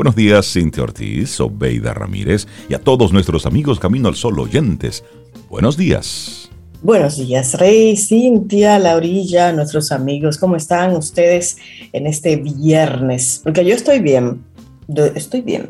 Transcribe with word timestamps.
Buenos 0.00 0.16
días, 0.16 0.50
Cintia 0.50 0.82
Ortiz, 0.82 1.38
Obeida 1.40 1.92
Ramírez 1.92 2.46
y 2.70 2.72
a 2.72 2.78
todos 2.78 3.12
nuestros 3.12 3.44
amigos 3.44 3.78
Camino 3.78 4.08
al 4.08 4.14
Sol 4.14 4.38
oyentes. 4.40 5.04
Buenos 5.50 5.76
días. 5.76 6.48
Buenos 6.80 7.18
días, 7.18 7.52
Rey, 7.52 7.98
Cintia, 7.98 8.78
Laurilla, 8.78 9.52
nuestros 9.52 9.92
amigos. 9.92 10.38
¿Cómo 10.38 10.56
están 10.56 10.96
ustedes 10.96 11.58
en 11.92 12.06
este 12.06 12.36
viernes? 12.36 13.42
Porque 13.44 13.62
yo 13.62 13.74
estoy 13.74 13.98
bien. 14.00 14.42
estoy 15.14 15.42
bien. 15.42 15.68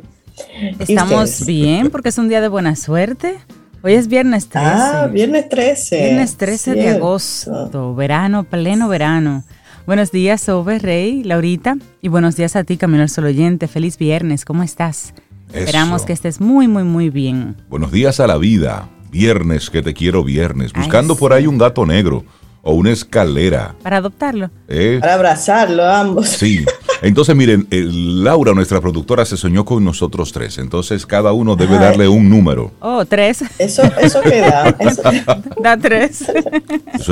Estamos 0.79 1.45
bien 1.45 1.91
porque 1.91 2.11
es 2.11 2.19
un 2.19 2.29
día 2.29 2.41
de 2.41 2.47
buena 2.47 2.77
suerte. 2.77 3.35
Hoy 3.83 3.95
es 3.95 4.07
viernes 4.07 4.49
13. 4.49 4.65
Ah, 4.65 5.09
viernes 5.13 5.49
13. 5.49 6.03
Viernes 6.05 6.37
13 6.37 6.75
de 6.75 6.89
agosto, 6.91 7.97
verano, 7.97 8.45
pleno 8.45 8.89
verano. 8.89 9.43
Buenos 9.91 10.13
días, 10.13 10.49
Ove, 10.49 10.79
Rey, 10.79 11.25
Laurita. 11.25 11.77
Y 12.01 12.07
buenos 12.07 12.37
días 12.37 12.55
a 12.55 12.63
ti, 12.63 12.77
Camino 12.77 13.03
al 13.03 13.09
Sol 13.09 13.25
Oyente. 13.25 13.67
Feliz 13.67 13.99
viernes, 13.99 14.45
¿cómo 14.45 14.63
estás? 14.63 15.15
Esperamos 15.53 16.03
que 16.03 16.13
estés 16.13 16.41
muy, 16.41 16.69
muy, 16.69 16.85
muy 16.85 17.11
bien. 17.11 17.57
Buenos 17.69 17.91
días 17.91 18.21
a 18.21 18.29
la 18.29 18.39
vida. 18.39 18.89
Viernes, 19.11 19.69
que 19.69 19.83
te 19.83 19.93
quiero 19.93 20.23
viernes. 20.23 20.73
Buscando 20.73 21.17
por 21.17 21.33
ahí 21.33 21.49
un 21.49 21.59
gato 21.59 21.85
negro 21.87 22.25
o 22.63 22.73
una 22.75 22.93
escalera. 22.93 23.75
Para 23.83 23.97
adoptarlo. 23.97 24.53
¿Eh? 24.69 24.99
Para 25.01 25.15
abrazarlo 25.15 25.85
ambos. 25.85 26.29
Sí. 26.29 26.65
Entonces, 27.03 27.35
miren, 27.35 27.67
Laura, 27.71 28.53
nuestra 28.53 28.81
productora, 28.81 29.25
se 29.25 29.37
soñó 29.37 29.65
con 29.65 29.85
nosotros 29.85 30.33
tres. 30.33 30.59
Entonces, 30.59 31.07
cada 31.07 31.33
uno 31.33 31.57
debe 31.57 31.79
darle 31.79 32.09
un 32.09 32.29
número. 32.29 32.73
Oh, 32.81 33.05
tres. 33.05 33.43
Eso, 33.59 33.83
eso 34.01 34.21
qué 34.23 34.41
da. 34.41 34.77
Da 35.63 35.77
tres. 35.77 36.25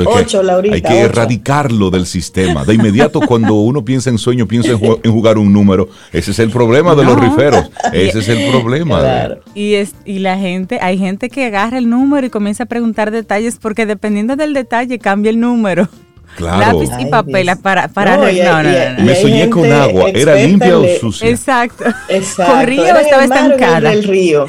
ocho, 0.05 0.41
Laurita. 0.43 0.75
Hay 0.75 0.81
que 0.81 0.99
erradicarlo 0.99 1.89
del 1.89 2.05
sistema. 2.05 2.65
De 2.65 2.73
inmediato, 2.73 3.19
cuando 3.21 3.55
uno 3.55 3.83
piensa 3.83 4.09
en 4.09 4.17
sueño, 4.17 4.47
piensa 4.47 4.71
en, 4.71 5.11
jugar 5.11 5.37
un 5.37 5.51
número. 5.53 5.89
Ese 6.11 6.31
es 6.31 6.39
el 6.39 6.49
problema 6.49 6.95
de 6.95 7.03
los 7.03 7.19
riferos. 7.19 7.69
Ese 7.93 8.19
es 8.19 8.29
el 8.29 8.49
problema. 8.51 9.01
Y, 9.53 9.75
es, 9.75 9.93
y 10.05 10.19
la 10.19 10.37
gente, 10.37 10.79
hay 10.81 10.97
gente 10.97 11.29
que 11.29 11.45
agarra 11.45 11.77
el 11.77 11.89
número 11.89 12.25
y 12.27 12.29
comienza 12.29 12.63
a 12.63 12.65
preguntar 12.67 13.11
detalles 13.11 13.57
porque 13.59 13.85
dependiendo 13.85 14.35
del 14.35 14.53
detalle 14.53 14.99
cambia 14.99 15.29
el 15.29 15.39
número. 15.39 15.87
Lápiz 16.37 16.89
y 16.99 17.05
papel 17.07 17.49
para, 17.61 17.87
para 17.87 18.17
no, 18.17 19.03
Me 19.03 19.15
soñé 19.15 19.49
con 19.49 19.71
agua, 19.71 20.09
¿era 20.13 20.35
limpia 20.35 20.77
o 20.77 20.85
sucia? 20.99 21.29
Exacto. 21.29 21.85
Exacto. 22.07 22.53
¿Corría 22.53 22.93
o 22.93 22.97
estaba 22.97 23.23
estancada? 23.23 23.91
El 23.91 24.03
río. 24.03 24.45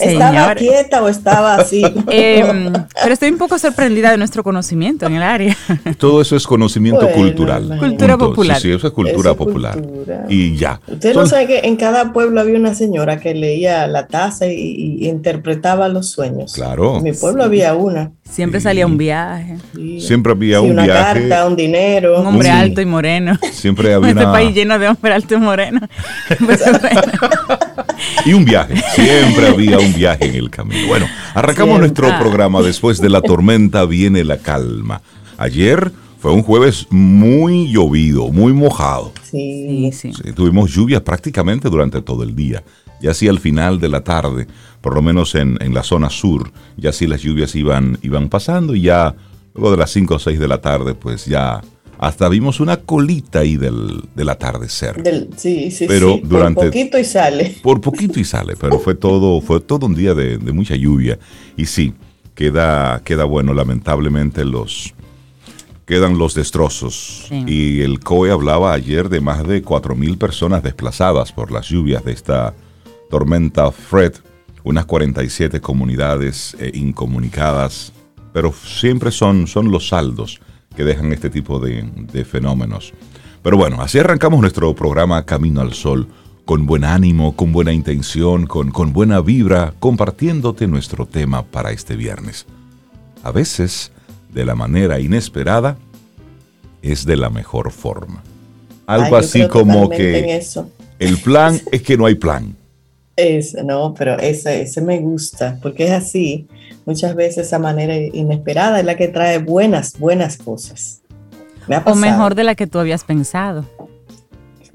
¿Estaba 0.00 0.54
quieta 0.54 1.02
o 1.02 1.08
estaba 1.08 1.56
así? 1.56 1.82
Em, 2.10 2.72
pero 3.02 3.12
estoy 3.12 3.30
un 3.30 3.38
poco 3.38 3.58
sorprendida 3.58 4.10
de 4.10 4.18
nuestro 4.18 4.42
conocimiento 4.42 5.06
en 5.06 5.14
el 5.14 5.22
área. 5.22 5.56
Todo 5.98 6.20
eso 6.20 6.36
es 6.36 6.46
conocimiento 6.46 7.08
cultural. 7.10 7.76
Cultura 7.78 8.16
popular. 8.16 8.60
Sí, 8.60 8.72
eso 8.72 8.86
es 8.86 8.92
cultura 8.92 9.34
popular. 9.34 9.80
Y 10.28 10.56
ya. 10.56 10.80
Usted 10.86 11.14
no 11.14 11.26
sabe 11.26 11.46
que 11.46 11.58
en 11.60 11.76
cada 11.76 12.12
pueblo 12.12 12.40
había 12.40 12.58
una 12.58 12.74
señora 12.74 13.18
que 13.20 13.34
leía 13.34 13.86
la 13.86 14.06
taza 14.06 14.46
y, 14.46 15.06
interpretaba 15.06 15.88
los 15.88 16.10
sueños. 16.10 16.52
Claro. 16.52 16.98
En 16.98 17.02
mi 17.02 17.12
pueblo 17.12 17.44
había 17.44 17.74
una. 17.74 18.12
Siempre 18.28 18.60
salía 18.60 18.86
un 18.86 18.96
viaje. 18.96 19.58
Siempre 20.00 20.32
había 20.32 20.60
un 20.60 20.72
una 20.72 20.84
viaje. 20.84 21.00
Una 21.00 21.28
carta, 21.28 21.46
un 21.46 21.56
dinero. 21.56 22.20
Un 22.20 22.26
hombre 22.26 22.50
alto 22.50 22.80
y 22.80 22.86
moreno. 22.86 23.38
Siempre 23.52 23.94
había 23.94 24.10
este 24.10 24.24
país 24.24 24.54
lleno 24.54 24.78
de 24.78 24.88
hombres 24.88 25.14
altos 25.14 25.38
y 25.38 25.40
morenos. 25.40 25.82
y 28.24 28.32
un 28.32 28.44
viaje. 28.44 28.74
Siempre 28.94 29.15
había 29.46 29.78
un 29.78 29.94
viaje 29.94 30.26
en 30.26 30.34
el 30.34 30.50
camino. 30.50 30.86
Bueno, 30.88 31.06
arrancamos 31.34 31.78
nuestro 31.80 32.08
programa. 32.18 32.62
Después 32.62 33.00
de 33.00 33.08
la 33.08 33.20
tormenta 33.20 33.84
viene 33.84 34.24
la 34.24 34.38
calma. 34.38 35.02
Ayer 35.38 35.92
fue 36.18 36.32
un 36.32 36.42
jueves 36.42 36.86
muy 36.90 37.70
llovido, 37.70 38.28
muy 38.28 38.52
mojado. 38.52 39.12
Sí, 39.22 39.90
sí. 39.92 40.12
tuvimos 40.34 40.70
lluvias 40.70 41.02
prácticamente 41.02 41.68
durante 41.68 42.02
todo 42.02 42.22
el 42.22 42.34
día. 42.34 42.64
Ya 43.00 43.10
así 43.10 43.28
al 43.28 43.38
final 43.38 43.78
de 43.78 43.88
la 43.88 44.02
tarde, 44.02 44.46
por 44.80 44.94
lo 44.94 45.02
menos 45.02 45.34
en, 45.34 45.58
la 45.74 45.82
zona 45.82 46.08
sur, 46.08 46.50
ya 46.76 46.90
así 46.90 47.06
las 47.06 47.20
lluvias 47.20 47.54
iban, 47.54 47.98
iban 48.02 48.28
pasando 48.28 48.74
y 48.74 48.82
ya 48.82 49.14
luego 49.54 49.72
de 49.72 49.76
las 49.76 49.90
5 49.90 50.14
o 50.14 50.18
6 50.18 50.38
de 50.38 50.48
la 50.48 50.60
tarde, 50.60 50.94
pues 50.94 51.26
ya 51.26 51.60
hasta 51.98 52.28
vimos 52.28 52.60
una 52.60 52.78
colita 52.78 53.40
ahí 53.40 53.56
del, 53.56 54.04
del 54.14 54.28
atardecer. 54.28 55.02
sí, 55.36 55.70
sí, 55.70 55.86
pero 55.86 56.14
sí. 56.14 56.22
Durante, 56.24 56.60
por 56.60 56.66
poquito 56.66 56.98
y 56.98 57.04
sale. 57.04 57.56
Por 57.62 57.80
poquito 57.80 58.20
y 58.20 58.24
sale, 58.24 58.54
pero 58.56 58.78
fue 58.78 58.94
todo, 58.94 59.40
fue 59.40 59.60
todo 59.60 59.86
un 59.86 59.94
día 59.94 60.14
de, 60.14 60.38
mucha 60.38 60.76
lluvia. 60.76 61.18
Y 61.56 61.66
sí, 61.66 61.94
queda, 62.34 63.00
queda 63.04 63.24
bueno, 63.24 63.54
lamentablemente 63.54 64.44
los 64.44 64.94
quedan 65.86 66.18
los 66.18 66.34
destrozos. 66.34 67.28
Y 67.30 67.80
el 67.80 68.00
COE 68.00 68.30
hablaba 68.30 68.72
ayer 68.72 69.08
de 69.08 69.20
más 69.20 69.46
de 69.46 69.62
4.000 69.62 70.18
personas 70.18 70.62
desplazadas 70.62 71.32
por 71.32 71.52
las 71.52 71.68
lluvias 71.68 72.04
de 72.04 72.12
esta 72.12 72.54
tormenta 73.08 73.70
Fred, 73.70 74.14
unas 74.64 74.84
47 74.84 75.60
comunidades 75.60 76.56
eh, 76.58 76.72
incomunicadas, 76.74 77.92
pero 78.32 78.52
siempre 78.52 79.12
son, 79.12 79.46
son 79.46 79.70
los 79.70 79.88
saldos 79.88 80.40
que 80.76 80.84
dejan 80.84 81.12
este 81.12 81.30
tipo 81.30 81.58
de, 81.58 82.24
fenómenos. 82.24 82.92
Pero 83.42 83.56
bueno, 83.56 83.80
así 83.80 83.98
arrancamos 83.98 84.40
nuestro 84.40 84.74
programa 84.74 85.24
Camino 85.24 85.60
al 85.60 85.72
Sol, 85.72 86.06
con 86.44 86.66
buen 86.66 86.84
ánimo, 86.84 87.34
con 87.34 87.50
buena 87.50 87.72
intención, 87.72 88.46
con, 88.46 88.70
con 88.70 88.92
buena 88.92 89.20
vibra, 89.20 89.74
compartiéndote 89.80 90.68
nuestro 90.68 91.06
tema 91.06 91.42
para 91.44 91.72
este 91.72 91.96
viernes. 91.96 92.46
A 93.24 93.32
veces, 93.32 93.90
de 94.32 94.44
la 94.44 94.54
manera 94.54 95.00
inesperada, 95.00 95.76
es 96.82 97.04
de 97.04 97.16
la 97.16 97.30
mejor 97.30 97.72
forma. 97.72 98.22
Algo 98.86 99.16
así 99.16 99.48
como 99.48 99.88
que 99.88 100.40
el 100.98 101.18
plan 101.18 101.60
es 101.72 101.82
que 101.82 101.96
no 101.96 102.06
hay 102.06 102.14
plan. 102.14 102.56
Ese, 103.16 103.64
no, 103.64 103.94
pero 103.94 104.18
ese, 104.18 104.62
ese 104.62 104.80
me 104.82 104.98
gusta, 104.98 105.58
porque 105.62 105.84
es 105.84 105.92
así. 105.92 106.46
Muchas 106.84 107.14
veces 107.14 107.46
esa 107.46 107.58
manera 107.58 107.96
inesperada 107.96 108.78
es 108.78 108.84
la 108.84 108.96
que 108.96 109.08
trae 109.08 109.38
buenas, 109.38 109.98
buenas 109.98 110.36
cosas. 110.36 111.02
o 111.84 111.94
mejor 111.94 112.34
de 112.34 112.44
la 112.44 112.54
que 112.54 112.66
tú 112.66 112.78
habías 112.78 113.04
pensado. 113.04 113.64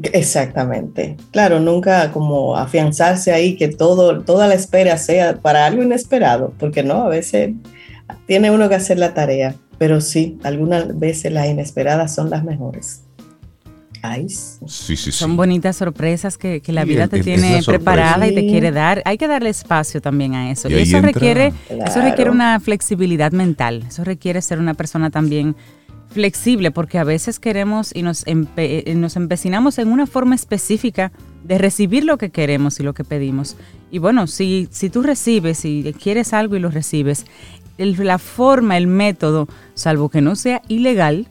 Exactamente. 0.04 1.18
Claro, 1.32 1.60
nunca 1.60 2.12
como 2.12 2.58
afianzarse 2.58 3.32
ahí 3.32 3.56
que 3.56 3.68
todo, 3.68 4.22
toda 4.24 4.48
la 4.48 4.56
espera 4.56 4.98
sea 4.98 5.38
para 5.38 5.66
algo 5.66 5.84
inesperado, 5.84 6.54
porque 6.58 6.84
no, 6.84 7.04
a 7.04 7.10
veces 7.10 7.54
tiene 8.26 8.52
uno 8.52 8.68
que 8.68 8.76
hacer 8.76 8.98
la 8.98 9.14
tarea, 9.14 9.56
pero 9.78 10.02
sí, 10.02 10.40
algunas 10.44 10.98
veces 10.98 11.32
las 11.32 11.48
inesperadas 11.48 12.14
son 12.14 12.30
las 12.30 12.44
mejores. 12.44 13.04
Son 14.68 15.38
bonitas 15.38 15.78
sorpresas 15.78 16.38
que, 16.38 16.62
la 16.68 16.86
vida 16.86 17.08
te 17.08 17.22
tiene 17.22 17.62
preparada 17.66 18.28
y 18.28 18.36
te 18.36 18.48
quiere 18.48 18.72
dar. 18.72 19.02
Hay 19.06 19.18
que 19.18 19.28
darle 19.28 19.50
espacio 19.50 20.02
también 20.02 20.36
a 20.36 20.52
eso. 20.52 20.70
Y, 20.70 20.76
eso 20.76 21.02
requiere, 21.02 21.54
eso 21.70 22.02
requiere 22.02 22.32
una 22.32 22.60
flexibilidad 22.60 23.32
mental. 23.32 23.84
Eso 23.88 24.04
requiere 24.04 24.42
ser 24.42 24.60
una 24.60 24.74
persona 24.74 25.10
también 25.10 25.56
flexible, 26.10 26.72
porque 26.72 26.98
a 26.98 27.04
veces 27.04 27.40
queremos 27.40 27.96
y 27.96 28.02
nos, 28.02 28.26
eh, 28.28 28.94
nos 28.96 29.16
empecinamos 29.16 29.78
en 29.78 29.88
una 29.88 30.06
forma 30.06 30.36
específica 30.36 31.12
de 31.44 31.58
recibir 31.58 32.04
lo 32.04 32.18
que 32.18 32.30
queremos 32.30 32.80
y 32.80 32.84
lo 32.84 32.94
que 32.94 33.04
pedimos. 33.04 33.56
Y 33.92 34.00
bueno, 34.00 34.28
si, 34.28 34.68
si 34.72 34.90
tú 34.90 35.02
recibes 35.02 35.66
y 35.66 35.94
quieres 35.94 36.34
algo 36.34 36.56
y 36.56 36.60
lo 36.60 36.70
recibes, 36.70 37.26
la 37.78 38.20
forma, 38.20 38.78
el 38.78 38.88
método, 38.88 39.48
salvo 39.74 40.10
que 40.10 40.22
no 40.22 40.36
sea 40.36 40.62
ilegal, 40.68 41.28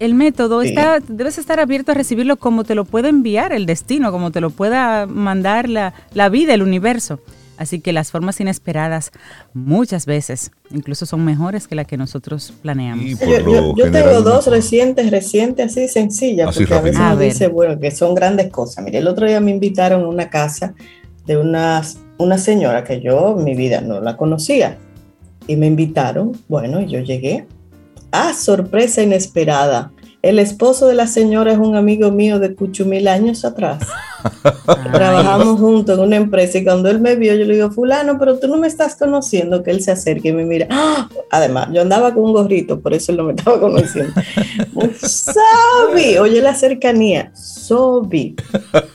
el 0.00 0.14
método 0.14 0.62
está, 0.62 1.00
debes 1.06 1.38
estar 1.38 1.60
abierto 1.60 1.92
a 1.92 1.94
recibirlo 1.94 2.36
como 2.36 2.64
te 2.64 2.74
lo 2.74 2.84
pueda 2.84 3.08
enviar 3.08 3.52
el 3.52 3.66
destino, 3.66 4.12
como 4.12 4.30
te 4.30 4.40
lo 4.40 4.50
pueda 4.50 5.06
mandar 5.06 5.68
la, 5.68 5.92
vida, 6.30 6.54
el 6.54 6.62
universo. 6.62 7.20
Así 7.56 7.80
que 7.80 7.92
las 7.92 8.12
formas 8.12 8.40
inesperadas 8.40 9.10
muchas 9.52 10.06
veces 10.06 10.52
incluso 10.70 11.06
son 11.06 11.24
mejores 11.24 11.66
que 11.66 11.74
las 11.74 11.88
que 11.88 11.96
nosotros 11.96 12.52
planeamos. 12.62 13.18
Yo, 13.18 13.90
tengo 13.90 14.22
dos 14.22 14.46
recientes, 14.46 15.10
recientes, 15.10 15.72
así 15.72 15.88
sencillas, 15.88 16.54
porque 16.54 16.72
a 16.72 16.80
veces 16.80 17.00
uno 17.00 17.16
dice, 17.16 17.48
bueno, 17.48 17.80
que 17.80 17.90
son 17.90 18.14
grandes 18.14 18.50
cosas. 18.50 18.84
Mire, 18.84 18.98
el 18.98 19.08
otro 19.08 19.26
día 19.26 19.40
me 19.40 19.50
invitaron 19.50 20.04
a 20.04 20.08
una 20.08 20.30
casa 20.30 20.74
de 21.26 21.36
una, 21.36 21.82
una 22.18 22.38
señora 22.38 22.84
que 22.84 23.00
yo 23.00 23.34
en 23.36 23.44
mi 23.44 23.56
vida 23.56 23.80
no 23.80 24.00
la 24.00 24.16
conocía. 24.16 24.78
Y 25.48 25.56
me 25.56 25.66
invitaron, 25.66 26.32
bueno, 26.46 26.80
y 26.80 26.86
yo 26.86 27.00
llegué 27.00 27.46
Ah, 28.10 28.32
sorpresa 28.32 29.02
inesperada. 29.02 29.92
El 30.20 30.40
esposo 30.40 30.88
de 30.88 30.94
la 30.94 31.06
señora 31.06 31.52
es 31.52 31.58
un 31.58 31.76
amigo 31.76 32.10
mío 32.10 32.40
de 32.40 32.56
mil 32.84 33.06
años 33.06 33.44
atrás. 33.44 33.86
Trabajamos 34.92 35.60
juntos 35.60 35.96
en 35.96 36.04
una 36.04 36.16
empresa 36.16 36.58
y 36.58 36.64
cuando 36.64 36.90
él 36.90 37.00
me 37.00 37.14
vio, 37.14 37.34
yo 37.36 37.44
le 37.44 37.54
digo, 37.54 37.70
fulano, 37.70 38.18
pero 38.18 38.36
tú 38.36 38.48
no 38.48 38.56
me 38.56 38.66
estás 38.66 38.96
conociendo, 38.96 39.62
que 39.62 39.70
él 39.70 39.80
se 39.80 39.92
acerque 39.92 40.30
y 40.30 40.32
me 40.32 40.44
mira. 40.44 40.66
¡Ah! 40.70 41.08
Además, 41.30 41.68
yo 41.72 41.82
andaba 41.82 42.12
con 42.12 42.24
un 42.24 42.32
gorrito, 42.32 42.80
por 42.80 42.94
eso 42.94 43.12
él 43.12 43.18
no 43.18 43.24
me 43.24 43.34
estaba 43.34 43.60
conociendo. 43.60 44.12
Sobi, 45.00 46.18
oye 46.18 46.42
la 46.42 46.54
cercanía, 46.54 47.30
Sobi. 47.36 48.34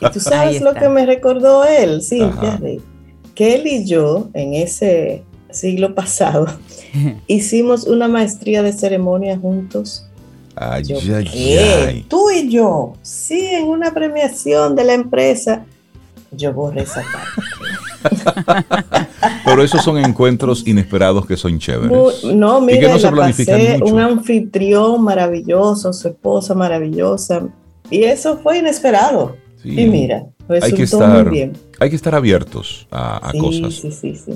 Y 0.00 0.10
tú 0.12 0.20
sabes 0.20 0.60
lo 0.60 0.74
que 0.74 0.90
me 0.90 1.06
recordó 1.06 1.64
él, 1.64 2.02
sí, 2.02 2.20
que 3.34 3.54
él 3.54 3.66
y 3.66 3.86
yo 3.86 4.28
en 4.34 4.52
ese 4.52 5.22
siglo 5.50 5.94
pasado, 5.94 6.46
hicimos 7.26 7.84
una 7.84 8.08
maestría 8.08 8.62
de 8.62 8.74
ceremonia 8.74 9.38
juntos 9.38 10.06
Ay, 10.56 10.84
ay, 11.12 12.06
Tú 12.08 12.30
y 12.30 12.48
yo, 12.48 12.92
sí, 13.02 13.46
en 13.46 13.66
una 13.66 13.92
premiación 13.92 14.76
de 14.76 14.84
la 14.84 14.94
empresa, 14.94 15.64
yo 16.30 16.52
borré 16.52 16.82
esa 16.82 17.02
parte. 17.02 17.42
Pero 19.44 19.62
esos 19.62 19.82
son 19.82 19.98
encuentros 19.98 20.66
inesperados 20.66 21.26
que 21.26 21.36
son 21.36 21.58
chéveres. 21.58 22.24
no, 22.24 22.60
mira, 22.60 22.92
no 22.92 22.98
se 22.98 23.10
pasé, 23.10 23.80
un 23.82 23.98
anfitrión 23.98 25.02
maravilloso, 25.02 25.92
su 25.92 26.08
esposa 26.08 26.54
maravillosa, 26.54 27.48
y 27.90 28.04
eso 28.04 28.38
fue 28.38 28.58
inesperado. 28.58 29.36
Y 29.64 29.86
mira, 29.86 30.26
hay 30.60 30.72
que 30.72 30.82
estar, 30.82 31.24
muy 31.24 31.32
bien. 31.32 31.52
Hay 31.80 31.88
que 31.90 31.96
estar 31.96 32.14
abiertos 32.14 32.86
a, 32.90 33.32
cosas. 33.38 33.82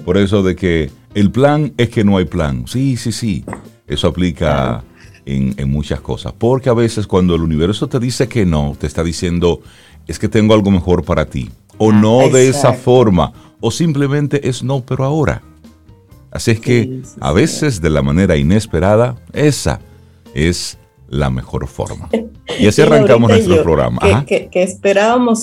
Por 0.04 0.16
eso 0.16 0.42
de 0.42 0.56
que 0.56 0.90
el 1.14 1.30
plan 1.30 1.74
es 1.76 1.90
que 1.90 2.02
no 2.02 2.16
hay 2.16 2.24
plan. 2.24 2.66
Sí, 2.66 2.96
sí, 2.96 3.12
sí. 3.12 3.44
Eso 3.86 4.08
aplica 4.08 4.82
en, 5.28 5.70
muchas 5.70 6.00
cosas. 6.00 6.32
Porque 6.36 6.70
a 6.70 6.75
veces 6.75 7.06
cuando 7.06 7.34
el 7.34 7.42
universo 7.42 7.88
te 7.88 7.98
dice 7.98 8.28
que 8.28 8.46
no, 8.46 8.75
te 8.78 8.86
está 8.86 9.04
diciendo, 9.04 9.60
es 10.06 10.19
que 10.19 10.28
tengo 10.28 10.54
algo 10.54 10.70
mejor 10.70 11.04
para 11.04 11.26
ti. 11.26 11.50
O 11.76 11.90
ah, 11.90 11.94
no 11.94 12.28
de 12.28 12.48
esa 12.48 12.72
forma. 12.72 13.32
O 13.60 13.70
simplemente 13.70 14.48
es 14.48 14.62
no, 14.62 14.80
pero 14.84 15.04
ahora. 15.04 15.42
Así 16.30 16.52
es 16.52 16.60
que 16.60 17.02
a 17.20 17.32
veces 17.32 17.80
de 17.80 17.90
la 17.90 18.02
manera 18.02 18.36
inesperada, 18.36 19.16
esa 19.32 19.80
es 20.34 20.78
la 21.08 21.30
mejor 21.30 21.66
forma. 21.66 22.08
Y 22.58 22.66
así 22.66 22.82
arrancamos 22.82 23.30
nuestro 23.30 23.62
programa. 23.62 24.25
Que, 24.26 24.48
que, 24.48 24.62
esperábamos 24.62 25.42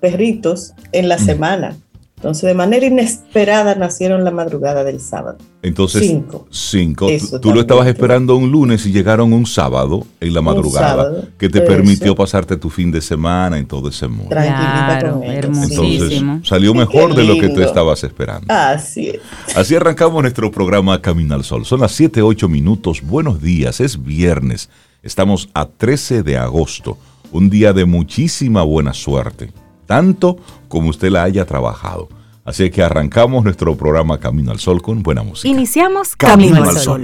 perritos 0.00 0.72
en 0.92 1.08
la 1.08 1.18
semana. 1.18 1.76
Entonces, 2.24 2.48
de 2.48 2.54
manera 2.54 2.86
inesperada 2.86 3.74
nacieron 3.74 4.24
la 4.24 4.30
madrugada 4.30 4.82
del 4.82 4.98
sábado. 4.98 5.36
Entonces, 5.60 6.06
cinco. 6.06 6.46
Cinco. 6.48 7.06
tú, 7.42 7.52
lo 7.52 7.60
estabas 7.60 7.86
esperando 7.86 8.34
un 8.36 8.50
lunes 8.50 8.86
y 8.86 8.92
llegaron 8.92 9.34
un 9.34 9.44
sábado 9.44 10.06
en 10.20 10.32
la 10.32 10.40
madrugada 10.40 11.28
que 11.36 11.50
te 11.50 11.60
permitió 11.60 12.14
pasarte 12.14 12.56
tu 12.56 12.70
fin 12.70 12.90
de 12.90 13.02
semana 13.02 13.58
en 13.58 13.66
todo 13.66 13.90
ese 13.90 14.08
mundo. 14.08 14.30
Claro, 14.30 15.20
Entonces, 15.22 16.22
salió 16.44 16.72
mejor 16.72 17.14
de 17.14 17.24
lo 17.24 17.38
que 17.38 17.50
tú 17.50 17.60
estabas 17.60 18.02
esperando. 18.04 18.46
Así 18.48 19.10
es. 19.10 19.20
Así 19.54 19.76
arrancamos 19.76 20.22
nuestro 20.22 20.50
programa 20.50 21.02
Camino 21.02 21.34
al 21.34 21.44
Sol. 21.44 21.66
Son 21.66 21.80
las 21.80 21.92
7, 21.92 22.22
8 22.22 22.48
minutos. 22.48 23.02
Buenos 23.02 23.42
días, 23.42 23.80
es 23.80 24.02
viernes. 24.02 24.70
Estamos 25.02 25.50
a 25.52 25.66
13 25.66 26.22
de 26.22 26.38
agosto, 26.38 26.96
un 27.32 27.50
día 27.50 27.74
de 27.74 27.84
muchísima 27.84 28.62
buena 28.62 28.94
suerte, 28.94 29.52
tanto 29.86 30.36
como 30.68 30.90
usted 30.90 31.10
la 31.10 31.22
haya 31.22 31.44
trabajado. 31.44 32.08
Así 32.44 32.70
que 32.70 32.82
arrancamos 32.82 33.44
nuestro 33.44 33.76
programa 33.76 34.18
Camino 34.18 34.50
al 34.50 34.60
Sol 34.60 34.82
con 34.82 35.02
buena 35.02 35.22
música. 35.22 35.48
Iniciamos 35.48 36.14
Camino, 36.16 36.62
al 36.62 36.76
Sol. 36.76 37.02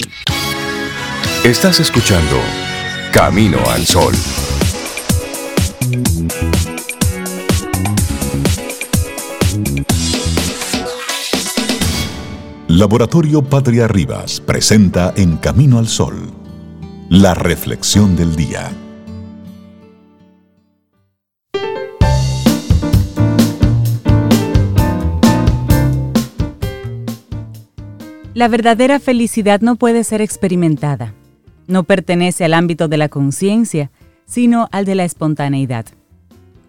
Estás 1.45 1.81
escuchando 1.81 2.37
Camino 3.13 3.59
al 3.71 3.87
Sol. 3.87 4.15
Laboratorio 12.69 13.43
Patria 13.43 13.89
Rivas 13.89 14.41
presenta 14.41 15.13
En 15.17 15.39
Camino 15.39 15.79
al 15.79 15.89
Sol 15.89 16.41
la 17.11 17.35
reflexión 17.35 18.15
del 18.15 18.37
día. 18.37 18.71
La 28.41 28.49
verdadera 28.49 29.01
felicidad 29.01 29.61
no 29.61 29.77
puede 29.77 30.03
ser 30.03 30.23
experimentada. 30.23 31.13
No 31.67 31.85
pertenece 31.85 32.47
al 32.47 32.55
ámbito 32.55 32.89
de 32.89 32.97
la 32.97 33.11
conciencia, 33.11 33.91
sino 34.25 34.67
al 34.73 34.87
de 34.87 34.95
la 34.95 35.05
espontaneidad. 35.05 35.85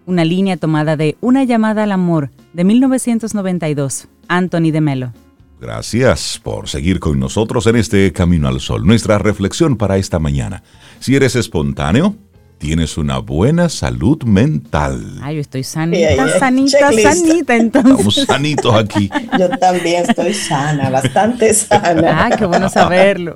Una 0.06 0.26
línea 0.26 0.58
tomada 0.58 0.98
de 0.98 1.16
Una 1.22 1.46
llamada 1.46 1.84
al 1.84 1.94
amor 1.94 2.30
de 2.52 2.66
1992, 2.66 4.10
Anthony 4.28 4.72
de 4.72 4.82
Melo. 4.82 5.14
Gracias 5.62 6.42
por 6.44 6.68
seguir 6.68 7.00
con 7.00 7.18
nosotros 7.22 7.66
en 7.68 7.78
este 7.78 8.12
Camino 8.12 8.50
al 8.50 8.60
Sol. 8.60 8.86
Nuestra 8.86 9.18
reflexión 9.18 9.78
para 9.78 9.96
esta 9.96 10.20
mañana. 10.20 10.64
Si 11.00 11.16
eres 11.16 11.38
espontáneo, 11.38 12.18
tienes 12.62 12.96
una 13.00 13.18
buena 13.18 13.69
salud 13.69 14.22
mental. 14.24 15.18
Ay, 15.24 15.38
yo 15.38 15.42
estoy 15.42 15.63
sanita, 15.63 16.30
sanita, 16.38 16.92
sanita, 16.92 17.56
entonces. 17.56 17.92
Estamos 17.92 18.16
sanitos 18.28 18.75
aquí. 18.75 19.10
Yo 19.40 19.50
también 19.50 20.06
estoy 20.08 20.36
sana, 20.36 20.92
bastante 20.92 21.52
sana. 21.56 22.28
Ah, 22.28 22.38
qué 22.38 22.46
bueno 22.46 22.69
saberlo. 22.69 23.34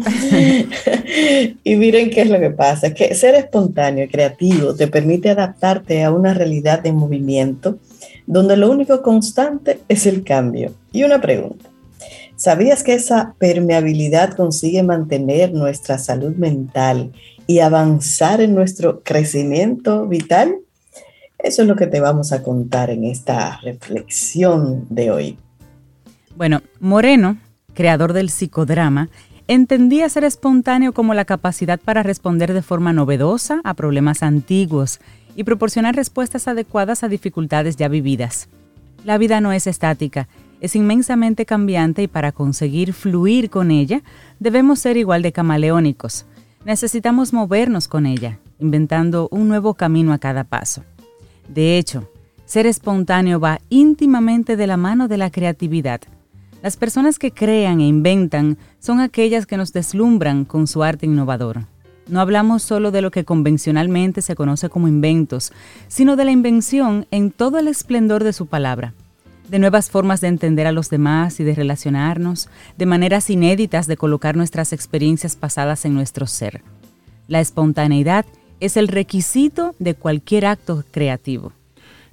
y 1.64 1.76
miren 1.76 2.12
qué 2.12 2.22
es 2.22 2.30
lo 2.30 2.40
que 2.40 2.52
pasa, 2.52 2.88
es 2.88 2.94
que 2.94 3.16
ser 3.16 3.34
espontáneo 3.34 4.06
y 4.06 4.10
creativo 4.10 4.76
te 4.76 4.88
permite 4.88 5.32
adaptarte 5.32 6.04
a 6.04 6.12
una 6.12 6.36
realidad 6.36 6.84
de 6.84 6.94
movimiento 6.94 7.80
donde 8.28 8.58
lo 8.58 8.70
único 8.70 9.02
constante 9.02 9.80
es 9.90 10.06
el 10.06 10.24
cambio. 10.24 10.72
Y 10.92 11.04
una 11.04 11.20
pregunta. 11.20 11.68
¿Sabías 12.38 12.84
que 12.84 12.94
esa 12.94 13.34
permeabilidad 13.40 14.36
consigue 14.36 14.84
mantener 14.84 15.54
nuestra 15.54 15.98
salud 15.98 16.36
mental 16.36 17.14
y 17.48 17.60
avanzar 17.60 18.42
en 18.42 18.54
nuestro 18.54 19.02
crecimiento 19.04 20.06
vital? 20.06 20.58
Eso 21.40 21.62
es 21.62 21.68
lo 21.68 21.78
que 21.78 21.88
te 21.88 22.02
vamos 22.02 22.34
a 22.34 22.44
contar 22.44 22.90
en 22.90 23.06
esta 23.06 23.60
reflexión 23.62 24.86
de 24.90 25.12
hoy. 25.12 25.38
Bueno, 26.36 26.62
Moreno, 26.82 27.38
creador 27.74 28.12
del 28.12 28.30
psicodrama, 28.30 29.08
entendía 29.48 30.10
ser 30.10 30.26
espontáneo 30.26 30.92
como 30.92 31.14
la 31.14 31.24
capacidad 31.24 31.80
para 31.80 32.04
responder 32.04 32.54
de 32.54 32.62
forma 32.62 32.92
novedosa 32.92 33.62
a 33.64 33.76
problemas 33.76 34.24
antiguos 34.24 35.00
y 35.38 35.46
proporcionar 35.46 35.96
respuestas 35.96 36.50
adecuadas 36.50 37.04
a 37.04 37.08
dificultades 37.08 37.78
ya 37.78 37.88
vividas. 37.88 38.50
La 39.06 39.18
vida 39.18 39.40
no 39.40 39.54
es 39.54 39.68
estática 39.68 40.28
es 40.62 40.76
inmensamente 40.76 41.46
cambiante 41.46 42.04
y 42.04 42.08
para 42.08 42.32
conseguir 42.32 42.94
fluir 42.94 43.50
con 43.50 43.72
ella 43.72 44.02
debemos 44.40 44.80
ser 44.80 44.98
igual 44.98 45.22
de 45.22 45.32
camaleónicos. 45.32 46.26
Necesitamos 46.66 47.34
movernos 47.34 47.88
con 47.88 48.06
ella, 48.06 48.40
inventando 48.60 49.28
un 49.32 49.48
nuevo 49.48 49.74
camino 49.76 50.14
a 50.14 50.18
cada 50.18 50.44
paso. 50.44 50.84
De 51.48 51.78
hecho, 51.78 52.10
ser 52.46 52.66
espontáneo 52.66 53.40
va 53.40 53.60
íntimamente 53.70 54.56
de 54.56 54.68
la 54.68 54.78
mano 54.78 55.08
de 55.08 55.18
la 55.18 55.30
creatividad. 55.30 56.02
Las 56.64 56.78
personas 56.78 57.20
que 57.20 57.32
crean 57.32 57.80
e 57.80 57.88
inventan 57.88 58.58
son 58.80 59.00
aquellas 59.00 59.46
que 59.46 59.58
nos 59.58 59.74
deslumbran 59.74 60.46
con 60.46 60.66
su 60.66 60.82
arte 60.82 61.06
innovador. 61.06 61.66
No 62.08 62.20
hablamos 62.20 62.64
solo 62.64 62.92
de 62.92 63.02
lo 63.02 63.12
que 63.12 63.26
convencionalmente 63.26 64.22
se 64.22 64.36
conoce 64.36 64.70
como 64.70 64.88
inventos, 64.88 65.54
sino 65.88 66.16
de 66.16 66.26
la 66.26 66.32
invención 66.32 67.08
en 67.12 67.32
todo 67.32 67.60
el 67.60 67.68
esplendor 67.68 68.24
de 68.24 68.34
su 68.34 68.48
palabra 68.48 68.94
de 69.50 69.60
nuevas 69.60 69.90
formas 69.90 70.22
de 70.22 70.28
entender 70.28 70.68
a 70.68 70.72
los 70.72 70.90
demás 70.90 71.40
y 71.40 71.44
de 71.44 71.56
relacionarnos, 71.56 72.50
de 72.78 72.86
maneras 72.86 73.30
inéditas 73.30 73.88
de 73.88 73.98
colocar 73.98 74.36
nuestras 74.36 74.74
experiencias 74.74 75.36
pasadas 75.36 75.86
en 75.86 75.94
nuestro 75.94 76.28
ser. 76.28 76.62
La 77.28 77.40
espontaneidad 77.40 78.26
es 78.60 78.78
el 78.78 78.88
requisito 78.88 79.76
de 79.80 79.96
cualquier 79.96 80.46
acto 80.46 80.84
creativo. 80.92 81.54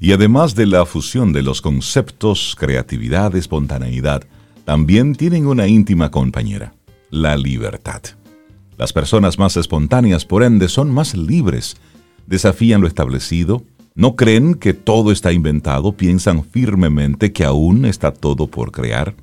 Y 0.01 0.13
además 0.13 0.55
de 0.55 0.67
la 0.67 0.85
fusión 0.85 1.33
de 1.33 1.43
los 1.43 1.63
conceptos 1.63 2.57
creatividad, 2.59 3.37
espontaneidad, 3.37 4.25
también 4.65 5.15
tienen 5.15 5.47
una 5.47 5.69
íntima 5.69 6.11
compañera, 6.11 6.75
la 7.11 7.37
libertad. 7.37 8.03
Las 8.77 8.93
personas 8.93 9.39
más 9.39 9.57
espontáneas, 9.57 10.25
por 10.25 10.43
ende, 10.43 10.69
son 10.69 10.91
más 10.91 11.15
libres, 11.17 11.77
desafían 12.27 12.81
lo 12.81 12.89
establecido, 12.89 13.63
no 13.95 14.17
creen 14.17 14.55
que 14.55 14.75
todo 14.75 15.13
está 15.13 15.33
inventado, 15.33 15.93
piensan 15.93 16.45
firmemente 16.45 17.33
que 17.33 17.45
aún 17.45 17.85
está 17.85 18.13
todo 18.13 18.47
por 18.47 18.73
crear. 18.73 19.15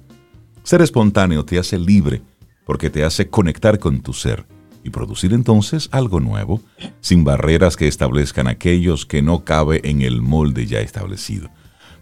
Ser 0.64 0.82
espontáneo 0.82 1.44
te 1.44 1.58
hace 1.58 1.80
libre 1.80 2.22
porque 2.66 2.90
te 2.90 3.04
hace 3.04 3.30
conectar 3.30 3.80
con 3.80 4.02
tu 4.02 4.14
ser 4.14 4.46
y 4.84 4.92
producir 4.92 5.34
entonces 5.34 5.90
algo 5.92 6.20
nuevo, 6.20 6.62
sin 7.02 7.24
barreras 7.24 7.76
que 7.76 7.88
establezcan 7.88 8.48
aquellos 8.48 9.06
que 9.06 9.22
no 9.22 9.44
cabe 9.44 9.82
en 9.84 10.04
el 10.04 10.22
molde 10.22 10.68
ya 10.68 10.80
establecido. 10.80 11.50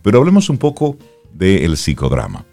Pero 0.01 0.19
hablemos 0.19 0.49
un 0.49 0.57
poco 0.57 0.97
del 1.33 1.77
psicodrama, 1.77 2.45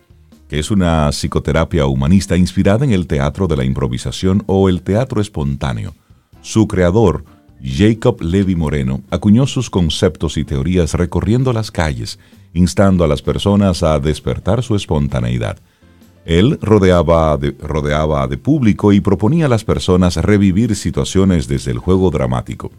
que 0.48 0.58
es 0.58 0.70
una 0.70 1.10
psicoterapia 1.10 1.86
humanista 1.86 2.36
inspirada 2.36 2.84
en 2.84 2.92
el 2.92 3.06
teatro 3.06 3.48
de 3.48 3.56
la 3.56 3.64
improvisación 3.64 4.44
o 4.46 4.68
el 4.68 4.82
teatro 4.82 5.20
espontáneo. 5.20 5.94
Su 6.40 6.68
creador, 6.68 7.24
Jacob 7.62 8.20
Levi 8.20 8.56
Moreno 8.56 9.02
acuñó 9.10 9.46
sus 9.46 9.70
conceptos 9.70 10.36
y 10.36 10.44
teorías 10.44 10.94
recorriendo 10.94 11.52
las 11.52 11.70
calles, 11.70 12.18
instando 12.52 13.04
a 13.04 13.08
las 13.08 13.22
personas 13.22 13.82
a 13.82 13.98
despertar 13.98 14.62
su 14.62 14.76
espontaneidad. 14.76 15.58
Él 16.24 16.58
rodeaba 16.62 17.36
de, 17.36 17.54
rodeaba 17.58 18.26
de 18.26 18.38
público 18.38 18.92
y 18.92 19.00
proponía 19.00 19.46
a 19.46 19.48
las 19.48 19.64
personas 19.64 20.16
revivir 20.16 20.74
situaciones 20.74 21.48
desde 21.48 21.70
el 21.70 21.78
juego 21.78 22.10
dramático. 22.10 22.70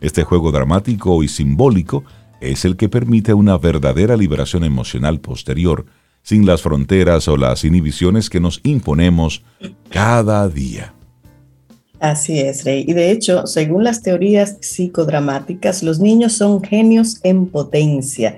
Este 0.00 0.24
juego 0.24 0.52
dramático 0.52 1.22
y 1.22 1.28
simbólico 1.28 2.04
es 2.40 2.64
el 2.64 2.76
que 2.76 2.88
permite 2.88 3.34
una 3.34 3.58
verdadera 3.58 4.16
liberación 4.16 4.64
emocional 4.64 5.20
posterior, 5.20 5.86
sin 6.22 6.46
las 6.46 6.62
fronteras 6.62 7.28
o 7.28 7.36
las 7.36 7.64
inhibiciones 7.64 8.30
que 8.30 8.40
nos 8.40 8.60
imponemos 8.64 9.42
cada 9.90 10.48
día. 10.48 10.95
Así 12.00 12.40
es, 12.40 12.64
Rey. 12.64 12.84
Y 12.86 12.92
de 12.92 13.10
hecho, 13.10 13.46
según 13.46 13.84
las 13.84 14.02
teorías 14.02 14.56
psicodramáticas, 14.60 15.82
los 15.82 15.98
niños 15.98 16.34
son 16.34 16.62
genios 16.62 17.18
en 17.22 17.46
potencia. 17.46 18.36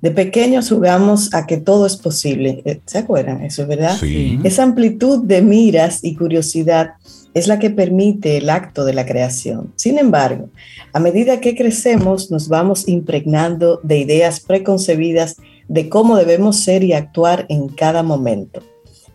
De 0.00 0.10
pequeños 0.10 0.68
jugamos 0.68 1.32
a 1.32 1.46
que 1.46 1.58
todo 1.58 1.86
es 1.86 1.96
posible. 1.96 2.62
Eh, 2.64 2.80
¿Se 2.86 2.98
acuerdan? 2.98 3.42
Eso 3.42 3.62
es 3.62 3.68
verdad. 3.68 3.96
Sí. 3.98 4.38
Esa 4.42 4.64
amplitud 4.64 5.24
de 5.24 5.42
miras 5.42 6.02
y 6.02 6.14
curiosidad 6.14 6.94
es 7.34 7.46
la 7.46 7.58
que 7.58 7.70
permite 7.70 8.36
el 8.36 8.50
acto 8.50 8.84
de 8.84 8.94
la 8.94 9.06
creación. 9.06 9.72
Sin 9.76 9.98
embargo, 9.98 10.50
a 10.92 11.00
medida 11.00 11.40
que 11.40 11.56
crecemos, 11.56 12.30
nos 12.30 12.48
vamos 12.48 12.88
impregnando 12.88 13.80
de 13.82 13.98
ideas 13.98 14.40
preconcebidas 14.40 15.36
de 15.68 15.88
cómo 15.88 16.16
debemos 16.16 16.56
ser 16.64 16.82
y 16.84 16.92
actuar 16.92 17.46
en 17.48 17.68
cada 17.68 18.02
momento. 18.02 18.60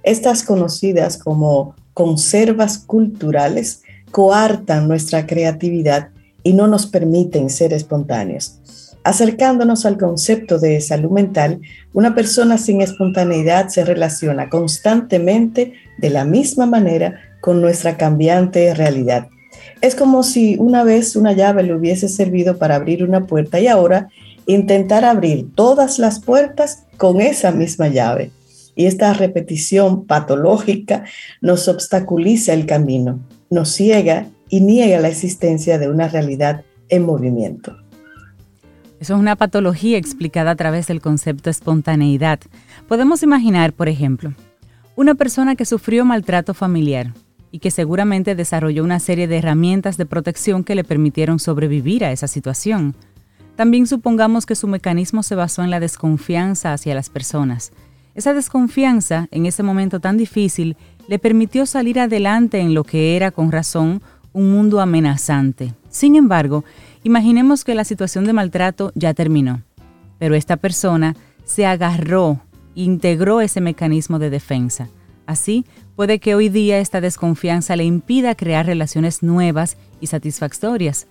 Estas 0.04 0.44
conocidas 0.44 1.18
como 1.18 1.76
conservas 1.98 2.78
culturales 2.78 3.82
coartan 4.12 4.88
nuestra 4.88 5.26
creatividad 5.26 6.10
y 6.44 6.54
no 6.54 6.68
nos 6.68 6.86
permiten 6.86 7.50
ser 7.50 7.74
espontáneos. 7.74 8.62
Acercándonos 9.04 9.84
al 9.84 9.98
concepto 9.98 10.60
de 10.60 10.80
salud 10.80 11.10
mental, 11.10 11.60
una 11.94 12.14
persona 12.14 12.60
sin 12.60 12.82
espontaneidad 12.84 13.70
se 13.70 13.84
relaciona 13.84 14.48
constantemente 14.48 15.74
de 15.98 16.10
la 16.12 16.24
misma 16.24 16.68
manera 16.68 17.16
con 17.42 17.62
nuestra 17.62 17.98
cambiante 17.98 18.76
realidad. 18.76 19.30
Es 19.82 19.96
como 19.96 20.22
si 20.22 20.56
una 20.60 20.84
vez 20.84 21.16
una 21.16 21.34
llave 21.34 21.64
le 21.64 21.74
hubiese 21.74 22.10
servido 22.10 22.60
para 22.60 22.76
abrir 22.76 23.04
una 23.04 23.26
puerta 23.26 23.60
y 23.60 23.66
ahora 23.66 24.10
intentar 24.46 25.04
abrir 25.04 25.48
todas 25.56 25.98
las 25.98 26.20
puertas 26.20 26.84
con 26.98 27.22
esa 27.22 27.52
misma 27.52 27.88
llave 27.88 28.30
y 28.78 28.86
esta 28.86 29.12
repetición 29.14 30.06
patológica 30.06 31.04
nos 31.42 31.68
obstaculiza 31.68 32.54
el 32.54 32.66
camino, 32.68 33.20
nos 33.50 33.70
ciega 33.74 34.28
y 34.50 34.62
niega 34.62 35.00
la 35.00 35.10
existencia 35.10 35.80
de 35.80 35.90
una 35.90 36.08
realidad 36.08 36.64
en 36.88 37.04
movimiento. 37.04 37.76
Eso 39.00 39.16
es 39.16 39.20
una 39.20 39.36
patología 39.36 39.98
explicada 39.98 40.52
a 40.52 40.56
través 40.56 40.88
del 40.88 41.02
concepto 41.02 41.50
espontaneidad. 41.50 42.40
Podemos 42.88 43.24
imaginar, 43.24 43.74
por 43.74 43.90
ejemplo, 43.90 44.34
una 44.96 45.16
persona 45.16 45.56
que 45.56 45.66
sufrió 45.66 46.06
maltrato 46.06 46.54
familiar 46.54 47.14
y 47.52 47.60
que 47.60 47.72
seguramente 47.72 48.36
desarrolló 48.36 48.84
una 48.84 49.00
serie 49.00 49.28
de 49.28 49.38
herramientas 49.38 49.98
de 49.98 50.06
protección 50.06 50.64
que 50.64 50.76
le 50.76 50.84
permitieron 50.84 51.40
sobrevivir 51.40 52.06
a 52.06 52.12
esa 52.12 52.28
situación. 52.28 52.96
También 53.56 53.88
supongamos 53.88 54.46
que 54.46 54.56
su 54.56 54.68
mecanismo 54.68 55.24
se 55.24 55.34
basó 55.34 55.64
en 55.64 55.72
la 55.72 55.80
desconfianza 55.80 56.74
hacia 56.74 56.94
las 56.94 57.10
personas, 57.10 57.72
esa 58.18 58.34
desconfianza, 58.34 59.28
en 59.30 59.46
ese 59.46 59.62
momento 59.62 60.00
tan 60.00 60.18
difícil, 60.18 60.76
le 61.08 61.20
permitió 61.20 61.68
salir 61.68 62.00
adelante 62.00 62.60
en 62.60 62.74
lo 62.74 62.84
que 62.84 63.16
era, 63.16 63.30
con 63.30 63.52
razón, 63.52 64.02
un 64.34 64.52
mundo 64.52 64.82
amenazante. 64.82 65.76
Sin 65.90 66.16
embargo, 66.16 66.66
imaginemos 67.04 67.64
que 67.64 67.76
la 67.76 67.84
situación 67.84 68.26
de 68.26 68.34
maltrato 68.34 68.92
ya 68.96 69.14
terminó, 69.14 69.62
pero 70.18 70.34
esta 70.34 70.58
persona 70.58 71.16
se 71.46 71.68
agarró, 71.68 72.42
integró 72.74 73.40
ese 73.40 73.62
mecanismo 73.62 74.18
de 74.18 74.32
defensa. 74.32 74.90
Así, 75.28 75.64
puede 75.96 76.18
que 76.18 76.34
hoy 76.34 76.50
día 76.50 76.80
esta 76.80 77.02
desconfianza 77.02 77.76
le 77.76 77.84
impida 77.84 78.34
crear 78.34 78.66
relaciones 78.66 79.22
nuevas 79.22 79.78
y 80.02 80.08
satisfactorias, 80.08 81.06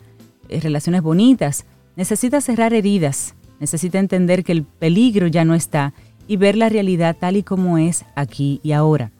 eh, 0.48 0.58
relaciones 0.58 1.02
bonitas. 1.02 1.66
Necesita 1.94 2.40
cerrar 2.40 2.74
heridas, 2.74 3.36
necesita 3.60 4.00
entender 4.00 4.42
que 4.42 4.50
el 4.50 4.64
peligro 4.64 5.28
ya 5.28 5.44
no 5.44 5.54
está 5.54 5.94
y 6.28 6.36
ver 6.36 6.56
la 6.56 6.68
realidad 6.68 7.16
tal 7.18 7.36
y 7.36 7.42
como 7.42 7.78
es 7.78 8.04
aquí 8.14 8.60
y 8.62 8.72
ahora. 8.72 9.10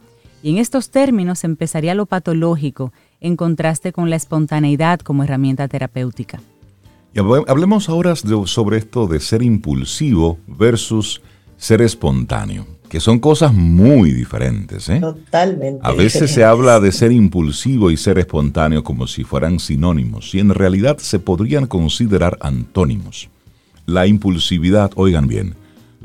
Y 0.43 0.51
en 0.51 0.59
estos 0.59 0.91
términos 0.91 1.45
empezaría 1.45 1.95
lo 1.95 2.07
patológico 2.07 2.93
en 3.21 3.37
contraste 3.37 3.93
con 3.93 4.11
la 4.11 4.17
espontaneidad 4.17 5.01
como 5.01 5.25
herramienta 5.25 5.69
terapéutica. 5.69 6.41
Y 7.15 7.19
hablemos 7.19 7.89
ahora 7.89 8.15
sobre 8.15 8.77
esto 8.77 9.07
de 9.07 9.21
ser 9.21 9.43
impulsivo 9.43 10.39
versus 10.47 11.23
ser 11.57 11.81
espontáneo, 11.81 12.67
que 12.91 13.01
son 13.01 13.19
cosas 13.19 13.55
muy 13.55 14.13
diferentes. 14.13 14.89
¿eh? 14.91 15.01
Totalmente. 15.01 15.81
A 15.83 15.93
veces 15.93 16.31
se 16.31 16.45
habla 16.45 16.79
de 16.79 16.93
ser 16.93 17.13
impulsivo 17.13 17.91
y 17.91 17.97
ser 17.97 18.19
espontáneo 18.19 18.85
como 18.85 19.07
si 19.07 19.25
fueran 19.25 19.59
sinónimos, 19.59 20.35
y 20.35 20.41
en 20.41 20.51
realidad 20.51 20.99
se 20.99 21.19
podrían 21.19 21.67
considerar 21.67 22.37
antónimos. 22.41 23.31
La 23.87 24.07
impulsividad, 24.07 24.91
oigan 24.97 25.27
bien, 25.27 25.55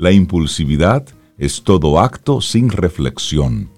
la 0.02 0.10
impulsividad 0.10 1.06
es 1.38 1.62
todo 1.62 2.00
acto 2.00 2.40
sin 2.40 2.70
reflexión. 2.70 3.70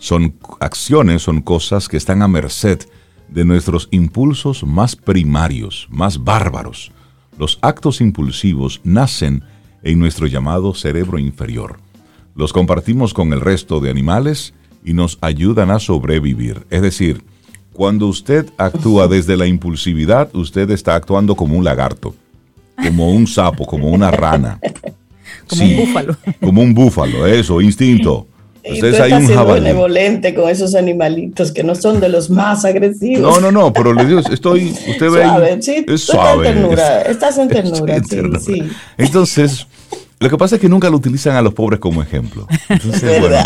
Son 0.00 0.34
acciones, 0.58 1.22
son 1.22 1.40
cosas 1.40 1.88
que 1.88 1.96
están 1.96 2.20
a 2.20 2.26
merced 2.26 2.80
de 3.28 3.44
nuestros 3.44 3.86
impulsos 3.92 4.64
más 4.64 4.96
primarios, 4.96 5.86
más 5.88 6.24
bárbaros. 6.24 6.90
Los 7.38 7.60
actos 7.62 8.00
impulsivos 8.00 8.80
nacen 8.82 9.44
en 9.84 10.00
nuestro 10.00 10.26
llamado 10.26 10.74
cerebro 10.74 11.20
inferior. 11.20 11.78
Los 12.34 12.52
compartimos 12.52 13.14
con 13.14 13.32
el 13.32 13.40
resto 13.40 13.78
de 13.78 13.90
animales 13.90 14.54
y 14.84 14.94
nos 14.94 15.16
ayudan 15.20 15.70
a 15.70 15.78
sobrevivir. 15.78 16.66
Es 16.70 16.82
decir, 16.82 17.22
cuando 17.72 18.08
usted 18.08 18.50
actúa 18.58 19.06
desde 19.06 19.36
la 19.36 19.46
impulsividad, 19.46 20.28
usted 20.34 20.68
está 20.72 20.96
actuando 20.96 21.36
como 21.36 21.56
un 21.56 21.62
lagarto, 21.62 22.16
como 22.84 23.12
un 23.12 23.28
sapo, 23.28 23.64
como 23.64 23.90
una 23.90 24.10
rana. 24.10 24.58
Como 25.48 25.64
un 25.64 25.76
búfalo. 25.76 26.16
Como 26.40 26.62
un 26.62 26.74
búfalo, 26.74 27.26
eso, 27.26 27.60
instinto. 27.60 28.26
Ustedes 28.64 29.00
hay 29.00 29.12
un 29.12 29.26
jabalí. 29.26 29.60
benevolente 29.60 30.34
con 30.34 30.48
esos 30.48 30.74
animalitos 30.76 31.50
que 31.50 31.64
no 31.64 31.74
son 31.74 31.98
de 32.00 32.08
los 32.08 32.30
más 32.30 32.64
agresivos. 32.64 33.20
No, 33.20 33.40
no, 33.40 33.50
no, 33.50 33.72
pero 33.72 33.92
le 33.92 34.04
digo, 34.04 34.20
estoy, 34.20 34.70
usted 34.70 35.10
ve, 35.10 35.58
sí, 35.60 35.84
es 35.86 36.02
suave. 36.02 36.48
En 36.48 36.54
ternura, 36.54 37.02
estás 37.02 37.38
en 37.38 37.48
ternura, 37.48 38.00
sí, 38.04 38.20
sí. 38.40 38.62
Entonces, 38.96 39.66
lo 40.20 40.30
que 40.30 40.38
pasa 40.38 40.54
es 40.54 40.60
que 40.60 40.68
nunca 40.68 40.88
lo 40.88 40.96
utilizan 40.96 41.34
a 41.34 41.42
los 41.42 41.52
pobres 41.52 41.80
como 41.80 42.00
ejemplo. 42.00 42.46
Entonces, 42.68 43.20
bueno, 43.20 43.36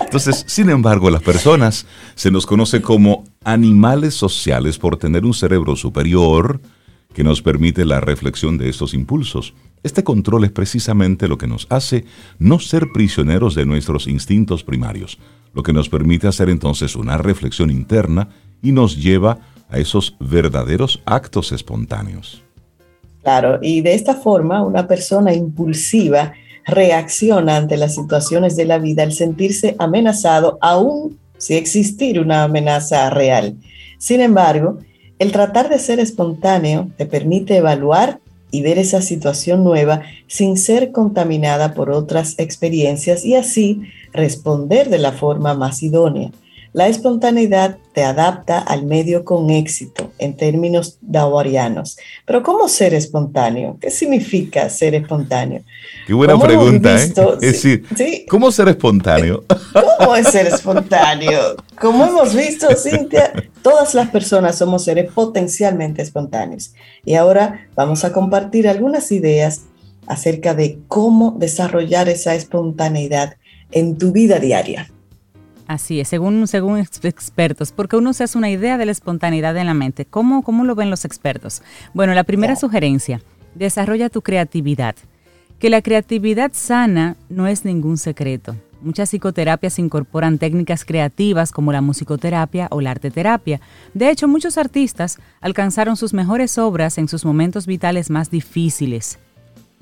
Entonces, 0.00 0.44
sin 0.48 0.68
embargo, 0.68 1.08
las 1.10 1.22
personas 1.22 1.86
se 2.16 2.32
nos 2.32 2.44
conoce 2.44 2.82
como 2.82 3.22
animales 3.44 4.14
sociales 4.14 4.78
por 4.78 4.96
tener 4.96 5.24
un 5.24 5.32
cerebro 5.32 5.76
superior 5.76 6.60
que 7.14 7.22
nos 7.22 7.40
permite 7.40 7.84
la 7.84 8.00
reflexión 8.00 8.58
de 8.58 8.68
estos 8.68 8.94
impulsos. 8.94 9.54
Este 9.84 10.02
control 10.02 10.44
es 10.44 10.50
precisamente 10.50 11.28
lo 11.28 11.36
que 11.36 11.46
nos 11.46 11.66
hace 11.68 12.06
no 12.38 12.58
ser 12.58 12.88
prisioneros 12.94 13.54
de 13.54 13.66
nuestros 13.66 14.08
instintos 14.08 14.64
primarios, 14.64 15.18
lo 15.52 15.62
que 15.62 15.74
nos 15.74 15.90
permite 15.90 16.26
hacer 16.26 16.48
entonces 16.48 16.96
una 16.96 17.18
reflexión 17.18 17.70
interna 17.70 18.30
y 18.62 18.72
nos 18.72 18.96
lleva 18.96 19.40
a 19.68 19.78
esos 19.78 20.16
verdaderos 20.18 21.02
actos 21.04 21.52
espontáneos. 21.52 22.42
Claro, 23.22 23.58
y 23.60 23.82
de 23.82 23.92
esta 23.92 24.14
forma 24.14 24.64
una 24.64 24.88
persona 24.88 25.34
impulsiva 25.34 26.32
reacciona 26.66 27.58
ante 27.58 27.76
las 27.76 27.94
situaciones 27.94 28.56
de 28.56 28.64
la 28.64 28.78
vida 28.78 29.02
al 29.02 29.12
sentirse 29.12 29.76
amenazado, 29.78 30.56
aún 30.62 31.18
si 31.36 31.56
existir 31.56 32.18
una 32.20 32.44
amenaza 32.44 33.10
real. 33.10 33.58
Sin 33.98 34.22
embargo, 34.22 34.78
el 35.18 35.30
tratar 35.30 35.68
de 35.68 35.78
ser 35.78 36.00
espontáneo 36.00 36.88
te 36.96 37.04
permite 37.04 37.58
evaluar 37.58 38.20
y 38.54 38.62
ver 38.62 38.78
esa 38.78 39.02
situación 39.02 39.64
nueva 39.64 40.02
sin 40.28 40.56
ser 40.56 40.92
contaminada 40.92 41.74
por 41.74 41.90
otras 41.90 42.38
experiencias 42.38 43.24
y 43.24 43.34
así 43.34 43.82
responder 44.12 44.90
de 44.90 44.98
la 44.98 45.10
forma 45.10 45.54
más 45.54 45.82
idónea. 45.82 46.30
La 46.74 46.88
espontaneidad 46.88 47.78
te 47.92 48.02
adapta 48.02 48.58
al 48.58 48.84
medio 48.84 49.24
con 49.24 49.48
éxito 49.48 50.10
en 50.18 50.36
términos 50.36 50.98
dawarianos. 51.00 51.96
Pero 52.26 52.42
¿cómo 52.42 52.68
ser 52.68 52.94
espontáneo? 52.94 53.78
¿Qué 53.80 53.92
significa 53.92 54.68
ser 54.68 54.96
espontáneo? 54.96 55.62
Qué 56.04 56.14
buena 56.14 56.36
pregunta, 56.36 57.00
¿eh? 57.00 57.12
Es 57.40 57.62
decir, 57.62 57.86
¿cómo 58.28 58.50
ser 58.50 58.66
espontáneo? 58.66 59.44
¿Cómo 59.98 60.16
es 60.16 60.26
ser 60.26 60.48
espontáneo? 60.48 61.54
Como 61.80 62.06
hemos 62.06 62.34
visto, 62.34 62.66
Cintia, 62.74 63.32
todas 63.62 63.94
las 63.94 64.10
personas 64.10 64.58
somos 64.58 64.82
seres 64.82 65.12
potencialmente 65.12 66.02
espontáneos. 66.02 66.74
Y 67.04 67.14
ahora 67.14 67.68
vamos 67.76 68.04
a 68.04 68.12
compartir 68.12 68.66
algunas 68.66 69.12
ideas 69.12 69.60
acerca 70.08 70.54
de 70.54 70.80
cómo 70.88 71.36
desarrollar 71.38 72.08
esa 72.08 72.34
espontaneidad 72.34 73.36
en 73.70 73.96
tu 73.96 74.10
vida 74.10 74.40
diaria. 74.40 74.88
Así 75.66 76.00
es, 76.00 76.08
según, 76.08 76.46
según 76.46 76.78
expertos, 76.78 77.72
porque 77.72 77.96
uno 77.96 78.12
se 78.12 78.24
hace 78.24 78.36
una 78.36 78.50
idea 78.50 78.76
de 78.76 78.84
la 78.84 78.92
espontaneidad 78.92 79.56
en 79.56 79.66
la 79.66 79.74
mente. 79.74 80.04
¿Cómo, 80.04 80.42
cómo 80.42 80.64
lo 80.64 80.74
ven 80.74 80.90
los 80.90 81.04
expertos? 81.04 81.62
Bueno, 81.94 82.12
la 82.12 82.24
primera 82.24 82.54
sugerencia, 82.54 83.22
desarrolla 83.54 84.10
tu 84.10 84.20
creatividad. 84.20 84.94
Que 85.58 85.70
la 85.70 85.80
creatividad 85.80 86.50
sana 86.52 87.16
no 87.30 87.46
es 87.46 87.64
ningún 87.64 87.96
secreto. 87.96 88.56
Muchas 88.82 89.08
psicoterapias 89.08 89.78
incorporan 89.78 90.36
técnicas 90.36 90.84
creativas 90.84 91.52
como 91.52 91.72
la 91.72 91.80
musicoterapia 91.80 92.68
o 92.70 92.82
la 92.82 92.90
arteterapia. 92.90 93.62
De 93.94 94.10
hecho, 94.10 94.28
muchos 94.28 94.58
artistas 94.58 95.18
alcanzaron 95.40 95.96
sus 95.96 96.12
mejores 96.12 96.58
obras 96.58 96.98
en 96.98 97.08
sus 97.08 97.24
momentos 97.24 97.66
vitales 97.66 98.10
más 98.10 98.30
difíciles. 98.30 99.18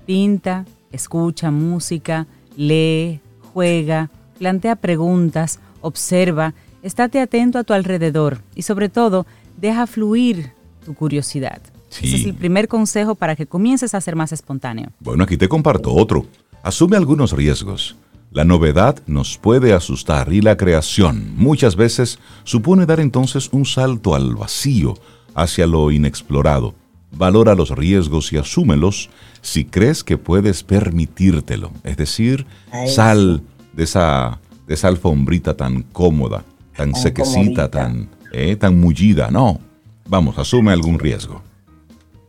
Pinta, 0.07 0.65
escucha 0.93 1.51
música, 1.51 2.29
lee, 2.57 3.21
juega, 3.53 4.09
plantea 4.39 4.77
preguntas 4.77 5.59
observa 5.83 6.55
Estate 6.83 7.21
atento 7.21 7.59
a 7.59 7.65
tu 7.65 7.73
alrededor 7.73 8.43
y 8.57 8.63
sobre 8.63 8.89
todo, 8.89 9.25
deja 9.57 9.87
fluir 9.87 10.51
tu 10.85 10.95
curiosidad. 10.95 11.63
Ese 11.91 12.17
es 12.17 12.25
el 12.25 12.35
primer 12.35 12.69
consejo 12.69 13.15
para 13.15 13.37
que 13.37 13.47
comiences 13.47 13.95
a 13.95 14.01
ser 14.01 14.17
más 14.17 14.33
espontáneo. 14.33 14.91
Bueno, 14.99 15.25
aquí 15.25 15.37
te 15.37 15.49
comparto 15.49 15.93
otro. 15.93 16.27
Asume 16.63 16.97
algunos 16.97 17.33
riesgos. 17.33 17.97
La 18.33 18.45
novedad 18.45 19.01
nos 19.07 19.37
puede 19.37 19.75
asustar 19.75 20.33
y 20.33 20.41
la 20.41 20.57
creación 20.57 21.35
muchas 21.37 21.77
veces 21.77 22.19
supone 22.45 22.87
dar 22.87 22.99
entonces 22.99 23.51
un 23.53 23.67
salto 23.67 24.15
al 24.15 24.35
vacío, 24.35 24.95
hacia 25.35 25.67
lo 25.67 25.91
inexplorado. 25.91 26.75
Valora 27.13 27.55
los 27.55 27.71
riesgos 27.71 28.33
y 28.33 28.39
asúmelos 28.39 29.11
si 29.43 29.67
crees 29.67 30.03
que 30.03 30.17
puedes 30.17 30.63
permitírtelo. 30.63 31.71
Es 31.85 31.99
decir, 31.99 32.47
sal 32.87 33.43
de 33.75 33.85
esa, 33.85 34.41
de 34.67 34.75
esa 34.75 34.89
alfombrita 34.89 35.57
tan 35.57 35.83
cómoda, 35.83 36.45
tan, 36.77 36.95
sequecita, 36.95 37.71
tan, 37.71 38.09
eh, 38.33 38.57
tan 38.57 38.81
mullida. 38.81 39.31
No, 39.31 39.61
vamos, 40.07 40.39
asume 40.39 40.73
algún 40.73 40.99
riesgo. 40.99 41.43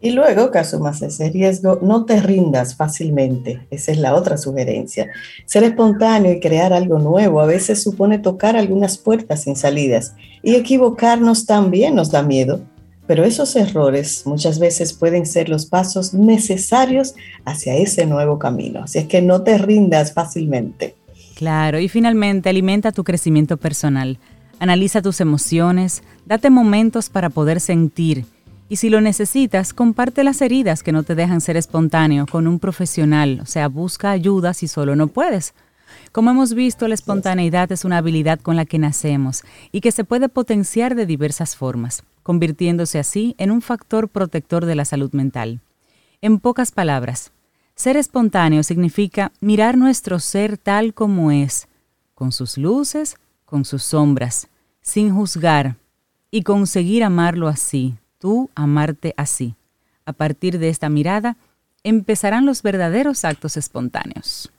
Y 0.03 0.11
luego 0.11 0.51
que 0.51 0.59
asumas 0.59 1.01
ese 1.01 1.29
riesgo, 1.29 1.79
no 1.81 2.03
te 2.03 2.21
rindas 2.21 2.75
fácilmente. 2.75 3.65
Esa 3.71 3.93
es 3.93 3.97
la 3.99 4.15
otra 4.15 4.37
sugerencia. 4.37 5.09
Ser 5.45 5.63
espontáneo 5.63 6.33
y 6.33 6.41
crear 6.41 6.73
algo 6.73 6.99
nuevo 6.99 7.39
a 7.39 7.45
veces 7.45 7.81
supone 7.81 8.19
tocar 8.19 8.57
algunas 8.57 8.97
puertas 8.97 9.43
sin 9.43 9.55
salidas. 9.55 10.13
Y 10.41 10.55
equivocarnos 10.55 11.45
también 11.45 11.95
nos 11.95 12.11
da 12.11 12.21
miedo. 12.21 12.59
Pero 13.07 13.23
esos 13.23 13.55
errores 13.55 14.23
muchas 14.25 14.59
veces 14.59 14.91
pueden 14.91 15.25
ser 15.25 15.47
los 15.47 15.67
pasos 15.67 16.13
necesarios 16.13 17.15
hacia 17.45 17.75
ese 17.75 18.05
nuevo 18.05 18.39
camino. 18.39 18.83
Así 18.83 18.99
es 18.99 19.07
que 19.07 19.21
no 19.21 19.43
te 19.43 19.57
rindas 19.57 20.11
fácilmente. 20.11 20.95
Claro, 21.35 21.79
y 21.79 21.89
finalmente 21.89 22.49
alimenta 22.49 22.91
tu 22.91 23.03
crecimiento 23.03 23.57
personal. 23.57 24.19
Analiza 24.59 25.01
tus 25.01 25.19
emociones, 25.19 26.03
date 26.25 26.49
momentos 26.49 27.09
para 27.09 27.29
poder 27.29 27.59
sentir 27.59 28.25
y 28.73 28.77
si 28.77 28.89
lo 28.89 29.01
necesitas, 29.01 29.71
comparte 29.71 30.23
las 30.23 30.41
heridas 30.41 30.81
que 30.81 30.91
no 30.91 31.03
te 31.03 31.13
dejan 31.13 31.41
ser 31.41 31.57
espontáneo 31.57 32.25
con 32.25 32.47
un 32.47 32.57
profesional, 32.57 33.39
o 33.43 33.45
sea, 33.45 33.67
busca 33.67 34.09
ayuda 34.09 34.55
si 34.55 34.67
solo 34.67 34.95
no 34.95 35.09
puedes. 35.09 35.53
Como 36.11 36.31
hemos 36.31 36.55
visto, 36.55 36.87
la 36.87 36.95
espontaneidad 36.95 37.71
es 37.71 37.85
una 37.85 37.97
habilidad 37.97 38.39
con 38.39 38.55
la 38.55 38.65
que 38.65 38.79
nacemos 38.79 39.43
y 39.71 39.81
que 39.81 39.91
se 39.91 40.03
puede 40.03 40.27
potenciar 40.27 40.95
de 40.95 41.05
diversas 41.05 41.55
formas, 41.55 42.03
convirtiéndose 42.23 42.97
así 42.97 43.35
en 43.37 43.51
un 43.51 43.61
factor 43.61 44.09
protector 44.09 44.65
de 44.65 44.73
la 44.73 44.85
salud 44.85 45.11
mental. 45.11 45.59
En 46.21 46.39
pocas 46.39 46.71
palabras, 46.71 47.31
ser 47.75 47.97
espontáneo 47.97 48.63
significa 48.63 49.31
mirar 49.39 49.77
nuestro 49.77 50.19
ser 50.19 50.57
tal 50.57 50.93
como 50.93 51.31
es, 51.31 51.67
con 52.13 52.31
sus 52.31 52.57
luces, 52.57 53.17
con 53.45 53.65
sus 53.65 53.83
sombras, 53.83 54.47
sin 54.81 55.13
juzgar, 55.13 55.77
y 56.31 56.41
conseguir 56.43 57.03
amarlo 57.03 57.47
así, 57.47 57.95
tú 58.19 58.49
amarte 58.55 59.13
así. 59.17 59.55
A 60.05 60.13
partir 60.13 60.57
de 60.57 60.69
esta 60.69 60.89
mirada, 60.89 61.37
empezarán 61.83 62.45
los 62.45 62.63
verdaderos 62.63 63.23
actos 63.23 63.57
espontáneos. 63.57 64.51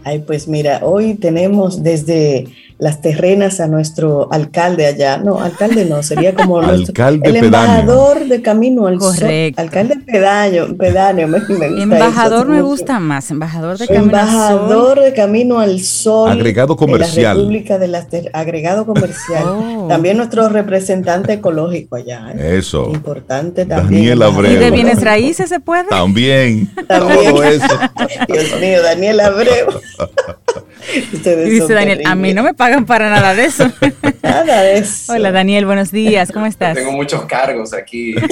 Ay, 0.05 0.19
pues 0.25 0.47
mira, 0.47 0.79
hoy 0.83 1.15
tenemos 1.15 1.83
desde 1.83 2.47
las 2.79 3.01
terrenas 3.01 3.59
a 3.59 3.67
nuestro 3.67 4.31
alcalde 4.31 4.85
allá. 4.85 5.17
No, 5.17 5.39
alcalde 5.39 5.85
no, 5.85 6.03
sería 6.03 6.35
como 6.35 6.59
alcalde 6.61 7.27
el 7.27 7.37
embajador 7.37 8.25
de 8.27 8.41
Camino 8.41 8.87
al 8.87 8.97
Correcto. 8.97 9.61
Sol. 9.61 9.65
Alcalde 9.65 9.95
pedáneo, 10.05 10.77
pedáneo 10.77 11.27
me, 11.27 11.39
gusta 11.39 11.65
Embajador 11.65 12.47
me 12.47 12.61
gusta 12.61 12.99
más, 12.99 13.31
embajador 13.31 13.77
de 13.77 13.87
Camino 13.87 14.03
embajador 14.03 14.89
al 14.89 14.95
Sol. 14.95 15.03
de 15.05 15.13
Camino 15.13 15.59
al 15.59 15.79
Sol. 15.81 16.31
Agregado 16.31 16.75
comercial. 16.75 17.23
la 17.23 17.41
República 17.41 17.79
de 17.79 17.87
las 17.87 18.07
Agregado 18.33 18.85
comercial. 18.85 19.43
Oh. 19.45 19.87
También 19.89 20.17
nuestro 20.17 20.47
representante 20.49 21.33
ecológico 21.33 21.95
allá. 21.95 22.31
¿eh? 22.33 22.57
Eso. 22.57 22.89
Importante 22.93 23.65
también. 23.65 24.01
Daniel 24.01 24.21
Abreu. 24.21 24.53
¿Y 24.53 24.55
de 24.55 24.71
bienes 24.71 25.01
raíces 25.01 25.49
se 25.49 25.59
puede? 25.59 25.85
También. 25.85 26.69
también. 26.87 27.33
Todo 27.33 27.43
eso. 27.43 27.79
Dios 28.27 28.61
mío, 28.61 28.81
Daniel 28.83 29.19
Abreu. 29.19 29.67
dice 30.93 31.73
Daniel, 31.73 32.01
a 32.05 32.15
mí 32.15 32.33
no 32.33 32.43
me 32.43 32.53
pagan 32.53 32.85
para 32.85 33.09
nada 33.09 33.33
de 33.35 33.45
eso. 33.45 33.71
nada 34.23 34.63
de 34.63 34.77
eso. 34.79 35.13
Hola 35.13 35.31
Daniel, 35.31 35.65
buenos 35.65 35.91
días, 35.91 36.31
¿cómo 36.31 36.45
estás? 36.45 36.75
Tengo 36.75 36.91
muchos 36.91 37.25
cargos 37.25 37.73
aquí. 37.73 38.15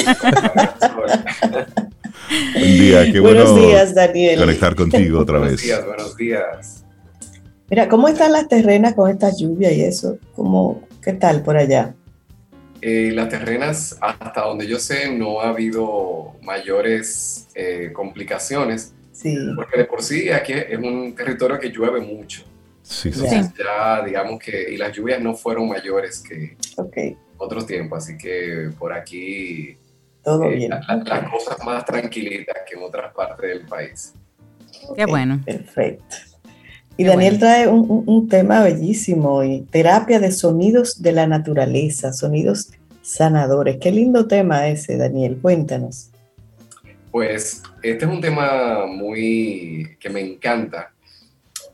Buen 2.54 2.80
día, 2.80 3.12
qué 3.12 3.20
bueno 3.20 3.46
buenos 3.46 3.68
días, 3.68 3.94
Daniel. 3.94 4.40
conectar 4.40 4.76
contigo 4.76 5.20
otra 5.20 5.40
vez. 5.40 5.62
Buenos 5.62 5.62
días, 5.62 5.86
buenos 5.86 6.18
días. 6.18 6.86
Mira, 7.70 7.88
¿cómo 7.88 8.08
están 8.08 8.32
las 8.32 8.48
terrenas 8.48 8.94
con 8.94 9.10
esta 9.10 9.30
lluvia 9.36 9.72
y 9.72 9.82
eso? 9.82 10.18
¿Cómo, 10.36 10.82
¿Qué 11.02 11.14
tal 11.14 11.44
por 11.44 11.58
allá? 11.58 11.94
Eh, 12.82 13.12
las 13.14 13.30
terrenas, 13.30 13.98
hasta 14.02 14.42
donde 14.42 14.68
yo 14.68 14.80
sé, 14.80 15.12
no 15.12 15.42
ha 15.42 15.50
habido 15.50 16.34
mayores 16.42 17.48
eh, 17.56 17.92
complicaciones. 17.94 18.94
Sí. 19.16 19.38
Porque 19.56 19.78
de 19.78 19.86
por 19.86 20.04
sí 20.04 20.30
aquí 20.30 20.52
es 20.54 20.78
un 20.78 21.16
territorio 21.16 21.58
que 21.58 21.70
llueve 21.70 22.02
mucho. 22.02 22.44
Sí, 22.84 23.12
sí. 23.12 23.26
ya 23.58 24.04
digamos 24.06 24.40
que, 24.40 24.74
y 24.74 24.78
las 24.78 24.92
lluvias 24.92 25.20
no 25.22 25.34
fueron 25.34 25.70
mayores 25.70 26.20
que 26.22 26.56
otros 27.38 27.66
tiempos, 27.66 28.04
así 28.04 28.18
que 28.18 28.70
por 28.78 28.94
aquí 28.94 29.78
todo 30.24 30.44
eh, 30.46 30.56
bien. 30.56 30.70
las 30.70 31.32
cosas 31.32 31.58
más 31.66 31.86
tranquilitas 31.86 32.58
que 32.68 32.76
en 32.76 32.84
otras 32.84 33.14
partes 33.14 33.50
del 33.50 33.66
país. 33.66 34.14
Qué 34.96 35.06
bueno. 35.06 35.42
Perfecto. 35.46 36.16
Y 36.98 37.06
Daniel 37.06 37.40
trae 37.40 37.68
un, 37.68 38.04
un, 38.06 38.30
tema 38.30 38.64
bellísimo, 38.64 39.44
y 39.44 39.62
terapia 39.62 40.20
de 40.20 40.32
sonidos 40.32 41.02
de 41.02 41.12
la 41.12 41.28
naturaleza, 41.28 42.14
sonidos 42.14 42.72
sanadores. 43.02 43.78
Qué 43.82 43.92
lindo 43.92 44.28
tema 44.28 44.68
ese, 44.68 44.98
Daniel. 44.98 45.38
Cuéntanos. 45.42 46.10
Pues 47.16 47.64
este 47.82 48.04
es 48.04 48.12
un 48.12 48.20
tema 48.20 48.86
muy 48.88 49.96
que 50.02 50.10
me 50.10 50.20
encanta, 50.20 50.94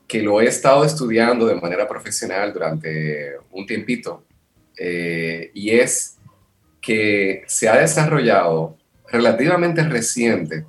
que 0.08 0.21
lo 0.21 0.39
he 0.39 0.45
estado 0.45 0.86
estudiando 0.86 1.47
de 1.47 1.56
manera 1.56 1.88
profesional 1.88 2.54
durante 2.54 3.38
un 3.49 3.65
tiempito, 3.65 4.23
eh, 4.77 5.49
y 5.56 5.71
es 5.71 6.19
que 6.80 7.41
se 7.47 7.67
ha 7.67 7.77
desarrollado 7.77 8.77
relativamente 9.12 9.82
reciente 9.82 10.67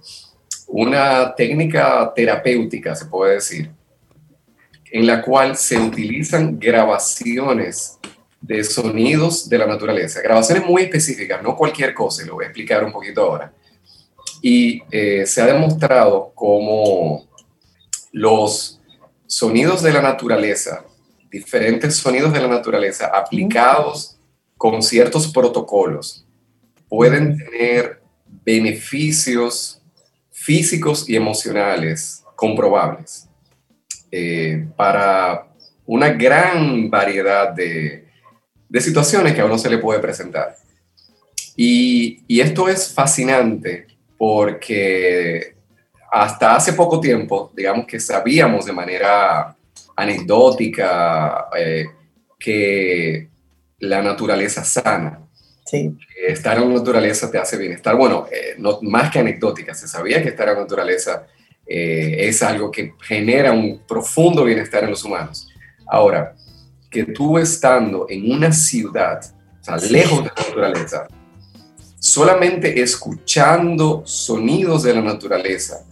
una 0.69 1.35
técnica 1.35 2.11
terapéutica, 2.17 2.97
se 2.97 3.05
puede 3.05 3.35
decir, 3.35 3.71
en 4.91 5.07
la 5.07 5.21
cual 5.21 5.55
se 5.55 5.77
utilizan 5.77 6.59
grabaciones 6.59 7.99
de 8.41 8.65
sonidos 8.65 9.51
de 9.51 9.59
la 9.59 9.67
naturaleza, 9.67 10.23
grabaciones 10.23 10.65
muy 10.65 10.85
específicas, 10.85 11.43
no 11.43 11.59
cualquier 11.59 11.93
cosa, 11.93 12.25
lo 12.25 12.37
voy 12.37 12.47
a 12.47 12.49
explicar 12.49 12.83
un 12.83 12.91
poquito 12.91 13.21
ahora 13.21 13.53
y 14.43 14.83
eh, 14.91 15.25
se 15.25 15.41
ha 15.41 15.47
demostrado 15.47 16.33
cómo 16.35 17.29
los 18.11 18.81
sonidos 19.27 19.83
de 19.83 19.93
la 19.93 20.03
naturaleza, 20.03 20.85
diferentes 21.31 21.97
sonidos 21.97 22.33
de 22.33 22.41
la 22.41 22.49
naturaleza 22.49 23.07
aplicados 23.07 24.19
con 24.59 24.83
ciertos 24.83 25.33
protocolos, 25.33 26.27
pueden 26.89 27.39
tener 27.39 28.03
beneficios 28.45 29.81
físicos 30.33 31.09
y 31.09 31.17
emocionales 31.17 32.25
comprobables. 32.37 33.29
eh, 34.15 34.67
para 34.77 35.49
una 35.87 36.11
gran 36.11 36.91
variedad 36.91 37.51
de, 37.51 38.09
de, 38.69 38.81
situaciones 38.81 39.33
que 39.33 39.41
a 39.41 39.47
uno 39.47 39.57
se 39.57 39.71
le 39.71 39.79
puede 39.79 40.01
presentar. 40.01 40.55
Y, 41.57 42.23
y 42.29 42.41
esto 42.41 42.69
es 42.69 42.93
fascinante 42.93 43.87
porque 44.25 45.57
hasta 46.13 46.55
hace 46.55 46.75
poco 46.75 47.01
tiempo, 47.01 47.51
digamos 47.57 47.89
que 47.89 47.99
sabíamos 47.99 48.67
de 48.67 48.73
manera 48.73 49.57
anecdótica 49.97 51.49
eh, 51.59 51.87
que 52.39 53.29
la 53.81 54.01
naturaleza 54.01 54.63
sana. 54.63 55.19
Sí. 55.67 55.97
estar 56.29 56.57
en 56.57 56.69
la 56.69 56.79
naturaleza 56.79 57.33
te 57.33 57.39
hace 57.39 57.57
bienestar. 57.57 57.97
Bueno, 57.97 58.29
eh, 58.31 58.55
no, 58.59 58.79
más 58.83 59.11
que 59.11 59.19
anecdótica, 59.19 59.75
se 59.75 59.89
sabía 59.89 60.23
que 60.23 60.29
estar 60.29 60.49
en 60.51 60.55
la 60.55 60.61
naturaleza 60.61 61.27
eh, 61.67 62.15
es 62.21 62.45
algo 62.45 62.71
que 62.71 62.95
genera 63.03 63.51
un 63.51 63.81
profundo 63.89 64.45
bienestar 64.45 64.85
en 64.85 64.91
los 64.91 65.03
humanos. 65.05 65.49
Ahora, 65.85 66.37
que 66.89 67.07
tú 67.07 67.39
estando 67.39 68.07
en 68.09 68.31
una 68.31 68.53
ciudad, 68.53 69.21
o 69.61 69.65
sea, 69.65 69.79
lejos 69.79 70.23
de 70.23 70.31
la 70.31 70.43
naturaleza, 70.47 71.09
solamente 72.03 72.83
escuchando 72.83 74.03
sonidos 74.05 74.83
de 74.83 74.93
la 74.93 75.03
naturaleza, 75.03 75.85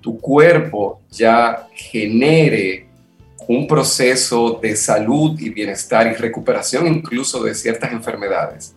tu 0.00 0.20
cuerpo 0.20 1.00
ya 1.10 1.66
genere 1.74 2.86
un 3.48 3.66
proceso 3.66 4.60
de 4.62 4.76
salud 4.76 5.36
y 5.40 5.50
bienestar 5.50 6.06
y 6.06 6.14
recuperación 6.14 6.86
incluso 6.86 7.42
de 7.42 7.56
ciertas 7.56 7.90
enfermedades. 7.90 8.76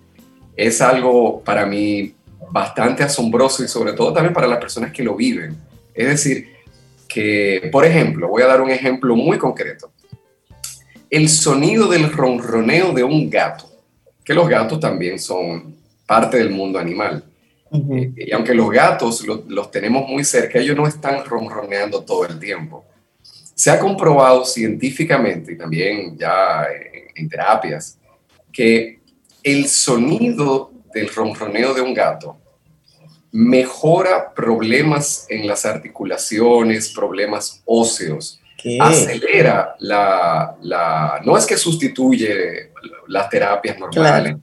Es 0.55 0.81
algo 0.81 1.41
para 1.41 1.67
mí 1.67 2.15
bastante 2.49 3.03
asombroso 3.03 3.63
y 3.63 3.67
sobre 3.67 3.93
todo 3.93 4.11
también 4.11 4.33
para 4.33 4.47
las 4.47 4.57
personas 4.57 4.91
que 4.91 5.03
lo 5.03 5.15
viven. 5.15 5.55
Es 5.93 6.07
decir, 6.07 6.51
que, 7.07 7.69
por 7.71 7.85
ejemplo, 7.85 8.27
voy 8.27 8.41
a 8.41 8.47
dar 8.47 8.59
un 8.59 8.71
ejemplo 8.71 9.15
muy 9.15 9.37
concreto. 9.37 9.91
El 11.11 11.29
sonido 11.29 11.87
del 11.87 12.11
ronroneo 12.11 12.91
de 12.91 13.03
un 13.03 13.29
gato, 13.29 13.69
que 14.23 14.33
los 14.33 14.49
gatos 14.49 14.79
también 14.79 15.19
son 15.19 15.79
parte 16.11 16.39
del 16.39 16.49
mundo 16.49 16.77
animal. 16.77 17.23
Eh, 17.71 18.11
y 18.17 18.31
aunque 18.33 18.53
los 18.53 18.69
gatos 18.69 19.25
los 19.47 19.71
tenemos 19.71 20.05
muy 20.09 20.25
cerca, 20.25 20.59
ellos 20.59 20.75
no 20.75 20.85
están 20.85 21.23
ronroneando 21.23 22.03
todo 22.03 22.25
el 22.25 22.37
tiempo. 22.37 22.83
Se 23.55 23.71
ha 23.71 23.79
comprobado 23.79 24.43
científicamente 24.43 25.53
y 25.53 25.57
también 25.57 26.17
ya 26.17 26.65
en, 27.15 27.29
terapias 27.29 27.97
que 28.51 28.99
el 29.41 29.69
sonido 29.69 30.73
del 30.93 31.07
ronroneo 31.07 31.73
de 31.73 31.79
un 31.79 31.93
gato 31.93 32.35
mejora 33.31 34.33
problemas 34.33 35.25
en 35.29 35.47
las 35.47 35.65
articulaciones, 35.65 36.89
problemas 36.89 37.61
óseos, 37.63 38.41
acelera 38.81 39.77
la, 39.79 40.57
la, 40.61 41.21
no 41.23 41.37
es 41.37 41.45
que 41.45 41.55
sustituye 41.55 42.71
las 43.07 43.29
terapias 43.29 43.79
normales, 43.79 44.35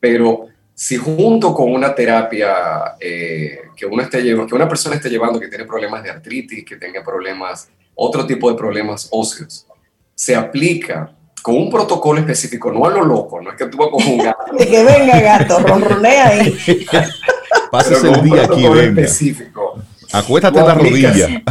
pero 0.00 0.46
si 0.74 0.96
junto 0.96 1.52
con 1.52 1.72
una 1.72 1.94
terapia 1.94 2.94
eh, 3.00 3.62
que, 3.74 3.84
uno 3.84 4.02
esté 4.02 4.22
que 4.22 4.54
una 4.54 4.68
persona 4.68 4.96
esté 4.96 5.10
llevando 5.10 5.40
que 5.40 5.48
tiene 5.48 5.64
problemas 5.64 6.02
de 6.02 6.10
artritis, 6.10 6.64
que 6.64 6.76
tenga 6.76 7.02
problemas, 7.02 7.68
otro 7.94 8.24
tipo 8.26 8.50
de 8.50 8.56
problemas 8.56 9.08
óseos, 9.10 9.66
se 10.14 10.36
aplica 10.36 11.12
con 11.42 11.56
un 11.56 11.70
protocolo 11.70 12.20
específico, 12.20 12.70
no 12.70 12.84
a 12.86 12.90
lo 12.90 13.04
loco, 13.04 13.40
no 13.40 13.50
es 13.50 13.56
que 13.56 13.66
tú 13.66 13.76
vas 13.78 13.88
con 13.88 14.06
un 14.06 14.18
gato. 14.24 14.52
de 14.56 14.66
que 14.68 14.84
venga 14.84 15.20
gato, 15.20 15.58
ronronea 15.60 16.28
ahí. 16.28 16.56
Pásese 17.70 18.10
el 18.10 18.22
día 18.22 18.44
aquí, 18.44 18.68
venga. 18.68 19.02
específico. 19.02 19.67
Acuéstate 20.12 20.58
en 20.58 20.66
la 20.66 20.74
rodilla. 20.74 21.42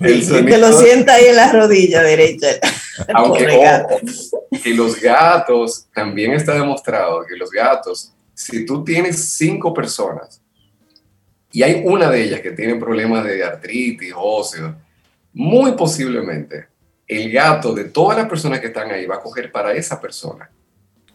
te 0.00 0.58
lo 0.58 0.72
sienta 0.72 1.14
ahí 1.14 1.26
en 1.26 1.36
la 1.36 1.52
rodilla 1.52 2.02
derecha. 2.02 2.48
Aunque 3.14 3.46
que 4.62 4.74
los 4.74 5.00
gatos, 5.00 5.86
también 5.94 6.32
está 6.32 6.54
demostrado 6.54 7.24
que 7.26 7.36
los 7.36 7.50
gatos 7.50 8.12
si 8.36 8.66
tú 8.66 8.84
tienes 8.84 9.30
cinco 9.30 9.72
personas 9.72 10.42
y 11.50 11.62
hay 11.62 11.82
una 11.86 12.10
de 12.10 12.22
ellas 12.22 12.40
que 12.42 12.50
tiene 12.50 12.76
problemas 12.76 13.24
de 13.24 13.42
artritis, 13.42 14.12
óseo, 14.14 14.76
muy 15.32 15.72
posiblemente 15.72 16.66
el 17.08 17.32
gato 17.32 17.72
de 17.72 17.84
todas 17.84 18.18
las 18.18 18.28
personas 18.28 18.60
que 18.60 18.66
están 18.66 18.90
ahí 18.90 19.06
va 19.06 19.16
a 19.16 19.20
coger 19.20 19.50
para 19.50 19.72
esa 19.72 19.98
persona. 19.98 20.50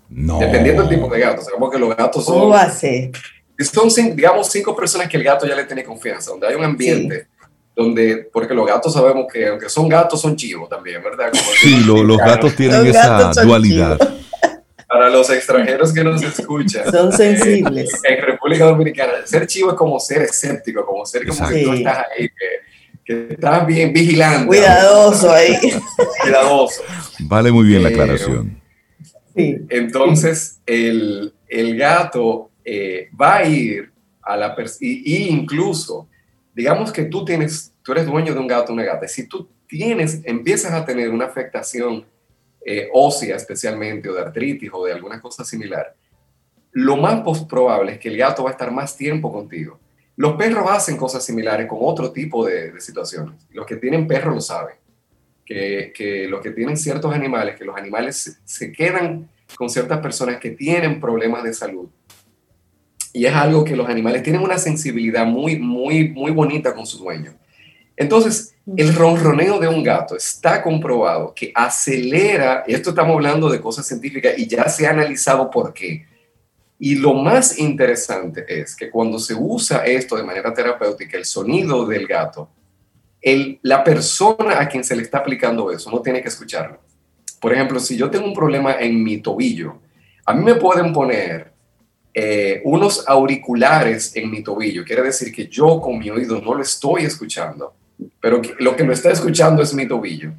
No. 0.09 0.39
Dependiendo 0.39 0.83
del 0.83 0.97
tipo 0.97 1.07
de 1.13 1.19
gato. 1.19 1.41
Sabemos 1.43 1.71
que 1.71 1.77
los 1.77 1.95
gatos 1.95 2.25
son. 2.25 2.33
¿Cómo 2.33 2.49
va 2.49 2.63
a 2.63 2.71
ser? 2.71 3.11
Son, 3.65 3.89
digamos, 4.15 4.47
cinco 4.49 4.75
personas 4.75 5.07
que 5.07 5.17
el 5.17 5.23
gato 5.23 5.45
ya 5.47 5.55
le 5.55 5.65
tiene 5.65 5.83
confianza, 5.83 6.31
donde 6.31 6.47
hay 6.47 6.55
un 6.55 6.63
ambiente. 6.63 7.27
Donde, 7.75 8.29
porque 8.31 8.53
los 8.53 8.67
gatos 8.67 8.93
sabemos 8.93 9.25
que 9.31 9.47
aunque 9.47 9.69
son 9.69 9.87
gatos, 9.87 10.19
son 10.19 10.35
chivos 10.35 10.67
también, 10.69 11.01
¿verdad? 11.01 11.31
sí, 11.61 11.83
los 11.85 12.17
gatos 12.17 12.53
tienen 12.55 12.85
esa 12.85 13.31
dualidad 13.43 13.97
para 14.91 15.09
los 15.09 15.29
extranjeros 15.29 15.93
que 15.93 16.03
nos 16.03 16.21
escuchan. 16.21 16.91
Son 16.91 17.13
sensibles. 17.13 17.89
En 18.03 18.21
República 18.21 18.65
Dominicana, 18.65 19.25
ser 19.25 19.47
chivo 19.47 19.71
es 19.71 19.77
como 19.77 19.97
ser 19.99 20.23
escéptico, 20.23 20.85
como 20.85 21.05
ser 21.05 21.25
como 21.25 21.47
que 21.47 21.63
tú 21.63 21.71
estás 21.71 22.05
ahí, 22.17 22.29
que, 23.05 23.27
estás 23.33 23.65
bien 23.65 23.93
vigilante. 23.93 24.47
Cuidadoso 24.47 25.31
ahí. 25.31 25.57
Cuidadoso. 26.21 26.83
Vale 27.19 27.51
muy 27.53 27.67
bien 27.67 27.83
la 27.83 27.89
aclaración. 27.89 28.61
Sí. 29.33 29.59
Entonces, 29.69 30.59
el, 30.65 31.33
el 31.47 31.77
gato 31.77 32.50
eh, 32.73 33.09
va 33.19 33.35
a 33.35 33.43
ir 33.45 33.91
a 34.21 34.37
la 34.37 34.55
persona, 34.55 34.87
y, 34.89 35.27
incluso, 35.27 36.07
digamos 36.55 36.89
que 36.93 37.03
tú 37.03 37.25
tienes, 37.25 37.73
tú 37.83 37.91
eres 37.91 38.05
dueño 38.05 38.33
de 38.33 38.39
un 38.39 38.47
gato, 38.47 38.71
una 38.71 38.85
gata, 38.85 39.09
si 39.09 39.27
tú 39.27 39.49
tienes, 39.67 40.21
empiezas 40.23 40.71
a 40.71 40.85
tener 40.85 41.09
una 41.09 41.25
afectación 41.25 42.05
eh, 42.65 42.87
ósea 42.93 43.35
especialmente, 43.35 44.07
o 44.07 44.13
de 44.13 44.21
artritis, 44.21 44.69
o 44.71 44.85
de 44.85 44.93
alguna 44.93 45.19
cosa 45.19 45.43
similar, 45.43 45.93
lo 46.71 46.95
más 46.95 47.43
probable 47.43 47.91
es 47.91 47.99
que 47.99 48.07
el 48.07 48.15
gato 48.15 48.45
va 48.45 48.51
a 48.51 48.53
estar 48.53 48.71
más 48.71 48.95
tiempo 48.95 49.33
contigo. 49.33 49.77
Los 50.15 50.37
perros 50.37 50.65
hacen 50.69 50.95
cosas 50.95 51.25
similares 51.25 51.67
con 51.67 51.79
otro 51.81 52.13
tipo 52.13 52.45
de, 52.45 52.79
situaciones. 52.79 53.35
Los 53.49 53.65
que 53.65 53.75
tienen 53.75 54.07
perros 54.07 54.33
lo 54.33 54.39
saben. 54.39 54.75
Que, 55.45 55.91
que, 55.93 56.29
los 56.29 56.39
que 56.39 56.51
tienen 56.51 56.77
ciertos 56.77 57.13
animales, 57.13 57.57
que 57.57 57.65
los 57.65 57.75
animales 57.75 58.39
se, 58.45 58.71
quedan 58.71 59.29
con 59.57 59.69
ciertas 59.69 59.99
personas 59.99 60.37
que 60.37 60.51
tienen 60.51 61.01
problemas 61.01 61.43
de 61.43 61.53
salud. 61.53 61.89
Y 63.13 63.25
es 63.25 63.33
algo 63.33 63.63
que 63.63 63.75
los 63.75 63.89
animales 63.89 64.23
tienen 64.23 64.41
una 64.41 64.57
sensibilidad 64.57 65.25
muy, 65.25 65.59
muy, 65.59 66.09
muy 66.09 66.31
bonita 66.31 66.73
con 66.73 66.85
su 66.85 66.97
dueño. 66.97 67.33
Entonces, 67.97 68.55
el 68.77 68.95
ronroneo 68.95 69.59
de 69.59 69.67
un 69.67 69.83
gato 69.83 70.15
está 70.15 70.61
comprobado 70.63 71.33
que 71.33 71.51
acelera, 71.53 72.63
y 72.67 72.73
esto 72.73 72.91
estamos 72.91 73.15
hablando 73.15 73.49
de 73.49 73.59
cosas 73.59 73.85
científicas 73.85 74.33
y 74.37 74.47
ya 74.47 74.67
se 74.69 74.87
ha 74.87 74.91
analizado 74.91 75.49
por 75.49 75.73
qué. 75.73 76.05
Y 76.79 76.95
lo 76.95 77.13
más 77.13 77.59
interesante 77.59 78.43
es 78.47 78.75
que 78.75 78.89
cuando 78.89 79.19
se 79.19 79.35
usa 79.35 79.85
esto 79.85 80.15
de 80.15 80.23
manera 80.23 80.53
terapéutica, 80.53 81.17
el 81.17 81.25
sonido 81.25 81.85
del 81.85 82.07
gato, 82.07 82.49
el, 83.21 83.59
la 83.61 83.83
persona 83.83 84.59
a 84.59 84.67
quien 84.67 84.83
se 84.83 84.95
le 84.95 85.03
está 85.03 85.19
aplicando 85.19 85.71
eso 85.71 85.91
no 85.91 86.01
tiene 86.01 86.21
que 86.21 86.29
escucharlo. 86.29 86.79
Por 87.39 87.53
ejemplo, 87.53 87.79
si 87.79 87.97
yo 87.97 88.09
tengo 88.09 88.25
un 88.25 88.33
problema 88.33 88.79
en 88.79 89.03
mi 89.03 89.17
tobillo, 89.17 89.79
a 90.25 90.33
mí 90.33 90.43
me 90.43 90.55
pueden 90.55 90.91
poner 90.91 91.50
eh, 92.13 92.61
unos 92.65 93.07
auriculares 93.07 94.15
en 94.15 94.29
mi 94.29 94.43
tobillo. 94.43 94.83
Quiere 94.83 95.03
decir 95.03 95.33
que 95.33 95.47
yo 95.47 95.79
con 95.79 95.99
mi 95.99 96.09
oído 96.09 96.41
no 96.41 96.53
lo 96.53 96.61
estoy 96.61 97.03
escuchando 97.05 97.73
pero 98.19 98.41
lo 98.59 98.75
que 98.75 98.83
me 98.83 98.93
está 98.93 99.11
escuchando 99.11 99.61
es 99.61 99.73
mi 99.73 99.87
tobillo. 99.87 100.31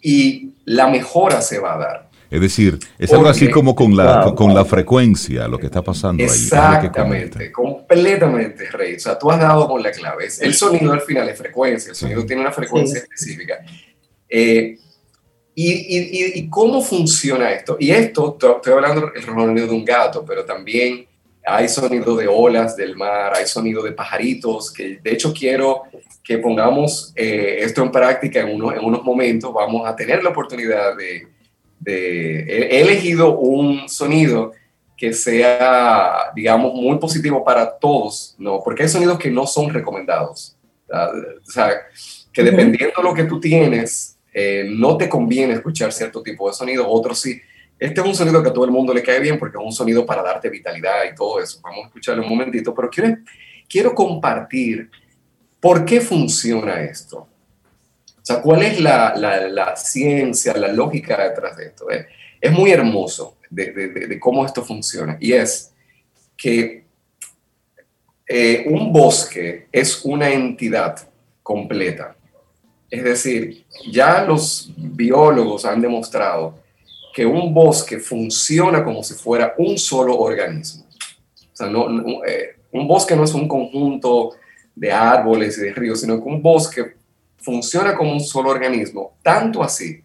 Y 0.00 0.50
la 0.64 0.88
mejora 0.88 1.40
se 1.40 1.58
va 1.58 1.74
a 1.74 1.78
dar. 1.78 2.08
Es 2.30 2.40
decir, 2.42 2.78
es 2.98 3.10
algo 3.12 3.26
así 3.26 3.50
como 3.50 3.74
con 3.74 3.96
la, 3.96 4.34
con 4.36 4.54
la 4.54 4.64
frecuencia, 4.64 5.48
lo 5.48 5.58
que 5.58 5.66
está 5.66 5.80
pasando 5.80 6.22
ahí. 6.22 6.28
Exactamente, 6.28 7.50
completamente, 7.50 8.70
Rey. 8.70 8.96
O 8.96 9.00
sea, 9.00 9.18
tú 9.18 9.30
has 9.30 9.40
dado 9.40 9.66
con 9.66 9.82
la 9.82 9.90
clave. 9.90 10.28
El 10.40 10.54
sonido 10.54 10.92
al 10.92 11.00
final 11.00 11.26
es 11.28 11.38
frecuencia, 11.38 11.90
el 11.90 11.96
sonido 11.96 12.26
tiene 12.26 12.42
una 12.42 12.52
frecuencia 12.52 12.98
específica. 12.98 13.64
Eh, 14.28 14.78
y, 15.60 15.72
y, 15.72 16.38
y, 16.38 16.48
cómo 16.48 16.80
funciona 16.80 17.50
esto? 17.50 17.76
Y 17.80 17.90
esto, 17.90 18.38
estoy 18.40 18.72
hablando 18.72 19.10
del 19.10 19.24
sonido 19.24 19.66
de 19.66 19.72
un 19.72 19.84
gato, 19.84 20.24
pero 20.24 20.44
también 20.44 21.04
hay 21.44 21.68
sonido 21.68 22.14
de 22.14 22.28
olas 22.28 22.76
del 22.76 22.94
mar, 22.94 23.32
hay 23.34 23.44
sonido 23.44 23.82
de 23.82 23.90
pajaritos, 23.90 24.72
que 24.72 25.00
de 25.02 25.12
hecho 25.12 25.32
quiero 25.32 25.82
que 26.22 26.38
pongamos 26.38 27.12
eh, 27.16 27.58
esto 27.58 27.82
en 27.82 27.90
práctica 27.90 28.38
en, 28.38 28.54
uno, 28.54 28.72
en 28.72 28.84
unos 28.84 29.02
momentos, 29.02 29.52
vamos 29.52 29.84
a 29.84 29.96
tener 29.96 30.22
la 30.22 30.30
oportunidad 30.30 30.96
de, 30.96 31.26
de 31.80 32.38
he, 32.42 32.80
elegido 32.80 33.36
un 33.36 33.88
sonido 33.88 34.52
que 34.96 35.12
sea, 35.12 36.30
digamos, 36.36 36.72
muy 36.72 36.98
positivo 36.98 37.42
para 37.42 37.68
todos, 37.68 38.36
¿no? 38.38 38.62
Porque 38.62 38.84
hay 38.84 38.88
sonidos 38.88 39.18
que 39.18 39.32
no 39.32 39.44
son 39.44 39.74
recomendados. 39.74 40.56
O 40.88 41.50
sea, 41.50 41.72
que 42.32 42.44
dependiendo 42.44 42.94
de 42.96 43.02
lo 43.02 43.12
que 43.12 43.24
tú 43.24 43.40
tienes, 43.40 44.17
eh, 44.38 44.66
no 44.68 44.96
te 44.96 45.08
conviene 45.08 45.54
escuchar 45.54 45.92
cierto 45.92 46.22
tipo 46.22 46.48
de 46.48 46.54
sonido, 46.54 46.88
otros 46.88 47.20
sí. 47.20 47.40
Este 47.78 48.00
es 48.00 48.06
un 48.06 48.14
sonido 48.14 48.42
que 48.42 48.48
a 48.48 48.52
todo 48.52 48.64
el 48.64 48.70
mundo 48.70 48.92
le 48.92 49.02
cae 49.02 49.20
bien 49.20 49.38
porque 49.38 49.56
es 49.56 49.64
un 49.64 49.72
sonido 49.72 50.04
para 50.04 50.22
darte 50.22 50.48
vitalidad 50.50 51.04
y 51.10 51.14
todo 51.14 51.40
eso. 51.40 51.60
Vamos 51.62 51.84
a 51.84 51.86
escucharlo 51.86 52.22
un 52.22 52.28
momentito, 52.28 52.74
pero 52.74 52.90
quiero, 52.90 53.16
quiero 53.68 53.94
compartir 53.94 54.90
¿Por 55.60 55.84
qué 55.84 56.00
funciona 56.00 56.80
esto? 56.82 57.26
sea, 58.22 58.40
¿cuál 58.42 58.62
es 58.62 58.80
la, 58.80 59.14
la, 59.16 59.74
ciencia, 59.76 60.52
la 60.54 60.68
lógica 60.68 61.28
detrás 61.28 61.56
de 61.56 61.66
esto? 61.66 61.90
Eh, 61.90 62.06
es 62.40 62.52
muy 62.52 62.70
hermoso 62.70 63.38
de, 63.50 63.72
de, 63.72 64.20
cómo 64.20 64.44
esto 64.44 64.62
funciona 64.62 65.16
y 65.18 65.32
es 65.32 65.72
que 66.36 66.84
eh, 68.26 68.64
un 68.68 68.92
bosque 68.92 69.66
es 69.72 70.04
una 70.04 70.30
entidad 70.30 71.08
completa. 71.42 72.14
Es 72.90 73.04
decir, 73.04 73.66
ya 73.90 74.22
los 74.22 74.72
biólogos 74.76 75.64
han 75.64 75.80
demostrado 75.80 76.58
que 77.14 77.26
un 77.26 77.52
bosque 77.52 77.98
funciona 77.98 78.84
como 78.84 79.02
si 79.02 79.14
fuera 79.14 79.54
un 79.58 79.76
solo 79.76 80.18
organismo. 80.18 80.84
O 81.52 81.56
sea, 81.56 81.68
no, 81.68 82.24
eh, 82.24 82.56
un 82.72 82.86
bosque 82.86 83.16
no 83.16 83.24
es 83.24 83.34
un 83.34 83.48
conjunto 83.48 84.32
de 84.74 84.92
árboles 84.92 85.58
y 85.58 85.62
de 85.62 85.72
ríos, 85.72 86.00
sino 86.00 86.22
que 86.22 86.28
un 86.28 86.40
bosque 86.40 86.94
funciona 87.36 87.94
como 87.94 88.12
un 88.12 88.20
solo 88.20 88.50
organismo, 88.50 89.16
tanto 89.22 89.62
así 89.62 90.02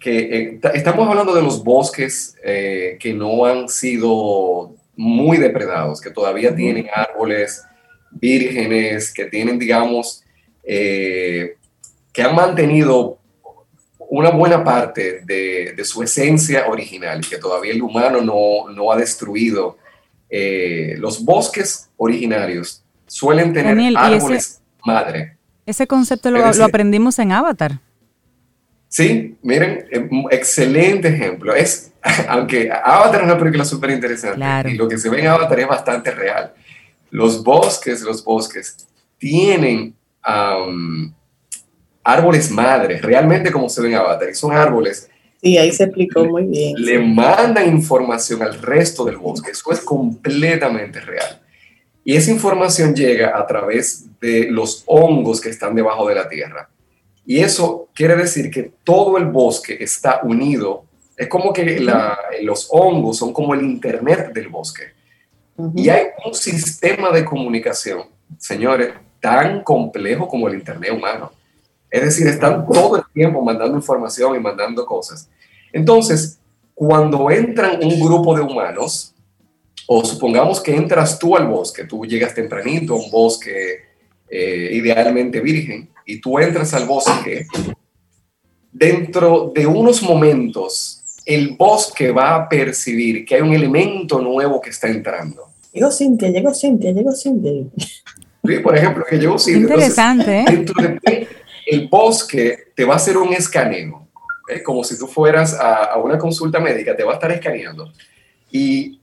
que 0.00 0.18
eh, 0.18 0.60
estamos 0.72 1.06
hablando 1.06 1.34
de 1.34 1.42
los 1.42 1.62
bosques 1.62 2.34
eh, 2.42 2.96
que 2.98 3.12
no 3.12 3.44
han 3.44 3.68
sido 3.68 4.74
muy 4.96 5.36
depredados, 5.36 6.00
que 6.00 6.10
todavía 6.10 6.54
tienen 6.54 6.88
árboles 6.92 7.62
vírgenes, 8.10 9.12
que 9.12 9.26
tienen, 9.26 9.58
digamos, 9.58 10.24
que 12.20 12.26
han 12.26 12.34
mantenido 12.34 13.18
una 14.10 14.28
buena 14.28 14.62
parte 14.62 15.22
de, 15.24 15.74
su 15.84 16.02
esencia 16.02 16.66
original, 16.68 17.26
que 17.26 17.38
todavía 17.38 17.72
el 17.72 17.80
humano 17.80 18.20
no, 18.20 18.92
ha 18.92 18.96
destruido. 18.96 19.78
Eh, 20.28 20.96
los 20.98 21.24
bosques 21.24 21.88
originarios 21.96 22.84
suelen 23.06 23.54
tener 23.54 23.96
árboles 23.96 24.60
madre. 24.84 25.38
Ese 25.64 25.86
concepto 25.86 26.30
lo, 26.30 26.44
aprendimos 26.62 27.18
en 27.18 27.32
Avatar. 27.32 27.80
Sí, 28.86 29.38
miren, 29.40 29.86
eh, 29.90 30.10
excelente 30.30 31.08
ejemplo. 31.08 31.54
Es, 31.54 31.90
aunque 32.28 32.70
Avatar 32.70 33.22
es 33.22 33.26
una 33.28 33.38
película 33.38 33.64
súper 33.64 33.92
interesante 33.92 34.72
y 34.72 34.74
lo 34.74 34.86
que 34.86 34.98
se 34.98 35.08
ve 35.08 35.20
en 35.20 35.28
Avatar 35.28 35.58
es 35.58 35.68
bastante 35.68 36.10
real. 36.10 36.52
Los 37.10 37.42
bosques, 37.42 38.02
los 38.02 38.22
bosques 38.22 38.76
tienen 39.16 39.94
árboles 42.02 42.50
madres, 42.50 43.02
realmente 43.02 43.52
como 43.52 43.68
se 43.68 43.82
ven 43.82 43.92
en 43.92 43.98
Avatar, 43.98 44.28
y 44.30 44.34
son 44.34 44.52
árboles. 44.52 45.08
Sí, 45.42 45.56
ahí 45.56 45.72
se 45.72 45.84
explicó 45.84 46.24
muy 46.24 46.44
bien. 46.44 46.74
Le 46.76 46.98
mandan 46.98 47.68
información 47.68 48.42
al 48.42 48.60
resto 48.60 49.04
del 49.04 49.16
bosque, 49.16 49.52
eso 49.52 49.72
es 49.72 49.80
completamente 49.80 51.00
real. 51.00 51.40
Y 52.04 52.16
esa 52.16 52.30
información 52.30 52.94
llega 52.94 53.38
a 53.38 53.46
través 53.46 54.06
de 54.20 54.50
los 54.50 54.82
hongos 54.86 55.40
que 55.40 55.50
están 55.50 55.74
debajo 55.74 56.08
de 56.08 56.14
la 56.14 56.28
tierra. 56.28 56.68
Y 57.26 57.40
eso 57.40 57.88
quiere 57.94 58.16
decir 58.16 58.50
que 58.50 58.72
todo 58.84 59.16
el 59.18 59.26
bosque 59.26 59.76
está 59.80 60.20
unido. 60.22 60.84
Es 61.16 61.28
como 61.28 61.52
que 61.52 61.78
los 62.42 62.68
hongos 62.70 63.18
son 63.18 63.32
como 63.32 63.54
el 63.54 63.62
Internet 63.62 64.32
del 64.32 64.48
bosque. 64.48 64.84
Y 65.76 65.90
hay 65.90 66.06
un 66.24 66.34
sistema 66.34 67.10
de 67.10 67.24
comunicación, 67.24 68.04
señores, 68.38 68.94
tan 69.20 69.62
complejo 69.62 70.26
como 70.26 70.48
el 70.48 70.54
Internet 70.54 70.92
humano. 70.92 71.32
Es 71.90 72.02
decir, 72.02 72.26
están 72.26 72.66
todo 72.66 72.96
el 72.96 73.02
tiempo 73.12 73.42
mandando 73.42 73.76
información 73.76 74.36
y 74.36 74.38
mandando 74.38 74.86
cosas. 74.86 75.28
Entonces, 75.72 76.38
cuando 76.74 77.30
entran 77.30 77.82
un 77.82 78.00
grupo 78.00 78.34
de 78.34 78.42
humanos, 78.42 79.14
o 79.86 80.04
supongamos 80.04 80.60
que 80.60 80.74
entras 80.74 81.18
tú 81.18 81.36
al 81.36 81.48
bosque, 81.48 81.84
tú 81.84 82.04
llegas 82.04 82.34
tempranito 82.34 82.94
a 82.94 82.96
un 82.96 83.10
bosque 83.10 83.50
eh, 84.28 84.70
idealmente 84.72 85.40
virgen, 85.40 85.90
y 86.06 86.20
tú 86.20 86.38
entras 86.38 86.72
al 86.74 86.86
bosque, 86.86 87.46
dentro 88.72 89.52
de 89.54 89.66
unos 89.66 90.02
momentos, 90.02 91.02
el 91.26 91.56
bosque 91.56 92.12
va 92.12 92.36
a 92.36 92.48
percibir 92.48 93.24
que 93.24 93.34
hay 93.34 93.40
un 93.42 93.52
elemento 93.52 94.20
nuevo 94.20 94.60
que 94.60 94.70
está 94.70 94.88
entrando. 94.88 95.48
Llegó 95.72 95.90
Cintia, 95.90 96.30
llegó 96.30 96.54
Cintia, 96.54 96.92
llegó 96.92 97.12
Cintia. 97.12 97.52
Sí, 98.42 98.58
por 98.62 98.76
ejemplo, 98.76 99.04
que 99.08 99.18
llegó 99.18 99.38
Cintia. 99.38 99.62
Interesante, 99.62 100.40
¿eh? 100.40 101.28
El 101.70 101.86
bosque 101.86 102.72
te 102.74 102.84
va 102.84 102.94
a 102.94 102.96
hacer 102.96 103.16
un 103.16 103.32
escaneo, 103.32 104.08
¿eh? 104.48 104.60
como 104.60 104.82
si 104.82 104.98
tú 104.98 105.06
fueras 105.06 105.54
a, 105.54 105.96
una 105.98 106.18
consulta 106.18 106.58
médica, 106.58 106.96
te 106.96 107.04
va 107.04 107.12
a 107.12 107.14
estar 107.14 107.30
escaneando. 107.30 107.92
Y 108.50 109.00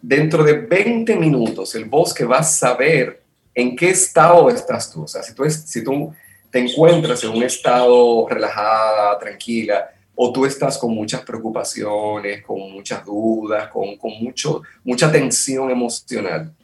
dentro 0.00 0.44
de 0.44 0.52
20 0.52 1.16
minutos 1.16 1.74
el 1.74 1.86
bosque 1.86 2.24
va 2.24 2.38
a 2.38 2.44
saber 2.44 3.20
en 3.52 3.74
qué 3.74 3.90
estado 3.90 4.48
estás 4.48 4.92
tú. 4.92 5.02
O 5.02 5.08
sea, 5.08 5.24
si 5.24 5.34
tú, 5.82 6.14
te 6.50 6.58
encuentras 6.60 7.24
en 7.24 7.30
un 7.30 7.42
estado 7.42 8.28
relajada, 8.28 9.18
tranquila, 9.18 9.90
o 10.14 10.32
tú 10.32 10.46
estás 10.46 10.78
con 10.78 10.94
muchas 10.94 11.22
preocupaciones, 11.22 12.44
con 12.44 12.60
muchas 12.70 13.04
dudas, 13.04 13.66
con, 13.70 13.96
con 13.96 14.12
mucho, 14.22 14.62
mucha 14.84 15.10
tensión 15.10 15.68
emocional 15.68 16.54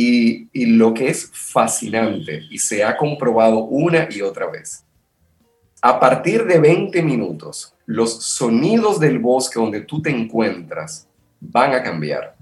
y, 0.00 0.66
lo 0.66 0.94
que 0.94 1.08
es 1.08 1.28
fascinante 1.32 2.42
y 2.50 2.58
se 2.58 2.84
ha 2.84 2.96
comprobado 2.96 3.64
una 3.64 4.08
y 4.08 4.22
otra 4.22 4.46
vez, 4.46 4.84
a 5.82 5.98
partir 5.98 6.44
de 6.44 6.60
20 6.60 7.02
minutos, 7.02 7.74
los 7.84 8.22
sonidos 8.22 9.00
del 9.00 9.18
bosque 9.18 9.58
donde 9.58 9.80
tú 9.80 10.00
te 10.00 10.10
encuentras 10.10 11.08
van 11.40 11.74
a 11.74 11.82
cambiar. 11.82 12.36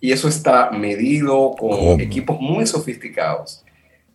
Y 0.00 0.10
eso 0.10 0.28
está 0.28 0.70
medido 0.70 1.54
con 1.56 2.00
equipos 2.00 2.40
muy 2.40 2.66
sofisticados. 2.66 3.64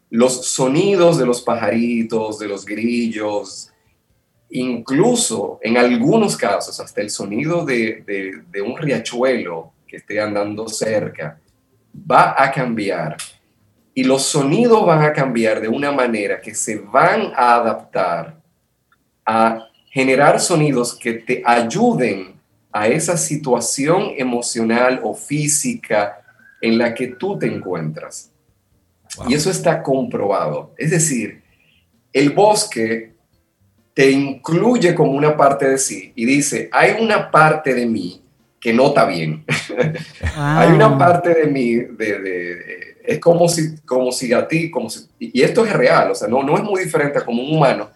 Los 0.09 0.47
sonidos 0.47 1.17
de 1.17 1.25
los 1.25 1.41
pajaritos, 1.41 2.37
de 2.37 2.47
los 2.47 2.65
grillos, 2.65 3.71
incluso 4.49 5.59
en 5.61 5.77
algunos 5.77 6.35
casos 6.35 6.79
hasta 6.81 6.99
el 6.99 7.09
sonido 7.09 7.65
de, 7.65 8.03
de 8.49 8.61
un 8.61 8.77
riachuelo 8.77 9.71
que 9.87 9.97
esté 9.97 10.19
andando 10.19 10.67
cerca, 10.67 11.40
va 11.93 12.35
a 12.37 12.51
cambiar 12.51 13.17
y 13.93 14.03
los 14.03 14.23
sonidos 14.23 14.85
van 14.85 15.03
a 15.03 15.13
cambiar 15.13 15.59
de 15.59 15.67
una 15.67 15.91
manera 15.91 16.39
que 16.39 16.55
se 16.55 16.77
van 16.79 17.31
a 17.35 17.55
adaptar 17.55 18.41
a 19.25 19.67
generar 19.89 20.39
sonidos 20.39 20.97
que 20.97 21.13
te 21.13 21.43
ayuden 21.45 22.39
a 22.71 22.87
esa 22.87 23.17
situación 23.17 24.13
emocional 24.17 25.01
o 25.03 25.13
física 25.13 26.21
en 26.61 26.77
la 26.77 26.93
que 26.93 27.07
tú 27.07 27.37
te 27.37 27.47
encuentras. 27.47 28.31
Y 29.27 29.33
eso 29.33 29.51
está 29.51 29.83
comprobado. 29.83 30.73
Es 30.77 30.91
decir, 30.91 31.43
el 32.13 32.29
bosque 32.31 33.13
te 33.93 34.09
incluye 34.09 34.95
como 34.95 35.11
una 35.11 35.35
parte 35.35 35.67
de 35.67 35.77
sí 35.77 36.13
y 36.15 36.25
dice, 36.25 36.69
hay 36.71 36.95
una 37.01 37.29
parte 37.29 37.73
de 37.73 37.85
mí 37.85 38.20
que 38.61 38.71
no 38.71 38.87
está 38.87 39.05
bien. 39.05 39.43
Hay 40.35 40.71
una 40.71 40.95
parte 40.97 41.33
de 41.33 41.47
mí, 41.47 41.75
de, 41.75 42.95
es 43.03 43.19
como 43.19 43.49
si, 43.49 43.77
como 43.79 44.11
si 44.11 44.31
a 44.31 44.47
ti, 44.47 44.69
como 44.69 44.89
si, 44.89 45.07
y 45.19 45.41
esto 45.41 45.65
es 45.65 45.73
real, 45.73 46.11
o 46.11 46.15
sea, 46.15 46.27
no, 46.27 46.43
no 46.43 46.55
es 46.55 46.63
muy 46.63 46.83
diferente 46.83 47.17
a 47.17 47.25
como 47.25 47.41
un 47.41 47.57
humano 47.57 47.89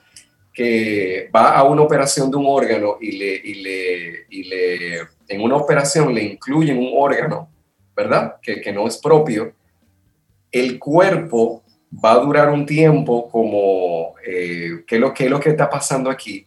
que 0.51 1.29
va 1.35 1.51
a 1.51 1.63
una 1.63 1.83
operación 1.83 2.31
de 2.31 2.37
un 2.37 2.45
órgano 2.47 2.97
y 2.99 3.11
le, 3.11 3.35
y 3.35 3.55
le, 3.55 4.25
y 4.29 4.43
le 4.45 4.99
en 5.27 5.41
una 5.41 5.57
operación 5.57 6.13
le 6.15 6.23
incluyen 6.23 6.77
un 6.77 6.91
órgano, 6.95 7.49
¿verdad? 7.95 8.37
Que, 8.41 8.61
que 8.61 8.71
no 8.71 8.87
es 8.87 8.97
propio. 8.97 9.53
El 10.51 10.79
cuerpo 10.79 11.61
va 12.03 12.13
a 12.13 12.19
durar 12.19 12.49
un 12.49 12.65
tiempo 12.65 13.29
como, 13.29 14.15
eh, 14.25 14.83
¿qué, 14.87 14.97
lo, 14.97 15.13
¿qué 15.13 15.25
es 15.25 15.29
lo 15.29 15.41
que 15.41 15.49
está 15.49 15.69
pasando 15.69 16.09
aquí? 16.09 16.45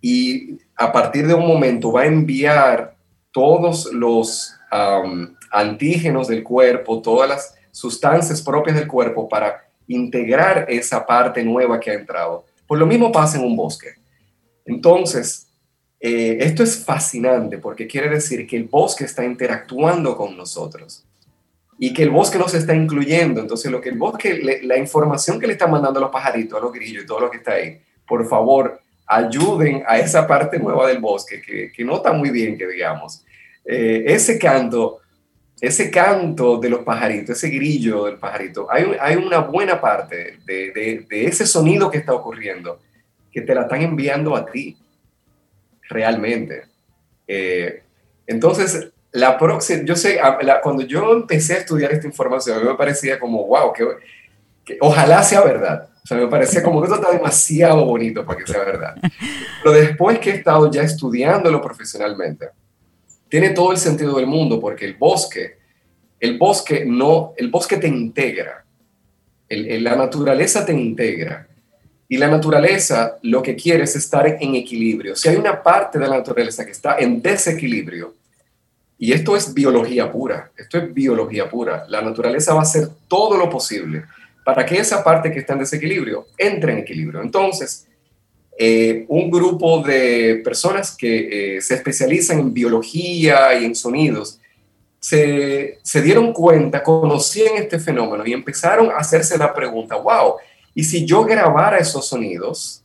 Y 0.00 0.58
a 0.74 0.90
partir 0.90 1.26
de 1.26 1.34
un 1.34 1.46
momento 1.46 1.92
va 1.92 2.02
a 2.02 2.06
enviar 2.06 2.91
todos 3.32 3.92
los 3.92 4.54
antígenos 5.50 6.28
del 6.28 6.42
cuerpo, 6.42 7.02
todas 7.02 7.28
las 7.28 7.54
sustancias 7.70 8.40
propias 8.42 8.76
del 8.76 8.86
cuerpo 8.86 9.28
para 9.28 9.66
integrar 9.88 10.66
esa 10.68 11.04
parte 11.04 11.42
nueva 11.42 11.80
que 11.80 11.90
ha 11.90 11.94
entrado. 11.94 12.44
Pues 12.66 12.78
lo 12.78 12.86
mismo 12.86 13.10
pasa 13.10 13.38
en 13.38 13.44
un 13.44 13.56
bosque. 13.56 13.94
Entonces, 14.64 15.48
eh, 16.00 16.38
esto 16.40 16.62
es 16.62 16.84
fascinante 16.84 17.58
porque 17.58 17.86
quiere 17.86 18.08
decir 18.08 18.46
que 18.46 18.56
el 18.56 18.64
bosque 18.64 19.04
está 19.04 19.24
interactuando 19.24 20.16
con 20.16 20.36
nosotros 20.36 21.04
y 21.78 21.92
que 21.92 22.02
el 22.02 22.10
bosque 22.10 22.38
nos 22.38 22.54
está 22.54 22.74
incluyendo. 22.74 23.40
Entonces, 23.40 23.70
lo 23.70 23.80
que 23.80 23.88
el 23.88 23.98
bosque, 23.98 24.60
la 24.62 24.76
información 24.76 25.40
que 25.40 25.46
le 25.46 25.54
está 25.54 25.66
mandando 25.66 25.98
a 25.98 26.02
los 26.02 26.10
pajaritos, 26.10 26.58
a 26.58 26.62
los 26.62 26.72
grillos 26.72 27.04
y 27.04 27.06
todo 27.06 27.20
lo 27.20 27.30
que 27.30 27.38
está 27.38 27.52
ahí, 27.52 27.80
por 28.06 28.26
favor, 28.28 28.80
ayuden 29.12 29.82
a 29.86 29.98
esa 29.98 30.26
parte 30.26 30.58
nueva 30.58 30.88
del 30.88 30.98
bosque 30.98 31.40
que, 31.42 31.70
que 31.70 31.84
no 31.84 31.96
está 31.96 32.12
muy 32.12 32.30
bien, 32.30 32.56
que 32.56 32.66
digamos. 32.66 33.24
Eh, 33.64 34.04
ese 34.06 34.38
canto, 34.38 35.00
ese 35.60 35.90
canto 35.90 36.56
de 36.58 36.70
los 36.70 36.80
pajaritos, 36.80 37.36
ese 37.36 37.50
grillo 37.50 38.06
del 38.06 38.16
pajarito, 38.16 38.66
hay, 38.70 38.96
hay 39.00 39.16
una 39.16 39.38
buena 39.38 39.80
parte 39.80 40.38
de, 40.44 40.72
de, 40.72 41.06
de, 41.08 41.26
ese 41.26 41.46
sonido 41.46 41.90
que 41.90 41.98
está 41.98 42.12
ocurriendo 42.14 42.80
que 43.30 43.42
te 43.42 43.54
la 43.54 43.62
están 43.62 43.82
enviando 43.82 44.34
a 44.34 44.46
ti, 44.46 44.76
realmente. 45.88 46.64
Eh, 47.26 47.82
entonces, 48.26 48.90
la 49.12 49.38
próxima, 49.38 49.84
yo 49.84 49.94
sé, 49.94 50.20
cuando 50.62 50.82
yo 50.82 51.12
empecé 51.12 51.54
a 51.54 51.58
estudiar 51.58 51.92
esta 51.92 52.06
información, 52.06 52.56
a 52.56 52.60
mí 52.60 52.68
me 52.68 52.74
parecía 52.76 53.18
como, 53.18 53.46
wow, 53.46 53.72
que, 53.72 53.86
que 54.64 54.78
ojalá 54.80 55.22
sea 55.22 55.42
verdad 55.42 55.91
O 56.04 56.06
sea, 56.06 56.16
me 56.16 56.26
parecía 56.26 56.62
como 56.62 56.80
que 56.80 56.86
esto 56.88 57.00
está 57.00 57.12
demasiado 57.12 57.84
bonito 57.84 58.24
para 58.24 58.38
que 58.38 58.50
sea 58.50 58.64
verdad. 58.64 58.96
Pero 59.62 59.74
después 59.74 60.18
que 60.18 60.30
he 60.30 60.34
estado 60.34 60.70
ya 60.70 60.82
estudiándolo 60.82 61.62
profesionalmente, 61.62 62.48
tiene 63.28 63.50
todo 63.50 63.70
el 63.70 63.78
sentido 63.78 64.16
del 64.16 64.26
mundo 64.26 64.60
porque 64.60 64.84
el 64.84 64.94
bosque, 64.94 65.58
el 66.18 66.38
bosque 66.38 66.84
no, 66.84 67.34
el 67.36 67.50
bosque 67.50 67.76
te 67.76 67.86
integra, 67.86 68.64
la 69.48 69.96
naturaleza 69.96 70.66
te 70.66 70.72
integra. 70.72 71.46
Y 72.08 72.18
la 72.18 72.28
naturaleza 72.28 73.16
lo 73.22 73.42
que 73.42 73.56
quiere 73.56 73.84
es 73.84 73.96
estar 73.96 74.26
en 74.26 74.54
equilibrio. 74.54 75.16
Si 75.16 75.30
hay 75.30 75.36
una 75.36 75.62
parte 75.62 75.98
de 75.98 76.06
la 76.06 76.18
naturaleza 76.18 76.64
que 76.64 76.72
está 76.72 76.98
en 76.98 77.22
desequilibrio, 77.22 78.14
y 78.98 79.12
esto 79.12 79.34
es 79.34 79.54
biología 79.54 80.12
pura, 80.12 80.50
esto 80.56 80.78
es 80.78 80.92
biología 80.92 81.48
pura, 81.48 81.86
la 81.88 82.02
naturaleza 82.02 82.52
va 82.52 82.60
a 82.60 82.64
hacer 82.64 82.88
todo 83.08 83.38
lo 83.38 83.48
posible 83.48 84.04
para 84.44 84.66
que 84.66 84.78
esa 84.78 85.02
parte 85.04 85.30
que 85.30 85.40
está 85.40 85.52
en 85.52 85.60
desequilibrio 85.60 86.26
entre 86.36 86.72
en 86.72 86.78
equilibrio. 86.78 87.22
Entonces, 87.22 87.86
eh, 88.58 89.06
un 89.08 89.30
grupo 89.30 89.82
de 89.82 90.40
personas 90.44 90.96
que 90.96 91.56
eh, 91.56 91.60
se 91.60 91.74
especializan 91.74 92.38
en 92.38 92.52
biología 92.52 93.58
y 93.58 93.64
en 93.64 93.74
sonidos 93.74 94.38
se, 95.00 95.78
se, 95.82 96.02
dieron 96.02 96.32
cuenta, 96.32 96.82
conocían 96.82 97.56
este 97.56 97.80
fenómeno 97.80 98.24
y 98.24 98.32
empezaron 98.32 98.90
a 98.90 98.98
hacerse 98.98 99.36
la 99.36 99.52
pregunta, 99.52 99.96
wow, 99.96 100.34
¿y 100.74 100.84
si 100.84 101.04
yo 101.04 101.24
grabara 101.24 101.78
esos 101.78 102.06
sonidos 102.06 102.84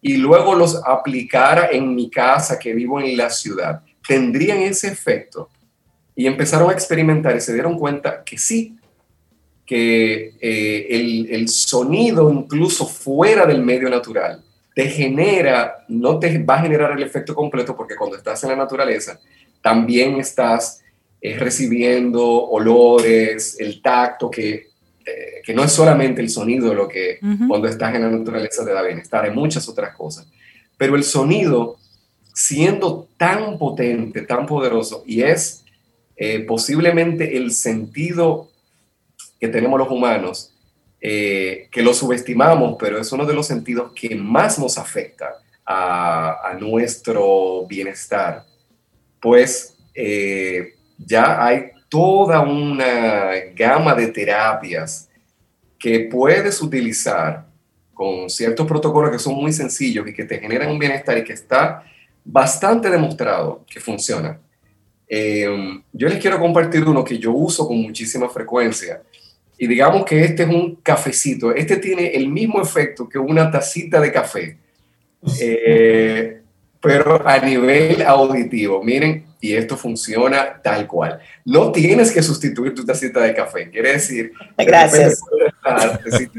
y 0.00 0.16
luego 0.16 0.54
los 0.54 0.82
aplicara 0.84 1.68
en 1.70 1.94
mi 1.94 2.10
casa 2.10 2.58
que 2.58 2.74
vivo 2.74 2.98
en 2.98 3.16
la 3.16 3.30
ciudad, 3.30 3.82
tendrían 4.08 4.58
ese 4.58 4.88
efecto? 4.88 5.48
Y 6.16 6.26
empezaron 6.26 6.70
a 6.70 6.72
experimentar 6.72 7.36
y 7.36 7.40
se 7.40 7.52
dieron 7.52 7.78
cuenta 7.78 8.24
que 8.24 8.38
sí, 8.38 8.76
que 9.66 10.34
eh, 10.40 10.86
el, 10.90 11.28
el, 11.30 11.48
sonido 11.48 12.30
incluso 12.30 12.86
fuera 12.86 13.46
del 13.46 13.62
medio 13.62 13.88
natural 13.88 14.42
te 14.74 14.88
genera, 14.88 15.84
no 15.88 16.18
te 16.18 16.38
va 16.42 16.56
a 16.56 16.62
generar 16.62 16.92
el 16.92 17.02
efecto 17.02 17.34
completo 17.34 17.76
porque 17.76 17.96
cuando 17.96 18.16
estás 18.16 18.42
en 18.44 18.50
la 18.50 18.56
naturaleza 18.56 19.18
también 19.62 20.16
estás 20.16 20.82
eh, 21.20 21.38
recibiendo 21.38 22.22
olores, 22.26 23.56
el 23.58 23.80
tacto, 23.80 24.30
que, 24.30 24.68
eh, 25.06 25.40
que, 25.42 25.54
no 25.54 25.64
es 25.64 25.72
solamente 25.72 26.20
el 26.20 26.28
sonido 26.28 26.74
lo 26.74 26.86
que 26.86 27.18
cuando 27.48 27.66
estás 27.66 27.94
en 27.94 28.02
la 28.02 28.10
naturaleza 28.10 28.64
te 28.64 28.72
da 28.72 28.82
bienestar, 28.82 29.24
hay 29.24 29.30
muchas 29.30 29.66
otras 29.66 29.96
cosas. 29.96 30.26
Pero 30.76 30.96
el 30.96 31.04
sonido, 31.04 31.78
siendo 32.34 33.08
tan 33.16 33.56
potente, 33.56 34.22
tan 34.22 34.44
poderoso, 34.44 35.02
y 35.06 35.22
es 35.22 35.64
posiblemente 36.46 37.38
el 37.38 37.52
sentido 37.52 38.50
que 39.44 39.52
tenemos 39.52 39.78
los 39.78 39.90
humanos, 39.90 40.54
eh, 40.98 41.68
que 41.70 41.82
lo 41.82 41.92
subestimamos, 41.92 42.76
pero 42.78 42.98
es 42.98 43.12
uno 43.12 43.26
de 43.26 43.34
los 43.34 43.46
sentidos 43.46 43.92
que 43.92 44.14
más 44.14 44.58
nos 44.58 44.78
afecta 44.78 45.34
a, 45.66 46.56
nuestro 46.58 47.66
bienestar, 47.66 48.44
pues 49.20 49.76
eh, 49.94 50.74
ya 50.96 51.44
hay 51.44 51.72
toda 51.90 52.40
una 52.40 53.32
gama 53.54 53.94
de 53.94 54.06
terapias 54.06 55.10
que 55.78 56.08
puedes 56.10 56.62
utilizar 56.62 57.44
con 57.92 58.30
ciertos 58.30 58.66
protocolos 58.66 59.10
que 59.10 59.18
son 59.18 59.34
muy 59.34 59.52
sencillos 59.52 60.08
y 60.08 60.14
que 60.14 60.24
te 60.24 60.38
generan 60.38 60.70
un 60.70 60.78
bienestar 60.78 61.18
y 61.18 61.24
que 61.24 61.34
está 61.34 61.84
bastante 62.24 62.88
demostrado 62.88 63.62
que 63.66 63.78
funciona. 63.78 64.38
Eh, 65.06 65.82
yo 65.92 66.08
les 66.08 66.18
quiero 66.18 66.40
compartir 66.40 66.82
uno 66.84 67.04
que 67.04 67.18
yo 67.18 67.32
uso 67.32 67.66
con 67.68 67.76
muchísima 67.82 68.28
frecuencia 68.30 69.02
y 69.56 69.66
digamos 69.66 70.04
que 70.04 70.24
este 70.24 70.42
es 70.44 70.48
un 70.48 70.76
cafecito, 70.76 71.54
este 71.54 71.76
tiene 71.76 72.08
el 72.08 72.28
mismo 72.28 72.60
efecto 72.60 73.08
que 73.08 73.18
una 73.18 73.50
tacita 73.50 74.00
de 74.00 74.12
café, 74.12 74.58
eh, 75.40 76.40
pero 76.80 77.26
a 77.26 77.38
nivel 77.38 78.02
auditivo. 78.02 78.82
Miren, 78.82 79.24
y 79.40 79.54
esto 79.54 79.76
funciona 79.76 80.60
tal 80.62 80.86
cual. 80.86 81.18
No 81.44 81.70
tienes 81.70 82.12
que 82.12 82.22
sustituir 82.22 82.74
tu 82.74 82.84
tacita 82.84 83.20
de 83.20 83.34
café, 83.34 83.70
quiere 83.70 83.92
decir... 83.92 84.32
Gracias. 84.56 85.20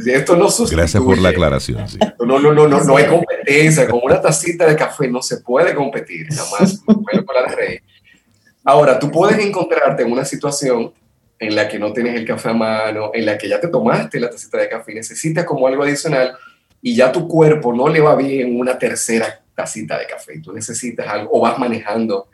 esto 0.06 0.36
no 0.36 0.50
sustituye. 0.50 0.82
Gracias 0.82 1.04
por 1.04 1.18
la 1.18 1.30
aclaración. 1.30 1.86
No, 2.20 2.40
no, 2.40 2.52
no, 2.52 2.68
no, 2.68 2.84
no 2.84 2.98
hay 2.98 3.06
competencia. 3.06 3.88
Con 3.88 4.02
una 4.04 4.22
tacita 4.22 4.68
de 4.68 4.76
café 4.76 5.08
no 5.08 5.22
se 5.22 5.38
puede 5.38 5.74
competir, 5.76 6.28
jamás. 6.34 6.82
Ahora, 8.64 8.98
tú 8.98 9.12
puedes 9.12 9.38
encontrarte 9.38 10.02
en 10.02 10.12
una 10.12 10.26
situación 10.26 10.92
en 11.40 11.56
la 11.56 11.68
que 11.68 11.80
no 11.80 11.92
tienes 11.92 12.16
el 12.16 12.26
café 12.26 12.50
a 12.50 12.54
mano, 12.54 13.12
en 13.14 13.26
la 13.26 13.38
que 13.38 13.50
ya 13.50 13.60
te 13.60 13.68
tomaste 13.68 14.20
la 14.20 14.30
tacita 14.30 14.58
de 14.58 14.70
café 14.70 14.92
y 14.94 14.96
necesitas 14.96 15.46
como 15.46 15.68
algo 15.68 15.84
adicional 15.84 16.36
y 16.82 16.96
ya 16.96 17.12
tu 17.12 17.28
cuerpo 17.28 17.74
no 17.74 17.90
le 17.90 18.00
va 18.00 18.16
bien 18.16 18.58
una 18.60 18.78
tercera 18.78 19.42
tacita 19.56 19.98
de 19.98 20.06
café 20.06 20.40
tú 20.40 20.52
necesitas 20.54 21.08
algo 21.08 21.30
o 21.32 21.42
vas 21.42 21.58
manejando 21.58 22.28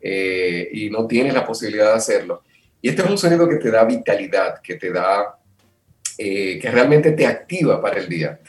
eh, 0.00 0.68
y 0.72 0.90
no 0.90 1.06
tienes 1.06 1.32
la 1.32 1.46
posibilidad 1.46 1.90
de 1.90 1.96
hacerlo. 1.96 2.42
Y 2.80 2.88
este 2.88 3.02
es 3.02 3.08
un 3.08 3.16
sonido 3.16 3.48
que 3.48 3.56
te 3.56 3.70
da 3.70 3.84
vitalidad, 3.84 4.60
que 4.60 4.74
te 4.74 4.90
da, 4.90 5.38
eh, 6.18 6.58
que 6.58 6.70
realmente 6.70 7.12
te 7.12 7.24
activa 7.24 7.80
para 7.80 8.00
el 8.00 8.08
día. 8.08 8.40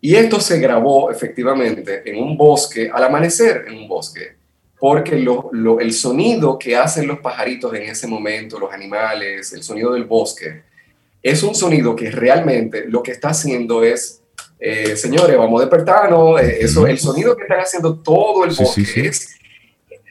Y 0.00 0.14
esto 0.14 0.38
se 0.38 0.60
grabó 0.60 1.10
efectivamente 1.10 2.08
en 2.08 2.22
un 2.22 2.36
bosque, 2.36 2.88
al 2.92 3.02
amanecer 3.02 3.64
en 3.66 3.74
un 3.74 3.88
bosque 3.88 4.33
porque 4.84 5.14
el 5.14 5.92
sonido 5.94 6.58
que 6.58 6.76
hacen 6.76 7.06
los 7.06 7.20
pajaritos 7.20 7.72
en 7.72 7.84
ese 7.84 8.06
momento, 8.06 8.58
los 8.58 8.70
animales, 8.70 9.50
el 9.54 9.62
sonido 9.62 9.94
del 9.94 10.04
bosque, 10.04 10.62
es 11.22 11.42
un 11.42 11.54
sonido 11.54 11.96
que 11.96 12.10
realmente 12.10 12.84
lo 12.86 13.02
que 13.02 13.12
está 13.12 13.30
haciendo 13.30 13.82
es, 13.82 14.20
eh, 14.60 14.94
señores, 14.94 15.38
vamos 15.38 15.58
a 15.58 15.64
despertarnos, 15.64 16.38
eh, 16.38 16.58
eso, 16.60 16.86
el 16.86 16.98
sonido 16.98 17.34
que 17.34 17.44
están 17.44 17.60
haciendo 17.60 17.98
todo 17.98 18.44
el 18.44 18.54
bosque 18.54 19.06
es... 19.06 19.34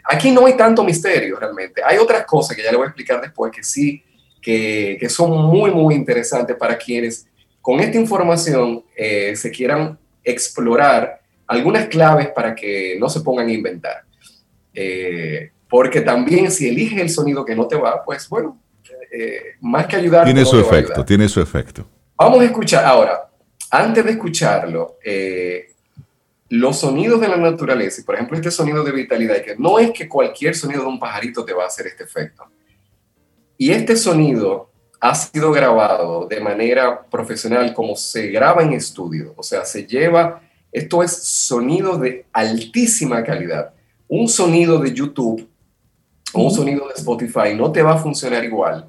Aquí 0.05 0.31
no 0.31 0.47
hay 0.47 0.57
tanto 0.57 0.83
misterio 0.83 1.37
realmente, 1.37 1.83
hay 1.85 1.99
otras 1.99 2.25
cosas 2.25 2.57
que 2.57 2.63
ya 2.63 2.71
le 2.71 2.77
voy 2.77 2.85
a 2.85 2.87
explicar 2.87 3.21
después 3.21 3.51
que 3.51 3.63
sí, 3.63 4.03
que, 4.41 4.97
que 4.99 5.07
son 5.07 5.29
muy, 5.51 5.69
muy 5.69 5.93
interesantes 5.93 6.55
para 6.55 6.79
quienes 6.79 7.27
con 7.61 7.79
esta 7.79 7.99
información 7.99 8.83
eh, 8.97 9.35
se 9.35 9.51
quieran 9.51 9.99
explorar 10.23 11.21
algunas 11.45 11.85
claves 11.89 12.29
para 12.29 12.55
que 12.55 12.97
no 12.99 13.07
se 13.07 13.21
pongan 13.21 13.49
a 13.49 13.53
inventar. 13.53 14.03
Eh, 14.73 15.51
porque 15.69 16.01
también 16.01 16.51
si 16.51 16.67
eliges 16.67 16.99
el 16.99 17.09
sonido 17.09 17.43
que 17.43 17.55
no 17.55 17.67
te 17.67 17.75
va, 17.75 18.03
pues 18.03 18.29
bueno, 18.29 18.59
eh, 19.11 19.55
más 19.61 19.87
que 19.87 19.95
ayudar. 19.95 20.25
Tiene 20.25 20.45
su 20.45 20.59
efecto, 20.59 21.03
tiene 21.03 21.27
su 21.27 21.41
efecto. 21.41 21.85
Vamos 22.15 22.41
a 22.41 22.45
escuchar 22.45 22.85
ahora, 22.85 23.29
antes 23.71 24.05
de 24.05 24.11
escucharlo, 24.11 24.97
eh, 25.03 25.71
los 26.49 26.79
sonidos 26.79 27.19
de 27.19 27.27
la 27.27 27.37
naturaleza, 27.37 28.01
y 28.01 28.03
por 28.03 28.15
ejemplo 28.15 28.37
este 28.37 28.51
sonido 28.51 28.83
de 28.83 28.91
vitalidad, 28.91 29.41
que 29.41 29.55
no 29.57 29.79
es 29.79 29.91
que 29.91 30.07
cualquier 30.07 30.55
sonido 30.55 30.81
de 30.81 30.87
un 30.87 30.99
pajarito 30.99 31.43
te 31.43 31.53
va 31.53 31.63
a 31.63 31.67
hacer 31.67 31.87
este 31.87 32.03
efecto. 32.03 32.43
Y 33.57 33.71
este 33.71 33.95
sonido 33.95 34.69
ha 34.99 35.15
sido 35.15 35.51
grabado 35.51 36.27
de 36.27 36.39
manera 36.39 37.03
profesional 37.03 37.73
como 37.73 37.95
se 37.95 38.27
graba 38.27 38.61
en 38.61 38.73
estudio, 38.73 39.33
o 39.35 39.43
sea, 39.43 39.65
se 39.65 39.85
lleva, 39.85 40.41
esto 40.71 41.03
es 41.03 41.11
sonido 41.11 41.97
de 41.97 42.25
altísima 42.31 43.23
calidad 43.23 43.72
un 44.15 44.27
sonido 44.27 44.77
de 44.77 44.93
YouTube 44.93 45.49
o 46.33 46.43
un 46.43 46.51
sonido 46.51 46.87
de 46.87 46.93
Spotify 46.93 47.55
no 47.55 47.71
te 47.71 47.81
va 47.81 47.93
a 47.93 47.97
funcionar 47.97 48.43
igual 48.43 48.87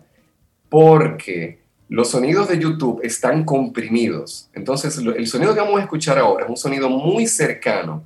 porque 0.69 1.61
los 1.89 2.11
sonidos 2.11 2.49
de 2.49 2.59
YouTube 2.59 3.01
están 3.03 3.43
comprimidos. 3.45 4.51
Entonces, 4.53 4.99
el 4.99 5.27
sonido 5.27 5.55
que 5.55 5.61
vamos 5.61 5.81
a 5.81 5.85
escuchar 5.85 6.19
ahora 6.19 6.45
es 6.45 6.51
un 6.51 6.59
sonido 6.59 6.91
muy 6.91 7.27
cercano 7.27 8.05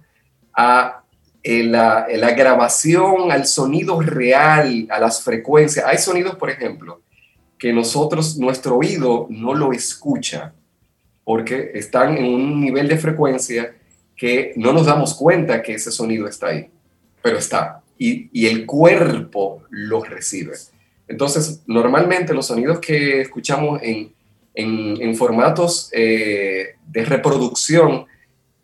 a 0.55 1.03
eh, 1.43 1.65
la, 1.65 2.07
la, 2.09 2.31
grabación, 2.33 3.33
al 3.33 3.47
sonido 3.47 4.01
real, 4.01 4.87
a 4.89 5.01
las 5.01 5.23
frecuencias. 5.23 5.87
Hay 5.87 5.99
sonidos, 5.99 6.37
por 6.37 6.51
ejemplo, 6.51 7.01
que 7.59 7.73
nosotros, 7.73 8.37
nuestro 8.39 8.77
oído 8.77 9.27
no 9.29 9.55
lo 9.55 9.73
escucha 9.73 10.53
porque 11.25 11.73
están 11.75 12.17
en 12.17 12.27
un 12.27 12.61
nivel 12.61 12.87
de 12.87 12.99
frecuencia 12.99 13.75
que 14.15 14.53
no 14.55 14.73
nos 14.73 14.87
damos 14.87 15.15
cuenta 15.15 15.63
que 15.63 15.75
ese 15.75 15.91
sonido 15.91 16.29
está 16.29 16.49
ahí 16.49 16.71
pero 17.23 17.39
está. 17.39 17.83
Y, 17.99 18.29
y 18.33 18.47
el 18.47 18.64
cuerpo 18.66 19.62
los 19.71 20.09
recibe. 20.09 20.53
Entonces, 21.09 21.62
normalmente 21.66 22.35
los 22.35 22.47
sonidos 22.47 22.79
que 22.81 23.23
escuchamos 23.23 23.81
en, 23.83 24.12
en, 24.55 25.01
en 25.01 25.16
formatos 25.16 25.91
eh, 25.93 26.75
de 26.87 27.05
reproducción 27.05 28.07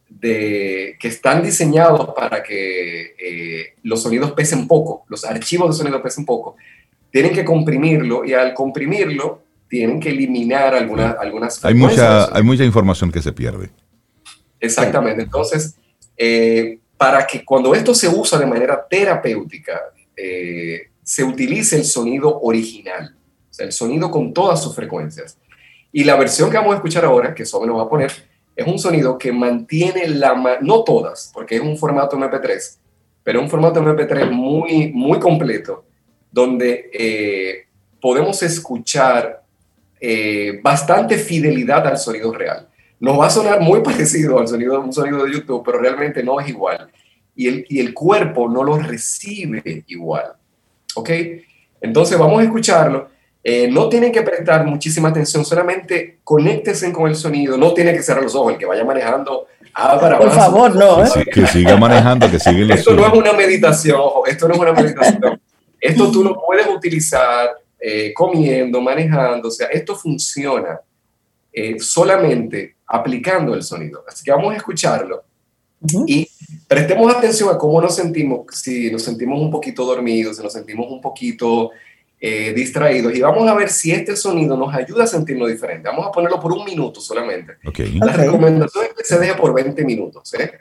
de, 0.09 0.97
que 0.99 1.09
están 1.09 1.43
diseñados 1.43 2.15
para 2.15 2.43
que 2.43 3.15
eh, 3.19 3.75
los 3.83 4.03
sonidos 4.03 4.33
pesen 4.33 4.69
poco, 4.69 5.05
los 5.09 5.25
archivos 5.25 5.71
de 5.71 5.83
sonido 5.83 6.03
pesen 6.03 6.25
poco, 6.25 6.57
tienen 7.11 7.33
que 7.33 7.45
comprimirlo 7.45 8.25
y 8.25 8.35
al 8.35 8.55
comprimirlo 8.55 9.43
tienen 9.69 10.01
que 10.01 10.11
eliminar 10.11 10.75
algunas 10.75 11.17
algunas 11.19 11.65
hay 11.65 11.75
mucha 11.75 12.37
hay 12.37 12.43
mucha 12.43 12.65
información 12.65 13.11
que 13.11 13.23
se 13.23 13.33
pierde 13.33 13.71
exactamente 14.61 15.23
entonces 15.23 15.77
eh, 16.17 16.79
para 17.05 17.27
que 17.27 17.45
cuando 17.45 17.75
esto 17.75 17.95
se 17.95 18.09
usa 18.09 18.39
de 18.39 18.47
manera 18.47 18.87
terapéutica, 18.89 19.79
eh, 20.17 20.89
se 21.03 21.23
utilice 21.23 21.77
el 21.77 21.85
sonido 21.85 22.41
original, 22.41 23.15
el 23.59 23.73
sonido 23.73 24.11
con 24.11 24.33
todas 24.33 24.63
sus 24.63 24.75
frecuencias. 24.75 25.37
Y 25.93 26.03
la 26.05 26.17
versión 26.17 26.49
que 26.49 26.57
vamos 26.57 26.73
a 26.73 26.77
escuchar 26.77 27.05
ahora, 27.05 27.35
que 27.35 27.45
Sobe 27.45 27.67
nos 27.67 27.77
va 27.77 27.83
a 27.83 27.89
poner, 27.91 28.11
es 28.57 28.67
un 28.67 28.79
sonido 28.79 29.19
que 29.19 29.33
mantiene 29.33 30.09
la, 30.09 30.59
no 30.63 30.83
todas, 30.83 31.31
porque 31.35 31.57
es 31.57 31.61
un 31.61 31.77
formato 31.77 32.17
MP3, 32.17 32.79
pero 33.23 33.43
un 33.43 33.51
formato 33.51 33.83
MP3 33.83 34.31
muy, 34.31 34.91
muy 34.95 35.19
completo, 35.19 35.85
donde 36.33 36.89
eh, 36.91 37.67
podemos 38.01 38.43
escuchar 38.43 39.43
eh, 40.01 40.59
bastante 40.63 41.19
fidelidad 41.19 41.87
al 41.87 41.99
sonido 41.99 42.33
real. 42.33 42.67
Nos 43.01 43.19
va 43.19 43.27
a 43.27 43.31
sonar 43.31 43.61
muy 43.61 43.81
parecido 43.85 44.39
al 44.39 44.49
sonido, 44.49 44.81
un 44.81 44.93
sonido 44.93 45.25
de 45.25 45.33
YouTube, 45.33 45.63
pero 45.65 45.79
realmente 45.79 46.23
no 46.23 46.41
es 46.41 46.49
igual. 46.49 46.91
Y 47.37 47.49
el, 47.49 47.67
y 47.69 47.81
el 47.81 47.93
cuerpo 47.93 48.49
no 48.49 48.63
lo 48.63 48.79
recibe 48.79 49.85
igual. 49.89 50.33
¿Ok? 50.95 51.11
Entonces 51.81 52.19
vamos 52.19 52.41
a 52.41 52.45
escucharlo. 52.45 53.09
Eh, 53.47 53.69
no 53.71 53.91
tienen 53.91 54.11
que 54.11 54.23
prestar 54.23 54.65
muchísima 54.65 55.11
atención, 55.11 55.45
solamente 55.45 56.21
conéctense 56.25 56.91
con 56.93 57.11
el 57.11 57.15
sonido. 57.15 57.59
No 57.59 57.75
tiene 57.75 57.93
que 57.93 58.03
cerrar 58.03 58.23
los 58.23 58.35
ojos. 58.35 58.55
El 58.55 58.59
que 58.59 58.65
vaya 58.65 58.85
manejando, 58.85 59.49
abra 59.75 60.19
Por 60.19 60.31
favor, 60.31 60.75
no. 60.75 61.05
¿eh? 61.05 61.27
Que, 61.31 61.47
siga 61.47 61.77
manejando, 61.77 62.31
que 62.31 62.39
siga 62.39 62.75
Esto 62.75 62.95
no 62.95 63.07
es 63.07 63.13
una 63.13 63.35
meditación, 63.35 64.01
esto 64.27 64.49
no 64.49 64.55
es 64.55 64.61
una 64.61 64.73
meditación. 64.73 65.41
esto 65.79 66.11
tú 66.11 66.25
lo 66.25 66.41
puedes 66.41 66.67
utilizar 66.69 67.51
eh, 67.79 68.15
comiendo, 68.15 68.81
manejando. 68.81 69.49
O 69.49 69.51
sea, 69.51 69.67
esto 69.67 69.95
funciona 69.95 70.81
solamente 71.79 72.77
aplicando 72.87 73.55
el 73.55 73.63
sonido. 73.63 74.05
Así 74.09 74.25
que 74.25 74.31
vamos 74.31 74.53
a 74.55 74.57
escucharlo. 74.57 75.25
Y 76.07 76.29
prestemos 76.67 77.15
atención 77.15 77.55
a 77.55 77.59
cómo 77.59 77.81
nos 77.81 77.95
sentimos, 77.95 78.47
si 78.53 78.91
nos 78.91 79.03
sentimos 79.03 79.39
un 79.41 79.51
poquito 79.51 79.85
dormidos, 79.85 80.37
si 80.37 80.43
nos 80.43 80.53
sentimos 80.53 80.87
un 80.91 81.01
poquito 81.01 81.71
eh, 82.21 82.55
distraídos 82.55 83.15
y 83.15 83.21
vamos 83.21 83.47
a 83.47 83.55
ver 83.55 83.69
si 83.69 83.93
este 83.93 84.17
sonido 84.17 84.57
nos 84.57 84.75
ayuda 84.75 85.05
a 85.05 85.07
sentirnos 85.07 85.49
diferente. 85.49 85.89
Vamos 85.89 86.07
a 86.07 86.11
ponerlo 86.11 86.41
por 86.41 86.53
un 86.53 86.65
minuto 86.65 87.01
solamente. 87.01 87.55
La 88.01 88.13
recomendación 88.13 88.85
es 88.87 88.95
que 88.95 89.05
se 89.05 89.19
deje 89.19 89.35
por 89.35 89.53
20 89.53 89.85
minutos, 89.85 90.33
¿eh? 90.35 90.53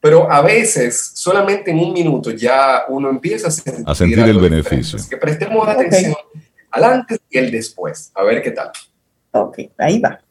pero 0.00 0.30
a 0.30 0.40
veces 0.40 1.12
solamente 1.14 1.72
en 1.72 1.78
un 1.78 1.92
minuto 1.92 2.30
ya 2.30 2.84
uno 2.88 3.10
empieza 3.10 3.48
a 3.48 3.50
sentir, 3.50 3.84
a 3.86 3.94
sentir 3.94 4.18
el 4.20 4.38
beneficio. 4.38 4.98
Así 4.98 5.10
que 5.10 5.18
prestemos 5.18 5.68
atención 5.68 6.14
al 6.70 6.84
antes 6.84 7.20
y 7.28 7.36
el 7.36 7.50
después, 7.50 8.10
a 8.14 8.22
ver 8.22 8.42
qué 8.42 8.52
tal. 8.52 8.70
Ok, 9.32 9.58
ahí 9.76 10.00
va. 10.00 10.23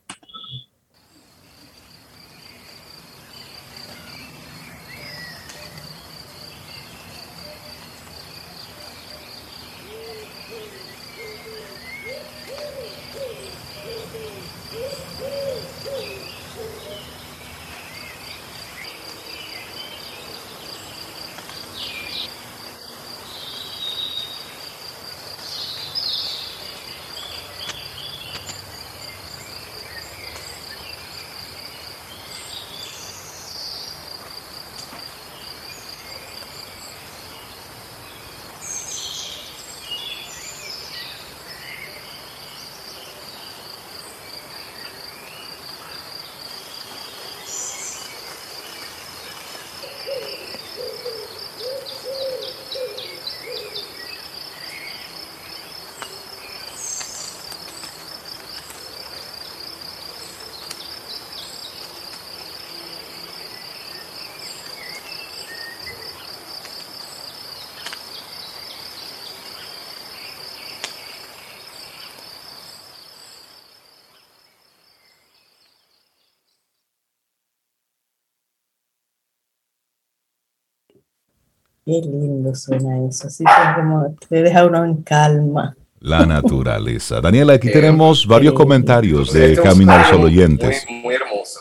Qué 81.86 82.01
lindo 82.01 82.55
suena 82.55 83.05
eso, 83.07 83.27
así 83.27 83.43
que 83.43 83.81
como 83.81 84.15
te 84.29 84.41
deja 84.41 84.65
uno 84.65 84.86
en 84.86 85.03
calma. 85.03 85.75
La 85.99 86.25
naturaleza. 86.25 87.19
Daniela, 87.19 87.53
aquí 87.53 87.71
tenemos 87.71 88.25
varios 88.25 88.53
comentarios 88.53 89.31
de 89.34 89.55
Camino 89.55 89.91
al 89.91 90.05
Sol 90.05 90.23
oyentes. 90.23 90.86
Muy, 90.89 91.15
hermoso. 91.15 91.59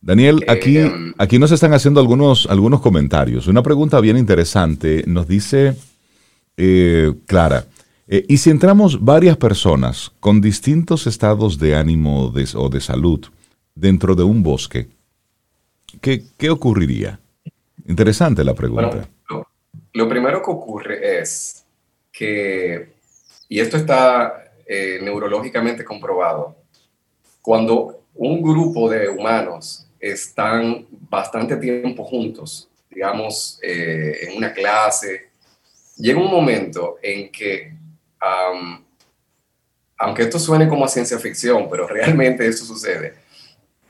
Daniel, 0.00 0.42
eh, 0.42 0.52
aquí, 0.52 0.78
um, 0.78 1.12
aquí 1.18 1.38
nos 1.38 1.52
están 1.52 1.74
haciendo 1.74 2.00
algunos, 2.00 2.46
algunos 2.46 2.80
comentarios. 2.80 3.46
Una 3.46 3.62
pregunta 3.62 4.00
bien 4.00 4.16
interesante 4.16 5.04
nos 5.06 5.26
dice 5.26 5.74
eh, 6.56 7.12
Clara, 7.26 7.64
eh, 8.08 8.24
¿y 8.28 8.36
si 8.36 8.50
entramos 8.50 9.04
varias 9.04 9.36
personas 9.36 10.12
con 10.20 10.40
distintos 10.40 11.06
estados 11.06 11.58
de 11.58 11.76
ánimo 11.76 12.32
o 12.54 12.68
de 12.68 12.80
salud 12.80 13.20
dentro 13.74 14.14
de 14.14 14.22
un 14.22 14.42
bosque, 14.42 14.88
qué, 16.00 16.22
qué 16.38 16.50
ocurriría? 16.50 17.18
Interesante 17.86 18.44
la 18.44 18.54
pregunta. 18.54 19.08
Lo, 19.96 20.08
primero 20.08 20.42
que 20.42 20.50
ocurre 20.50 21.20
es 21.20 21.64
que, 22.12 22.88
y 23.48 23.60
esto 23.60 23.76
está 23.76 24.52
eh, 24.66 24.98
neurológicamente 25.02 25.84
comprobado, 25.84 26.56
cuando 27.42 28.02
un 28.14 28.42
grupo 28.42 28.90
de 28.90 29.08
humanos 29.08 29.86
están 30.00 30.86
bastante 30.90 31.56
tiempo 31.56 32.04
juntos, 32.04 32.68
digamos, 32.90 33.58
eh, 33.62 34.28
en 34.28 34.36
una 34.36 34.52
clase, 34.52 35.30
llega 35.96 36.20
un 36.20 36.30
momento 36.30 36.96
en 37.02 37.30
que, 37.30 37.72
aunque 39.98 40.22
esto 40.22 40.38
suene 40.38 40.68
como 40.68 40.88
ciencia 40.88 41.18
ficción, 41.18 41.68
pero 41.70 41.86
realmente 41.88 42.46
eso 42.46 42.64
sucede, 42.64 43.14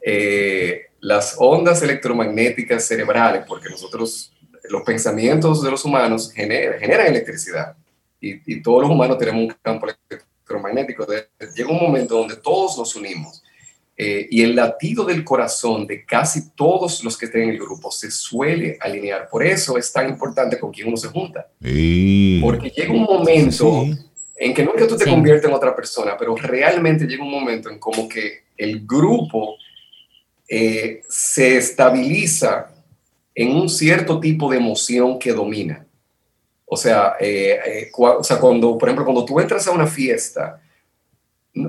eh, 0.09 0.87
las 1.01 1.35
ondas 1.39 1.83
electromagnéticas 1.83 2.87
cerebrales, 2.87 3.45
porque 3.47 3.69
nosotros, 3.69 4.33
los 4.69 4.83
pensamientos 4.83 5.62
de 5.62 5.71
los 5.71 5.85
humanos 5.85 6.33
generan, 6.33 7.07
electricidad 7.07 7.77
y, 8.21 8.61
todos 8.62 8.83
los 8.83 8.91
humanos 8.91 9.19
tenemos 9.19 9.43
un 9.43 9.55
campo 9.62 9.87
electromagnético. 10.11 11.07
llega 11.55 11.71
un 11.71 11.81
momento 11.81 12.19
donde 12.19 12.37
todos 12.37 12.77
nos 12.79 12.97
unimos 12.97 13.43
eh, 13.99 14.27
y 14.31 14.43
el 14.43 14.55
latido 14.55 15.05
del 15.05 15.25
corazón 15.25 15.87
de 15.87 16.05
casi 16.05 16.51
todos 16.51 17.03
los 17.03 17.17
que 17.17 17.27
estén 17.27 17.45
en 17.45 17.51
el 17.51 17.59
grupo 17.59 17.91
se 17.91 18.11
suele 18.11 18.77
alinear. 18.81 19.29
Por 19.31 19.43
eso 19.43 19.79
es 19.79 19.91
tan 19.91 20.09
importante 20.09 20.59
con 20.59 20.71
quién 20.71 20.89
uno 20.89 20.99
se 20.99 21.09
junta. 21.09 21.49
Porque 21.59 22.71
llega 22.71 22.93
un 22.93 23.05
momento 23.05 23.87
en 24.37 24.53
que 24.53 24.62
no 24.62 24.75
es 24.75 24.83
que 24.83 24.89
tú 24.89 24.99
te 24.99 25.09
conviertas 25.09 25.49
en 25.49 25.57
otra 25.57 25.75
persona, 25.75 26.14
pero 26.19 26.37
realmente 26.37 27.07
llega 27.07 27.25
un 27.25 27.31
momento 27.31 27.71
en 27.71 27.79
como 27.79 28.07
que 28.07 28.45
el 28.59 28.87
grupo 28.87 29.57
eh, 30.47 31.03
se 31.09 31.57
estabiliza 31.57 32.71
en 33.37 33.55
un 33.55 33.68
cierto 33.68 34.18
tipo 34.18 34.51
de 34.51 34.57
emoción 34.57 35.18
que 35.18 35.32
domina. 35.32 35.87
O 36.64 36.76
sea, 36.76 37.16
eh, 37.20 37.61
eh, 37.66 37.91
o 37.95 38.24
sea, 38.24 38.41
cuando, 38.41 38.78
por 38.78 38.89
ejemplo, 38.89 39.05
cuando 39.05 39.24
tú 39.26 39.39
entras 39.39 39.68
a 39.68 39.72
una 39.72 39.87
fiesta 39.87 40.61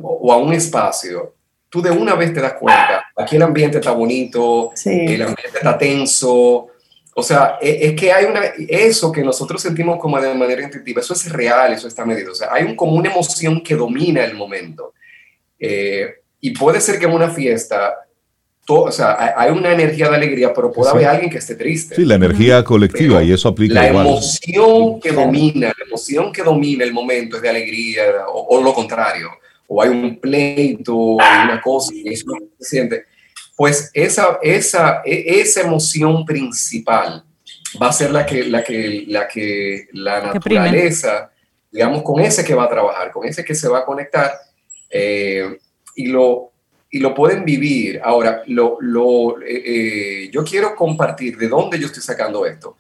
o 0.02 0.32
a 0.32 0.38
un 0.38 0.54
espacio, 0.54 1.36
tú 1.70 1.82
de 1.82 1.92
una 1.92 2.16
vez 2.16 2.34
te 2.34 2.40
das 2.40 2.54
cuenta, 2.54 3.06
aquí 3.16 3.36
el 3.36 3.44
ambiente 3.44 3.78
está 3.78 3.92
bonito, 3.92 4.72
el 4.86 5.22
ambiente 5.22 5.58
está 5.58 5.78
tenso, 5.78 6.68
o 7.14 7.24
sea, 7.24 7.58
e, 7.62 7.88
es, 7.88 7.94
que 8.00 8.14
hay 8.14 8.26
una, 8.26 8.42
eso 8.70 9.12
que 9.12 9.22
nosotros 9.22 9.62
sentimos 9.62 10.00
como 10.00 10.20
de 10.22 10.34
manera 10.34 10.64
intuitiva, 10.64 11.02
eso 11.02 11.14
es 11.14 11.32
real, 11.32 11.74
eso 11.74 11.88
está 11.90 12.06
medido, 12.06 12.32
o 12.32 12.36
sea, 12.36 12.48
hay 12.52 12.64
un, 12.64 12.76
como 12.76 12.94
una 12.94 13.12
emoción 13.12 13.62
que 13.62 13.76
domina 13.76 14.24
el 14.24 14.36
momento. 14.36 14.94
y 15.60 16.52
puede 16.52 16.80
ser 16.80 16.98
que 16.98 17.06
en 17.06 17.14
una 17.14 17.30
fiesta 17.30 18.07
o 18.76 18.92
sea, 18.92 19.34
hay 19.38 19.52
una 19.52 19.72
energía 19.72 20.10
de 20.10 20.16
alegría, 20.16 20.54
pero 20.54 20.72
puede 20.72 20.92
haber 20.92 21.08
alguien 21.08 21.30
que 21.30 21.38
esté 21.38 21.56
triste. 21.56 21.96
Sí, 21.96 22.04
la 22.04 22.16
energía 22.16 22.64
colectiva 22.64 23.24
y 23.24 23.32
eso 23.32 23.48
aplica 23.50 23.76
la 23.76 23.88
emoción 23.88 25.00
que 25.00 25.12
domina, 25.12 25.68
la 25.68 25.86
emoción 25.86 26.32
que 26.34 26.44
domina 26.44 26.84
el 26.84 26.92
momento 26.92 27.38
es 27.38 27.42
de 27.42 27.50
alegría 27.50 28.04
o, 28.28 28.62
lo 28.62 28.74
contrario, 28.74 29.30
o 29.68 29.82
hay 29.82 29.90
un 29.90 30.20
pleito, 30.20 31.18
hay 31.20 31.46
una 31.46 31.62
cosa 31.62 31.94
y 31.94 32.14
eso 32.14 32.26
no 32.28 32.46
se 32.60 32.70
siente. 32.70 33.06
Pues 33.56 33.90
esa, 33.94 34.38
esa, 34.42 35.02
e, 35.06 35.40
esa 35.40 35.62
emoción 35.62 36.26
principal 36.26 37.24
va 37.82 37.88
a 37.88 37.94
ser 37.94 38.12
la 38.12 38.26
que 38.26 38.44
la, 38.44 38.64
que, 38.64 39.06
la, 39.08 39.28
que 39.28 39.88
la 39.94 40.22
naturaleza, 40.22 41.32
digamos, 41.72 42.04
con 42.04 42.20
ese 42.20 42.44
que 42.44 42.54
va 42.54 42.66
a 42.66 42.70
trabajar, 42.70 43.12
con 43.12 43.26
ese 43.26 43.46
que 43.46 43.56
se 43.56 43.70
va 43.70 43.80
a 43.80 43.86
conectar. 43.86 44.32
Eh, 44.90 45.58
y 45.96 46.08
lo, 46.08 46.52
y 46.90 47.00
lo 47.00 47.14
pueden 47.14 47.44
vivir. 47.44 48.00
Ahora, 48.04 48.44
lo, 48.48 48.78
lo 48.80 49.42
eh, 49.42 49.64
eh, 49.66 50.30
yo 50.32 50.44
quiero 50.44 50.76
compartir 50.76 51.38
de 51.38 51.48
dónde 51.48 51.80
yo 51.80 51.88
estoy 51.88 52.04
sacando 52.04 52.46
esto, 52.46 52.78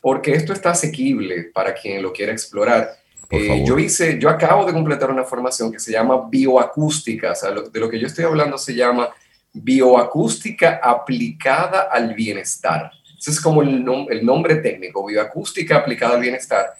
porque 0.00 0.32
esto 0.32 0.52
está 0.52 0.70
asequible 0.70 1.50
para 1.52 1.74
quien 1.74 2.02
lo 2.02 2.12
quiera 2.12 2.32
explorar. 2.32 2.90
Eh, 3.30 3.62
yo 3.66 3.78
hice, 3.78 4.18
yo 4.18 4.30
acabo 4.30 4.64
de 4.64 4.72
completar 4.72 5.10
una 5.10 5.24
formación 5.24 5.70
que 5.70 5.78
se 5.78 5.92
llama 5.92 6.28
bioacústica, 6.30 7.32
o 7.32 7.34
sea, 7.34 7.50
de 7.50 7.80
lo 7.80 7.90
que 7.90 7.98
yo 7.98 8.06
estoy 8.06 8.24
hablando 8.24 8.56
se 8.56 8.74
llama 8.74 9.10
bioacústica 9.52 10.80
aplicada 10.82 11.88
al 11.90 12.14
bienestar. 12.14 12.90
Ese 13.18 13.32
es 13.32 13.40
como 13.40 13.62
el, 13.62 13.84
el 14.10 14.24
nombre 14.24 14.56
técnico, 14.56 15.04
bioacústica 15.04 15.76
aplicada 15.76 16.14
al 16.14 16.20
bienestar. 16.20 16.74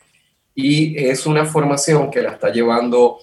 Y 0.55 0.97
es 0.97 1.27
una 1.27 1.45
formación 1.45 2.11
que 2.11 2.23
la 2.23 2.33
está 2.33 2.51
llevando 2.51 3.19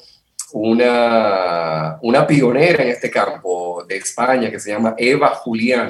una, 0.53 1.97
una 2.01 2.27
pionera 2.27 2.83
en 2.83 2.89
este 2.89 3.09
campo 3.09 3.83
de 3.87 3.97
España 3.97 4.49
que 4.49 4.59
se 4.59 4.71
llama 4.71 4.95
Eva 4.97 5.29
Julián. 5.29 5.89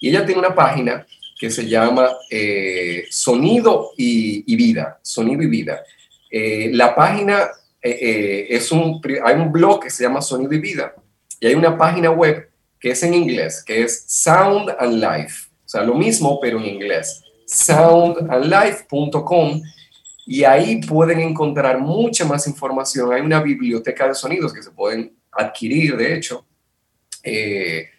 Y 0.00 0.08
ella 0.08 0.26
tiene 0.26 0.40
una 0.40 0.54
página 0.54 1.06
que 1.38 1.50
se 1.50 1.66
llama 1.66 2.10
eh, 2.30 3.04
Sonido 3.10 3.90
y, 3.96 4.56
Vida. 4.56 4.98
Sonido 5.02 5.42
y 5.42 5.46
Vida. 5.46 5.82
Eh, 6.30 6.70
la 6.72 6.94
página 6.94 7.48
eh, 7.82 8.46
es 8.50 8.72
un, 8.72 9.00
hay 9.24 9.36
un 9.36 9.52
blog 9.52 9.82
que 9.82 9.90
se 9.90 10.04
llama 10.04 10.22
Sonido 10.22 10.54
y 10.54 10.58
Vida 10.58 10.94
y 11.40 11.46
hay 11.46 11.54
una 11.54 11.76
página 11.76 12.10
web 12.10 12.48
que 12.80 12.90
es 12.90 13.02
en 13.02 13.14
inglés, 13.14 13.64
que 13.64 13.82
es 13.82 14.04
Sound 14.08 14.74
and 14.78 15.02
Life. 15.02 15.48
O 15.64 15.68
sea, 15.68 15.82
lo 15.82 15.94
mismo, 15.94 16.38
pero 16.40 16.58
en 16.58 16.66
inglés. 16.66 17.22
soundandlife.com 17.46 19.62
y 20.26 20.44
ahí 20.44 20.80
pueden 20.80 21.20
encontrar 21.20 21.78
mucha 21.78 22.24
más 22.24 22.46
información. 22.46 23.12
Hay 23.12 23.20
una 23.20 23.42
biblioteca 23.42 24.08
de 24.08 24.14
sonidos 24.14 24.52
que 24.52 24.62
se 24.62 24.70
pueden 24.70 25.12
adquirir, 25.30 25.96
de 25.96 26.14
hecho, 26.14 26.46
eh, 27.22 27.90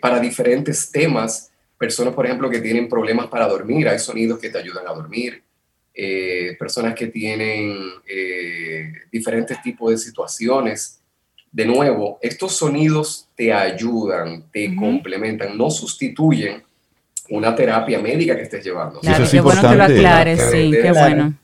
para 0.00 0.20
diferentes 0.20 0.90
temas. 0.90 1.50
Personas, 1.78 2.14
por 2.14 2.26
ejemplo, 2.26 2.50
que 2.50 2.60
tienen 2.60 2.88
problemas 2.88 3.28
para 3.28 3.46
dormir, 3.46 3.88
hay 3.88 3.98
sonidos 3.98 4.38
que 4.38 4.50
te 4.50 4.58
ayudan 4.58 4.86
a 4.86 4.92
dormir. 4.92 5.42
Eh, 5.94 6.56
personas 6.58 6.94
que 6.94 7.08
tienen 7.08 7.76
eh, 8.08 8.92
diferentes 9.10 9.60
tipos 9.62 9.90
de 9.90 9.98
situaciones. 9.98 11.00
De 11.50 11.64
nuevo, 11.64 12.18
estos 12.20 12.54
sonidos 12.54 13.28
te 13.34 13.52
ayudan, 13.52 14.48
te 14.52 14.76
complementan, 14.76 15.56
no 15.56 15.70
sustituyen 15.70 16.62
una 17.30 17.54
terapia 17.54 17.98
médica 17.98 18.36
que 18.36 18.42
estés 18.42 18.64
llevando. 18.64 19.00
Claro, 19.00 19.24
qué 19.30 19.40
bueno 19.40 19.60
que 19.60 19.74
lo 19.74 19.84
aclares, 19.84 20.40
sí, 20.50 20.70
qué 20.70 20.92
bueno. 20.92 21.34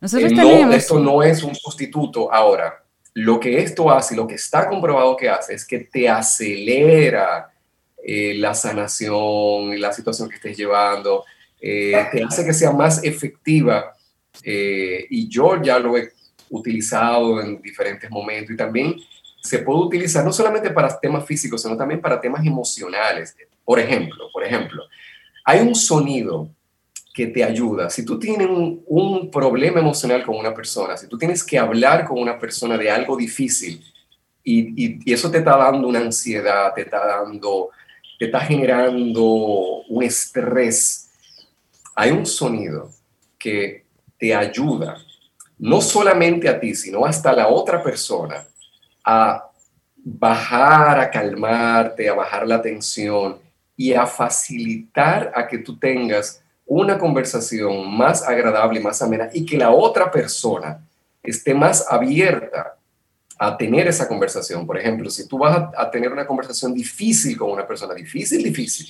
Nosotros 0.00 0.32
tenemos... 0.34 0.74
Esto 0.74 0.98
no 0.98 1.22
es 1.22 1.42
un 1.42 1.54
sustituto. 1.54 2.32
Ahora, 2.32 2.82
lo 3.14 3.38
que 3.38 3.60
esto 3.60 3.90
hace, 3.90 4.16
lo 4.16 4.26
que 4.26 4.34
está 4.34 4.68
comprobado 4.68 5.16
que 5.16 5.28
hace, 5.28 5.54
es 5.54 5.64
que 5.64 5.80
te 5.80 6.08
acelera 6.08 7.50
eh, 8.02 8.34
la 8.34 8.54
sanación 8.54 9.72
y 9.72 9.78
la 9.78 9.92
situación 9.92 10.28
que 10.28 10.36
estés 10.36 10.56
llevando, 10.56 11.24
eh, 11.60 12.06
te 12.12 12.22
hace 12.22 12.44
que 12.44 12.52
sea 12.52 12.70
más 12.72 13.02
efectiva. 13.02 13.94
Eh, 14.42 15.06
y 15.08 15.28
yo 15.28 15.62
ya 15.62 15.78
lo 15.78 15.96
he 15.96 16.12
utilizado 16.50 17.40
en 17.40 17.62
diferentes 17.62 18.10
momentos 18.10 18.52
y 18.52 18.56
también 18.56 18.96
se 19.40 19.60
puede 19.60 19.80
utilizar 19.80 20.24
no 20.24 20.32
solamente 20.32 20.70
para 20.70 20.98
temas 20.98 21.24
físicos, 21.24 21.62
sino 21.62 21.76
también 21.76 22.00
para 22.00 22.20
temas 22.20 22.44
emocionales. 22.44 23.36
Por 23.64 23.78
ejemplo, 23.78 24.28
por 24.32 24.44
ejemplo, 24.44 24.84
hay 25.44 25.60
un 25.60 25.74
sonido 25.74 26.48
que 27.14 27.28
te 27.28 27.44
ayuda. 27.44 27.90
Si 27.90 28.04
tú 28.04 28.18
tienes 28.18 28.48
un, 28.48 29.30
problema 29.30 29.80
emocional 29.80 30.24
con 30.24 30.36
una 30.36 30.52
persona, 30.54 30.96
si 30.96 31.06
tú 31.06 31.18
tienes 31.18 31.44
que 31.44 31.58
hablar 31.58 32.06
con 32.06 32.18
una 32.18 32.38
persona 32.38 32.76
de 32.76 32.90
algo 32.90 33.16
difícil 33.16 33.82
y, 34.42 35.12
eso 35.12 35.30
te 35.30 35.38
está 35.38 35.56
dando 35.56 35.88
una 35.88 36.00
ansiedad, 36.00 36.72
te 36.74 36.82
está 36.82 37.06
dando, 37.06 37.70
te 38.18 38.26
está 38.26 38.40
generando 38.40 39.22
un 39.88 40.02
estrés, 40.02 41.10
hay 41.94 42.10
un 42.10 42.26
sonido 42.26 42.90
que 43.38 43.84
te 44.18 44.34
ayuda, 44.34 44.96
no 45.58 45.80
solamente 45.80 46.48
a 46.48 46.58
ti, 46.58 46.74
sino 46.74 47.04
hasta 47.04 47.32
la 47.32 47.48
otra 47.48 47.82
persona, 47.82 48.44
a 49.04 49.50
bajar, 49.96 51.00
a 51.00 51.10
calmarte, 51.10 52.08
a 52.08 52.14
bajar 52.14 52.46
la 52.46 52.60
tensión 52.60 53.43
y 53.76 53.92
a 53.92 54.06
facilitar 54.06 55.32
a 55.34 55.46
que 55.46 55.58
tú 55.58 55.78
tengas 55.78 56.42
una 56.66 56.98
conversación 56.98 57.94
más 57.96 58.22
agradable, 58.22 58.80
más 58.80 59.02
amena 59.02 59.28
y 59.32 59.44
que 59.44 59.58
la 59.58 59.70
otra 59.70 60.10
persona 60.10 60.80
esté 61.22 61.54
más 61.54 61.86
abierta 61.90 62.76
a 63.38 63.56
tener 63.56 63.88
esa 63.88 64.06
conversación. 64.06 64.66
Por 64.66 64.78
ejemplo, 64.78 65.10
si 65.10 65.26
tú 65.28 65.38
vas 65.38 65.68
a, 65.76 65.90
tener 65.90 66.12
una 66.12 66.26
conversación 66.26 66.72
difícil 66.72 67.36
con 67.36 67.50
una 67.50 67.66
persona, 67.66 67.94
difícil, 67.94 68.42
difícil, 68.42 68.86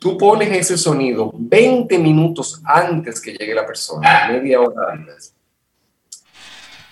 tú 0.00 0.16
pones 0.18 0.52
ese 0.52 0.76
sonido 0.76 1.32
20 1.34 1.98
minutos 1.98 2.60
antes 2.64 3.20
que 3.20 3.32
llegue 3.32 3.54
la 3.54 3.66
persona, 3.66 4.28
media 4.30 4.60
hora 4.60 4.92
antes. 4.92 5.32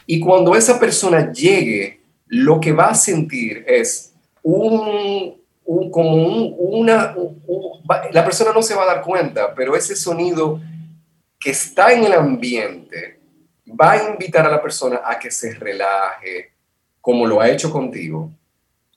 Y 0.07 0.20
cuando 0.20 0.55
esa 0.55 0.78
persona 0.78 1.32
llegue, 1.32 2.00
lo 2.26 2.61
que 2.61 2.72
va 2.72 2.86
a 2.86 2.94
sentir 2.94 3.64
es 3.66 4.12
un, 4.42 5.34
como 5.64 6.48
una, 6.56 7.14
la 8.12 8.24
persona 8.24 8.52
no 8.52 8.62
se 8.62 8.74
va 8.74 8.82
a 8.82 8.94
dar 8.94 9.02
cuenta, 9.02 9.54
pero 9.54 9.74
ese 9.76 9.96
sonido 9.96 10.60
que 11.40 11.50
está 11.50 11.92
en 11.92 12.04
el 12.04 12.12
ambiente 12.12 13.20
va 13.68 13.92
a 13.92 14.10
invitar 14.10 14.46
a 14.46 14.50
la 14.50 14.62
persona 14.62 15.00
a 15.04 15.18
que 15.18 15.30
se 15.30 15.54
relaje, 15.54 16.52
como 17.00 17.26
lo 17.26 17.40
ha 17.40 17.48
hecho 17.48 17.70
contigo. 17.70 18.30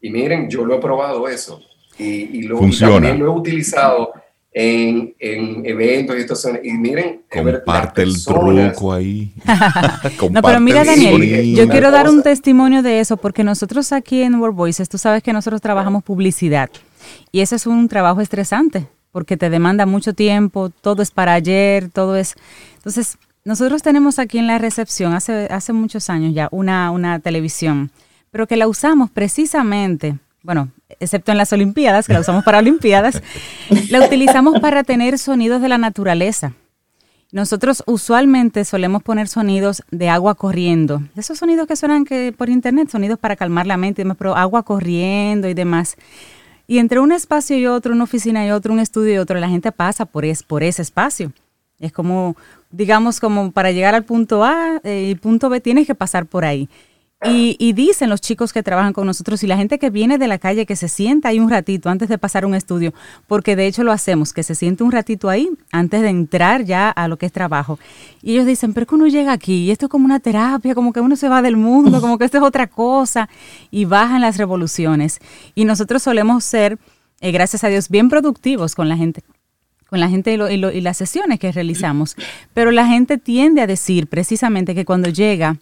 Y 0.01 0.09
miren, 0.09 0.49
yo 0.49 0.65
lo 0.65 0.76
he 0.76 0.80
probado 0.80 1.28
eso. 1.28 1.61
Y, 1.97 2.43
lo, 2.43 2.59
también 2.59 3.18
lo 3.18 3.26
he 3.26 3.36
utilizado 3.36 4.13
en, 4.60 5.14
en, 5.20 5.64
eventos 5.68 6.18
y 6.18 6.22
situaciones. 6.22 6.62
Y 6.64 6.74
miren, 6.74 7.22
comparte 7.32 8.01
el 8.01 8.24
truco 8.26 8.91
ahí. 8.91 9.32
no, 10.32 10.41
pero 10.41 10.60
mira, 10.60 10.84
Daniel, 10.84 11.55
yo 11.55 11.70
quiero 11.70 11.91
dar 11.91 12.10
un 12.10 12.24
testimonio 12.24 12.82
de 12.82 12.99
eso, 12.99 13.18
porque 13.18 13.43
nosotros 13.43 13.91
aquí 13.91 14.24
en 14.24 14.34
World 14.36 14.55
Voices, 14.55 14.89
tú 14.89 14.97
sabes 14.97 15.22
que 15.22 15.32
nosotros 15.32 15.62
trabajamos 15.62 16.03
publicidad. 16.03 16.72
Y 17.32 17.41
ese 17.41 17.55
es 17.55 17.68
un 17.68 17.88
trabajo 17.88 18.20
estresante, 18.20 18.88
porque 19.12 19.38
te 19.38 19.51
demanda 19.51 19.86
mucho 19.86 20.14
tiempo, 20.14 20.72
todo 20.72 21.03
es 21.03 21.12
para 21.12 21.34
ayer, 21.34 21.89
todo 21.89 22.16
es. 22.16 22.34
Entonces, 22.78 23.20
nosotros 23.45 23.84
tenemos 23.84 24.18
aquí 24.18 24.39
en 24.39 24.47
la 24.47 24.58
recepción, 24.58 25.14
hace, 25.14 25.47
hace 25.51 25.72
muchos 25.72 26.10
años 26.10 26.34
ya, 26.34 26.47
una, 26.49 26.89
una 26.89 27.20
televisión, 27.20 27.91
pero 28.32 28.47
que 28.47 28.58
la 28.58 28.68
usamos 28.68 29.12
precisamente 29.12 30.18
bueno, 30.47 30.72
excepto 31.00 31.32
en 31.32 31.38
las 31.38 31.54
Olimpiadas, 31.54 32.08
que 32.08 32.14
la 32.14 32.22
usamos 32.22 32.44
para 32.44 32.60
Olimpiadas, 32.60 33.22
la 33.90 34.06
utilizamos 34.06 34.60
para 34.60 34.84
tener 34.84 35.18
sonidos 35.18 35.62
de 35.62 35.70
la 35.70 35.78
naturaleza. 35.78 36.54
Nosotros 37.32 37.84
usualmente 37.86 38.64
solemos 38.64 39.04
poner 39.04 39.28
sonidos 39.28 39.84
de 39.92 40.08
agua 40.08 40.36
corriendo, 40.36 41.02
esos 41.18 41.38
sonidos 41.38 41.68
que 41.68 41.76
suenan 41.76 42.06
que 42.06 42.34
por 42.36 42.50
internet, 42.50 42.90
sonidos 42.90 43.20
para 43.20 43.36
calmar 43.36 43.68
la 43.68 43.76
mente 43.76 44.02
y 44.02 44.04
demás, 44.06 44.18
pero 44.18 44.36
agua 44.36 44.64
corriendo 44.64 45.50
y 45.50 45.54
demás. 45.54 45.98
Y 46.68 46.80
entre 46.80 47.00
un 47.00 47.12
espacio 47.12 47.58
y 47.58 47.66
otro, 47.66 47.94
una 47.94 48.06
oficina 48.06 48.46
y 48.46 48.52
otro, 48.52 48.74
un 48.74 48.80
estudio 48.80 49.16
y 49.16 49.18
otro, 49.18 49.40
la 49.40 49.50
gente 49.50 49.72
pasa 49.74 50.06
por, 50.06 50.24
es, 50.24 50.44
por 50.44 50.64
ese 50.64 50.82
espacio. 50.82 51.34
Es 51.80 51.92
como, 51.92 52.36
digamos, 52.72 53.20
como 53.20 53.52
para 53.52 53.72
llegar 53.72 53.94
al 53.94 54.04
punto 54.04 54.44
A 54.44 54.80
eh, 54.84 55.10
y 55.12 55.16
punto 55.16 55.50
B 55.50 55.62
tienes 55.62 55.86
que 55.86 55.96
pasar 55.96 56.26
por 56.26 56.44
ahí. 56.44 56.70
Y, 57.26 57.74
dicen 57.74 58.11
los 58.11 58.22
chicos 58.22 58.53
que 58.53 58.61
trabajan 58.61 58.93
con 58.93 59.07
nosotros 59.07 59.41
y 59.41 59.47
la 59.47 59.57
gente 59.57 59.80
que 59.80 59.89
viene 59.89 60.20
de 60.20 60.28
la 60.28 60.38
calle 60.38 60.68
que 60.68 60.76
se 60.76 60.88
sienta 60.88 61.30
ahí 61.30 61.39
un 61.39 61.49
ratito 61.49 61.89
antes 61.89 62.09
de 62.09 62.20
pasar 62.20 62.45
un 62.45 62.53
estudio, 62.53 62.93
porque 63.26 63.55
de 63.55 63.65
hecho 63.65 63.84
lo 63.84 63.91
hacemos, 63.91 64.34
que 64.34 64.43
se 64.43 64.53
siente 64.53 64.84
un 64.84 64.91
ratito 64.91 65.28
ahí 65.28 65.49
antes 65.72 66.03
de 66.03 66.09
entrar 66.09 66.63
ya 66.63 66.91
a 66.91 67.07
lo 67.07 67.18
que 67.18 67.26
es 67.26 67.32
trabajo. 67.32 67.80
Y 68.22 68.34
ellos 68.34 68.45
dicen, 68.45 68.74
pero 68.74 68.86
que 68.86 68.93
uno 68.93 69.07
llega 69.07 69.32
aquí 69.32 69.63
y 69.63 69.72
esto 69.72 69.88
es 69.88 69.89
como 69.89 70.05
una 70.05 70.20
terapia, 70.20 70.76
como 70.76 70.93
que 70.93 70.99
uno 70.99 71.15
se 71.15 71.28
va 71.28 71.41
del 71.41 71.57
mundo, 71.57 72.01
como 72.01 72.20
que 72.20 72.26
esto 72.26 72.38
es 72.38 72.43
otra 72.43 72.68
cosa 72.68 73.28
y 73.72 73.86
bajan 73.86 74.22
las 74.22 74.38
revoluciones. 74.38 75.20
Y 75.55 75.65
nosotros 75.65 76.03
solemos 76.03 76.43
ser, 76.43 76.78
eh, 77.20 77.32
gracias 77.32 77.63
a 77.63 77.70
Dios, 77.70 77.89
bien 77.89 78.09
productivos 78.09 78.76
con 78.76 78.89
la 78.89 78.95
gente 78.95 79.24
con 79.89 80.01
la 80.01 80.09
gente 80.09 80.34
y, 80.34 80.65
y 80.65 80.82
las 80.82 80.97
sesiones 80.97 81.39
que 81.39 81.49
realizamos. 81.49 82.18
Pero 82.53 82.72
la 82.72 82.86
gente 82.86 83.18
tiende 83.18 83.61
a 83.61 83.68
decir 83.68 84.07
precisamente 84.07 84.76
que 84.76 84.84
cuando 84.84 85.07
llega 85.07 85.55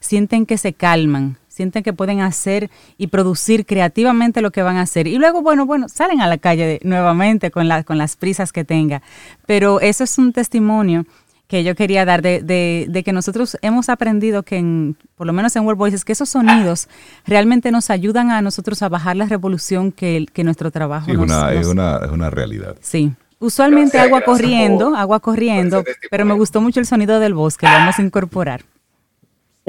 sienten 0.00 0.46
que 0.46 0.58
se 0.58 0.72
calman, 0.72 1.36
sienten 1.48 1.82
que 1.82 1.92
pueden 1.92 2.20
hacer 2.20 2.70
y 2.98 3.08
producir 3.08 3.66
creativamente 3.66 4.40
lo 4.40 4.50
que 4.50 4.62
van 4.62 4.76
a 4.76 4.82
hacer. 4.82 5.06
Y 5.06 5.18
luego, 5.18 5.42
bueno, 5.42 5.66
bueno, 5.66 5.88
salen 5.88 6.20
a 6.20 6.26
la 6.26 6.38
calle 6.38 6.80
nuevamente 6.82 7.50
con, 7.50 7.68
la, 7.68 7.84
con 7.84 7.98
las 7.98 8.16
prisas 8.16 8.52
que 8.52 8.64
tenga. 8.64 9.02
Pero 9.46 9.80
eso 9.80 10.04
es 10.04 10.18
un 10.18 10.32
testimonio 10.32 11.04
que 11.50 11.64
yo 11.64 11.74
quería 11.74 12.04
dar 12.04 12.22
de, 12.22 12.42
de, 12.88 13.02
que 13.02 13.12
nosotros 13.12 13.58
hemos 13.60 13.88
aprendido 13.88 14.44
que, 14.44 14.56
en, 14.56 14.96
por 15.16 15.26
lo 15.26 15.32
menos 15.32 15.54
en 15.56 15.64
World 15.64 15.78
Voices, 15.78 16.04
que 16.04 16.12
esos 16.12 16.28
sonidos 16.28 16.88
realmente 17.26 17.72
nos 17.72 17.90
ayudan 17.90 18.30
a 18.30 18.40
nosotros 18.40 18.82
a 18.82 18.88
bajar 18.88 19.16
la 19.16 19.26
revolución 19.26 19.90
que, 19.90 20.26
que 20.32 20.44
nuestro 20.44 20.70
trabajo 20.70 21.06
sí, 21.06 21.16
una, 21.16 21.52
Es, 21.52 21.66
una, 21.66 21.96
es 22.04 22.10
una 22.10 22.30
realidad. 22.30 22.76
Sí. 22.80 23.12
Usualmente 23.40 23.98
agua 23.98 24.20
corriendo, 24.20 24.94
agua 24.94 25.18
corriendo, 25.18 25.82
pero 26.08 26.24
me 26.24 26.34
gustó 26.34 26.60
mucho 26.60 26.78
el 26.78 26.86
sonido 26.86 27.18
del 27.18 27.34
bosque, 27.34 27.66
lo 27.66 27.72
vamos 27.72 27.98
a 27.98 28.02
incorporar. 28.02 28.62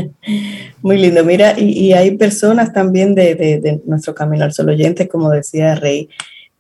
Muy 0.82 0.98
lindo. 0.98 1.24
Mira, 1.24 1.58
y, 1.58 1.94
hay 1.94 2.18
personas 2.18 2.74
también 2.74 3.16
de, 3.16 3.82
nuestro 3.86 4.14
Camino 4.16 4.46
al 4.46 4.54
Sol 4.54 4.70
oyente, 4.70 5.08
como 5.08 5.30
decía 5.30 5.76
Rey, 5.76 6.10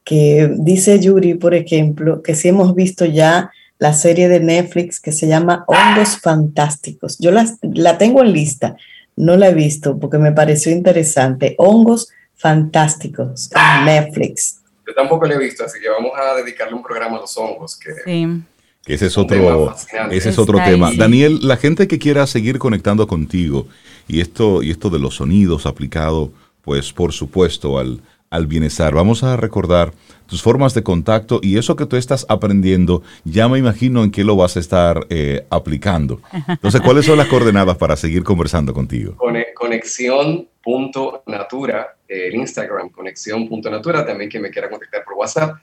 que 0.03 0.49
dice 0.57 0.99
Yuri, 0.99 1.35
por 1.35 1.53
ejemplo, 1.53 2.21
que 2.21 2.35
si 2.35 2.49
hemos 2.49 2.75
visto 2.75 3.05
ya 3.05 3.51
la 3.77 3.93
serie 3.93 4.29
de 4.29 4.39
Netflix 4.39 4.99
que 4.99 5.11
se 5.11 5.27
llama 5.27 5.65
Hongos 5.67 6.19
Fantásticos. 6.19 7.17
Yo 7.17 7.31
la 7.31 7.97
tengo 7.97 8.21
en 8.21 8.31
lista, 8.31 8.75
no 9.15 9.37
la 9.37 9.49
he 9.49 9.53
visto 9.55 9.99
porque 9.99 10.19
me 10.19 10.31
pareció 10.31 10.71
interesante. 10.71 11.55
Hongos 11.57 12.11
Fantásticos 12.35 13.49
en 13.55 13.85
Netflix. 13.85 14.61
Yo 14.87 14.95
tampoco 14.95 15.25
la 15.25 15.35
he 15.35 15.37
visto, 15.37 15.63
así 15.63 15.79
que 15.79 15.89
vamos 15.89 16.11
a 16.15 16.35
dedicarle 16.35 16.75
un 16.75 16.83
programa 16.83 17.17
a 17.17 17.21
los 17.21 17.37
hongos. 17.37 17.77
Que 17.77 17.93
sí. 18.03 18.27
Que 18.83 18.95
ese 18.95 19.07
es 19.07 19.17
otro, 19.17 19.75
ese 20.09 20.29
es 20.29 20.39
otro 20.39 20.59
tema. 20.63 20.91
Daniel, 20.95 21.39
la 21.41 21.57
gente 21.57 21.87
que 21.87 21.99
quiera 21.99 22.25
seguir 22.25 22.57
conectando 22.57 23.05
contigo 23.05 23.67
y 24.07 24.21
esto, 24.21 24.63
y 24.63 24.71
esto 24.71 24.89
de 24.89 24.99
los 24.99 25.15
sonidos 25.15 25.65
aplicado, 25.65 26.31
pues 26.63 26.91
por 26.91 27.13
supuesto 27.13 27.77
al, 27.77 28.01
al 28.31 28.47
bienestar. 28.47 28.95
Vamos 28.95 29.23
a 29.23 29.37
recordar 29.37 29.91
tus 30.25 30.41
formas 30.41 30.73
de 30.73 30.81
contacto 30.81 31.39
y 31.43 31.57
eso 31.57 31.75
que 31.75 31.85
tú 31.85 31.97
estás 31.97 32.25
aprendiendo, 32.29 33.03
ya 33.25 33.49
me 33.49 33.59
imagino 33.59 34.03
en 34.03 34.09
qué 34.09 34.23
lo 34.23 34.35
vas 34.37 34.55
a 34.55 34.61
estar 34.61 35.05
eh, 35.09 35.45
aplicando. 35.49 36.21
Entonces, 36.47 36.79
¿cuáles 36.81 37.05
son 37.05 37.17
las 37.17 37.27
coordenadas 37.27 37.75
para 37.77 37.97
seguir 37.97 38.23
conversando 38.23 38.73
contigo? 38.73 39.17
Conexión.natura, 39.53 41.97
el 42.07 42.33
Instagram, 42.33 42.89
conexión.natura, 42.89 44.05
también 44.05 44.29
que 44.29 44.39
me 44.39 44.49
quiera 44.49 44.69
contactar 44.69 45.03
por 45.03 45.15
WhatsApp, 45.15 45.57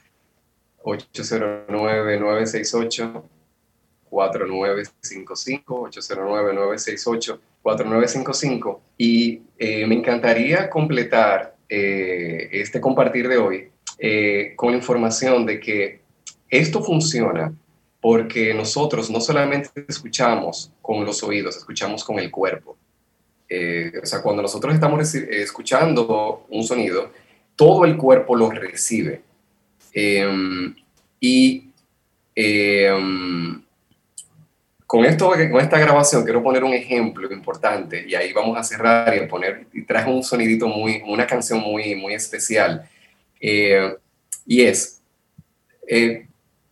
809-968. 0.83 3.23
4955, 4.09 5.89
809-968-4955. 7.63 8.79
Y 8.97 9.41
eh, 9.57 9.85
me 9.85 9.95
encantaría 9.95 10.69
completar 10.69 11.55
eh, 11.67 12.49
este 12.51 12.79
compartir 12.81 13.27
de 13.27 13.37
hoy 13.37 13.69
eh, 13.99 14.53
con 14.55 14.71
la 14.71 14.77
información 14.77 15.45
de 15.45 15.59
que 15.59 16.01
esto 16.49 16.81
funciona 16.81 17.53
porque 18.01 18.53
nosotros 18.53 19.09
no 19.09 19.19
solamente 19.19 19.69
escuchamos 19.87 20.71
con 20.81 21.03
los 21.05 21.21
oídos, 21.21 21.57
escuchamos 21.57 22.03
con 22.03 22.17
el 22.17 22.31
cuerpo. 22.31 22.71
o 22.71 24.05
sea, 24.05 24.21
cuando 24.21 24.41
nosotros 24.41 24.73
estamos 24.73 25.13
escuchando 25.13 26.45
un 26.49 26.63
sonido, 26.63 27.11
todo 27.57 27.83
el 27.83 27.97
cuerpo 27.97 28.37
lo 28.37 28.49
recibe. 28.49 29.21
Em, 29.93 30.75
y 31.19 31.71
em, 32.35 33.61
con, 34.85 35.05
esto, 35.05 35.29
con 35.29 35.61
esta 35.61 35.79
grabación 35.79 36.23
quiero 36.23 36.41
poner 36.41 36.63
un 36.63 36.73
ejemplo 36.73 37.31
importante 37.31 38.05
y 38.07 38.15
ahí 38.15 38.31
vamos 38.33 38.57
a 38.57 38.63
cerrar 38.63 39.15
y 39.15 39.27
poner, 39.27 39.67
y 39.73 39.83
traje 39.83 40.09
un 40.09 40.23
sonidito 40.23 40.67
muy, 40.67 41.01
una 41.07 41.27
canción 41.27 41.59
muy, 41.59 41.95
muy 41.95 42.13
especial. 42.13 42.89
Eh, 43.39 43.95
y 44.45 44.61
es, 44.61 45.01
eh, 45.87 46.27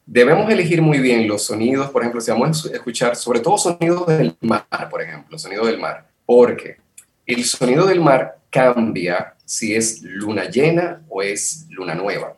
debemos 0.06 0.50
elegir 0.50 0.82
muy 0.82 1.00
bien 1.00 1.28
los 1.28 1.44
sonidos, 1.44 1.90
por 1.92 2.02
ejemplo, 2.02 2.22
si 2.22 2.32
vamos 2.32 2.66
a 2.66 2.74
escuchar 2.74 3.16
sobre 3.16 3.42
todo 3.42 3.58
sonidos 3.58 4.08
del 4.08 4.36
mar, 4.42 4.88
por 4.90 5.02
ejemplo, 5.02 5.38
sonido 5.38 5.66
del 5.66 5.80
mar, 5.80 6.08
porque 6.26 6.78
el 7.26 7.44
sonido 7.44 7.86
del 7.86 8.00
mar 8.00 8.38
cambia 8.50 9.36
si 9.44 9.76
es 9.76 10.02
luna 10.02 10.46
llena 10.46 11.02
o 11.10 11.22
es 11.22 11.68
luna 11.70 11.94
nueva. 11.94 12.37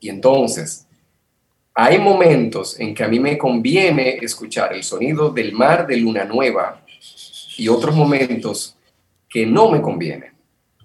Y 0.00 0.08
entonces, 0.08 0.86
hay 1.74 1.98
momentos 1.98 2.78
en 2.80 2.94
que 2.94 3.04
a 3.04 3.08
mí 3.08 3.20
me 3.20 3.38
conviene 3.38 4.18
escuchar 4.20 4.72
el 4.72 4.82
sonido 4.82 5.30
del 5.30 5.52
mar 5.52 5.86
de 5.86 5.96
luna 5.96 6.24
nueva 6.24 6.82
y 7.56 7.68
otros 7.68 7.94
momentos 7.94 8.76
que 9.28 9.46
no 9.46 9.70
me 9.70 9.80
conviene. 9.80 10.32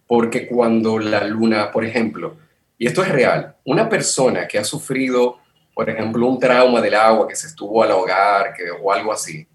Porque 0.05 0.47
cuando 0.47 0.99
la 0.99 1.23
luna, 1.23 1.71
por 1.71 1.85
ejemplo, 1.85 2.37
y 2.77 2.87
esto 2.87 3.01
es 3.01 3.09
real, 3.09 3.55
una 3.65 3.87
persona 3.87 4.47
que 4.47 4.59
ha 4.59 4.63
sufrido, 4.63 5.37
por 5.73 5.89
ejemplo, 5.89 6.27
un 6.27 6.39
trauma 6.39 6.81
del 6.81 6.95
agua, 6.95 7.27
que 7.27 7.35
se 7.35 7.47
estuvo 7.47 7.81
al 7.81 7.91
hogar 7.91 8.53
que, 8.53 8.69
o 8.69 8.91
algo 8.91 9.13
así, 9.13 9.47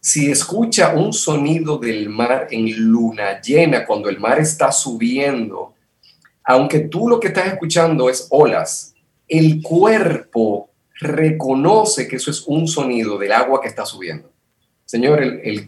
si 0.00 0.30
escucha 0.30 0.94
un 0.94 1.12
sonido 1.12 1.78
del 1.78 2.08
mar 2.08 2.48
en 2.50 2.74
luna 2.76 3.40
llena, 3.40 3.86
cuando 3.86 4.08
el 4.08 4.18
mar 4.18 4.38
está 4.38 4.70
subiendo, 4.72 5.73
aunque 6.44 6.80
tú 6.80 7.08
lo 7.08 7.18
que 7.18 7.28
estás 7.28 7.46
escuchando 7.46 8.08
es 8.08 8.28
olas, 8.30 8.94
el 9.26 9.62
cuerpo 9.62 10.70
reconoce 11.00 12.06
que 12.06 12.16
eso 12.16 12.30
es 12.30 12.44
un 12.46 12.68
sonido 12.68 13.18
del 13.18 13.32
agua 13.32 13.60
que 13.60 13.68
está 13.68 13.84
subiendo. 13.84 14.30
Señor, 14.84 15.22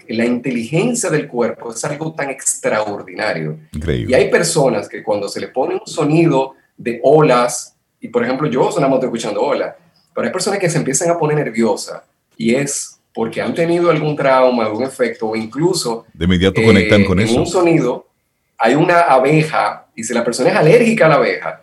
la 0.08 0.24
inteligencia 0.26 1.08
del 1.08 1.26
cuerpo 1.26 1.72
es 1.72 1.82
algo 1.84 2.12
tan 2.12 2.28
extraordinario. 2.28 3.58
Y 3.72 4.12
hay 4.12 4.30
personas 4.30 4.88
que 4.88 5.02
cuando 5.02 5.28
se 5.28 5.40
le 5.40 5.48
pone 5.48 5.74
un 5.74 5.86
sonido 5.86 6.54
de 6.76 7.00
olas, 7.02 7.74
y 7.98 8.08
por 8.08 8.22
ejemplo 8.22 8.46
yo 8.48 8.70
sonamos 8.70 9.02
escuchando 9.02 9.40
olas, 9.40 9.74
pero 10.14 10.26
hay 10.26 10.32
personas 10.32 10.58
que 10.58 10.68
se 10.68 10.78
empiezan 10.78 11.10
a 11.10 11.18
poner 11.18 11.38
nerviosas 11.38 12.02
y 12.36 12.54
es 12.54 13.00
porque 13.14 13.40
han 13.40 13.54
tenido 13.54 13.90
algún 13.90 14.14
trauma, 14.14 14.66
algún 14.66 14.82
efecto, 14.82 15.28
o 15.28 15.36
incluso 15.36 16.04
de 16.12 16.26
inmediato 16.26 16.62
conectan 16.62 17.04
con 17.04 17.18
eh, 17.18 17.24
eso. 17.24 17.32
En 17.32 17.40
un 17.40 17.46
sonido 17.46 18.06
hay 18.58 18.74
una 18.74 19.00
abeja 19.00 19.86
y 19.94 20.04
si 20.04 20.14
la 20.14 20.24
persona 20.24 20.50
es 20.50 20.56
alérgica 20.56 21.06
a 21.06 21.08
la 21.08 21.14
abeja, 21.16 21.62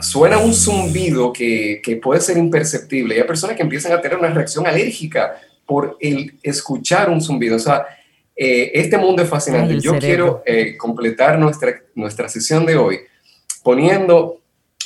suena 0.00 0.38
un 0.38 0.52
zumbido 0.52 1.32
que, 1.32 1.80
que, 1.82 1.96
puede 1.96 2.20
ser 2.20 2.36
imperceptible. 2.36 3.14
Y 3.14 3.20
hay 3.20 3.26
personas 3.26 3.56
que 3.56 3.62
empiezan 3.62 3.92
a 3.92 4.00
tener 4.00 4.18
una 4.18 4.30
reacción 4.30 4.66
alérgica 4.66 5.36
por 5.66 5.96
el 6.00 6.34
escuchar 6.42 7.10
un 7.10 7.20
zumbido. 7.20 7.56
O 7.56 7.60
sea, 7.60 7.86
eh, 8.36 8.72
este 8.74 8.98
mundo 8.98 9.22
es 9.22 9.28
fascinante. 9.28 9.78
Yo 9.80 9.98
quiero 9.98 10.42
eh, 10.44 10.76
completar 10.76 11.38
nuestra, 11.38 11.82
nuestra 11.94 12.28
sesión 12.28 12.66
de 12.66 12.76
hoy 12.76 13.00
poniendo 13.62 14.40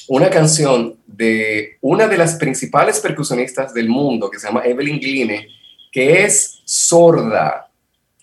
una 0.08 0.30
canción 0.30 0.96
de 1.06 1.76
una 1.80 2.06
de 2.06 2.16
las 2.16 2.36
principales 2.36 3.00
percusionistas 3.00 3.74
del 3.74 3.88
mundo, 3.88 4.30
que 4.30 4.38
se 4.38 4.46
llama 4.46 4.64
Evelyn 4.64 5.00
Gline, 5.00 5.48
que 5.90 6.24
es 6.24 6.60
sorda 6.64 7.67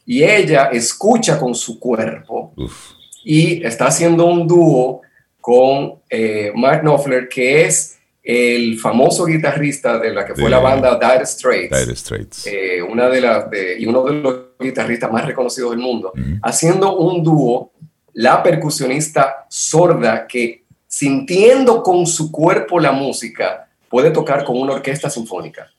y 0.06 0.24
ella 0.24 0.66
escucha 0.72 1.40
con 1.40 1.56
su 1.56 1.80
cuerpo 1.80 2.54
y 3.24 3.66
está 3.66 3.88
haciendo 3.88 4.26
un 4.26 4.48
dúo 4.48 5.02
con 5.42 5.96
eh, 6.10 6.52
Mark 6.56 6.82
Knopfler, 6.82 7.28
que 7.28 7.66
es 7.66 7.98
el 8.24 8.80
famoso 8.80 9.26
guitarrista 9.26 10.00
de 10.00 10.12
la 10.12 10.26
que 10.26 10.34
fue 10.34 10.50
la 10.50 10.60
banda 10.60 10.98
Dire 10.98 11.26
Straits, 11.26 12.00
Straits. 12.00 12.48
Eh, 12.48 12.82
una 12.82 13.08
de 13.08 13.22
las 13.22 13.46
y 13.78 13.86
uno 13.86 14.04
de 14.04 14.14
los 14.14 14.36
guitarristas 14.60 15.12
más 15.12 15.26
reconocidos 15.26 15.72
del 15.72 15.80
mundo, 15.80 16.14
haciendo 16.42 16.98
un 16.98 17.24
dúo, 17.24 17.72
la 18.14 18.42
percusionista 18.42 19.46
sorda 19.50 20.26
que 20.26 20.64
sintiendo 20.88 21.84
con 21.84 22.08
su 22.08 22.32
cuerpo 22.32 22.80
la 22.80 22.94
música 22.94 23.68
puede 23.90 24.12
tocar 24.12 24.44
con 24.44 24.58
una 24.58 24.74
orquesta 24.74 25.10
sinfónica. 25.10 25.70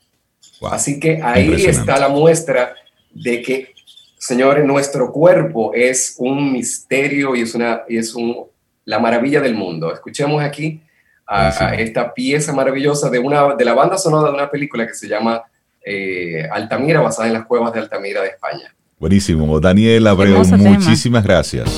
Así 0.61 0.99
que 0.99 1.19
ahí 1.21 1.65
está 1.65 1.99
la 1.99 2.07
muestra 2.07 2.75
de 3.11 3.41
que, 3.41 3.73
señores, 4.17 4.65
nuestro 4.65 5.11
cuerpo 5.11 5.71
es 5.73 6.15
un 6.17 6.51
misterio 6.51 7.35
y 7.35 7.41
es, 7.41 7.55
una, 7.55 7.81
y 7.87 7.97
es 7.97 8.13
un, 8.15 8.45
la 8.85 8.99
maravilla 8.99 9.41
del 9.41 9.55
mundo. 9.55 9.93
Escuchemos 9.93 10.43
aquí 10.43 10.81
a, 11.27 11.75
esta 11.75 12.13
pieza 12.13 12.53
maravillosa 12.53 13.09
de, 13.09 13.19
una, 13.19 13.55
de 13.55 13.65
la 13.65 13.73
banda 13.73 13.97
sonora 13.97 14.29
de 14.29 14.35
una 14.35 14.49
película 14.49 14.87
que 14.87 14.93
se 14.93 15.07
llama 15.07 15.43
eh, 15.85 16.47
Altamira, 16.51 17.01
basada 17.01 17.27
en 17.27 17.33
las 17.33 17.45
cuevas 17.45 17.73
de 17.73 17.79
Altamira 17.79 18.21
de 18.21 18.29
España. 18.29 18.73
Buenísimo. 18.99 19.59
Daniel 19.59 20.07
Abreu, 20.07 20.43
muchísimas 20.57 21.23
gracias. 21.23 21.69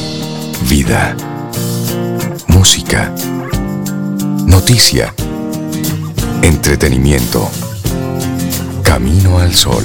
Vida. 0.70 1.16
Música. 2.48 3.14
Noticia. 4.46 5.14
Entretenimiento. 6.42 7.50
Camino 8.84 9.40
al 9.40 9.54
sol. 9.54 9.84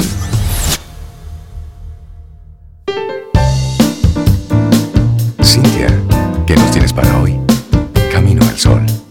Para 6.94 7.20
hoy. 7.20 7.38
Camino 8.12 8.42
al 8.42 8.58
Sol. 8.58 9.03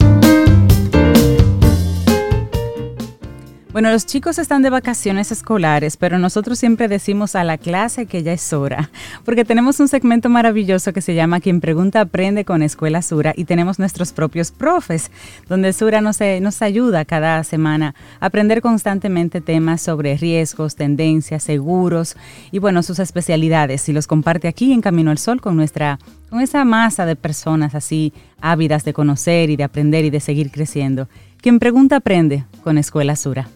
Bueno, 3.74 3.90
los 3.90 4.06
chicos 4.06 4.38
están 4.38 4.62
de 4.62 4.70
vacaciones 4.70 5.32
escolares, 5.32 5.98
pero 5.98 6.20
nosotros 6.20 6.60
siempre 6.60 6.88
decimos 6.88 7.36
a 7.36 7.44
la 7.44 7.58
clase 7.58 8.06
que 8.06 8.22
ya 8.22 8.32
es 8.32 8.54
hora, 8.54 8.92
porque 9.26 9.46
tenemos 9.46 9.80
un 9.80 9.88
segmento 9.88 10.30
maravilloso 10.30 10.94
que 10.94 11.02
se 11.02 11.16
llama 11.16 11.40
Quien 11.40 11.60
Pregunta 11.60 12.02
Aprende 12.02 12.46
con 12.46 12.62
Escuela 12.62 13.02
Sura 13.02 13.34
y 13.36 13.46
tenemos 13.46 13.80
nuestros 13.80 14.14
propios 14.14 14.52
profes, 14.52 15.10
donde 15.50 15.74
Sura 15.74 16.02
nos, 16.02 16.20
nos 16.40 16.62
ayuda 16.62 17.04
cada 17.04 17.44
semana 17.44 17.96
a 18.20 18.28
aprender 18.28 18.62
constantemente 18.62 19.42
temas 19.42 19.82
sobre 19.82 20.18
riesgos, 20.18 20.76
tendencias, 20.76 21.42
seguros 21.42 22.16
y 22.52 22.60
bueno, 22.60 22.84
sus 22.84 23.00
especialidades 23.00 23.90
y 23.90 23.94
los 23.94 24.06
comparte 24.06 24.48
aquí 24.48 24.72
en 24.72 24.82
Camino 24.82 25.10
al 25.10 25.18
Sol 25.18 25.42
con 25.42 25.56
nuestra 25.56 25.98
con 26.30 26.42
esa 26.42 26.64
masa 26.64 27.08
de 27.08 27.16
personas 27.16 27.74
así 27.74 28.14
ávidas 28.40 28.86
de 28.86 28.94
conocer 28.94 29.50
y 29.50 29.56
de 29.56 29.64
aprender 29.64 30.06
y 30.06 30.12
de 30.12 30.20
seguir 30.20 30.52
creciendo. 30.52 31.10
Quien 31.42 31.58
pregunta 31.58 31.96
aprende 31.96 32.46
con 32.64 32.78
Escuela 32.78 33.16
Sura. 33.16 33.50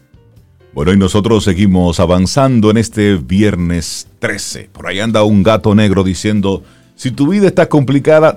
Bueno, 0.74 0.94
y 0.94 0.98
nosotros 0.98 1.44
seguimos 1.44 2.00
avanzando 2.00 2.70
en 2.70 2.78
este 2.78 3.16
viernes 3.16 4.08
13. 4.20 4.70
Por 4.72 4.88
ahí 4.88 5.00
anda 5.00 5.24
un 5.24 5.42
gato 5.42 5.74
negro 5.74 6.04
diciendo, 6.04 6.64
si 6.96 7.12
tu 7.12 7.28
vida 7.28 7.48
está 7.48 7.68
complicada, 7.68 8.36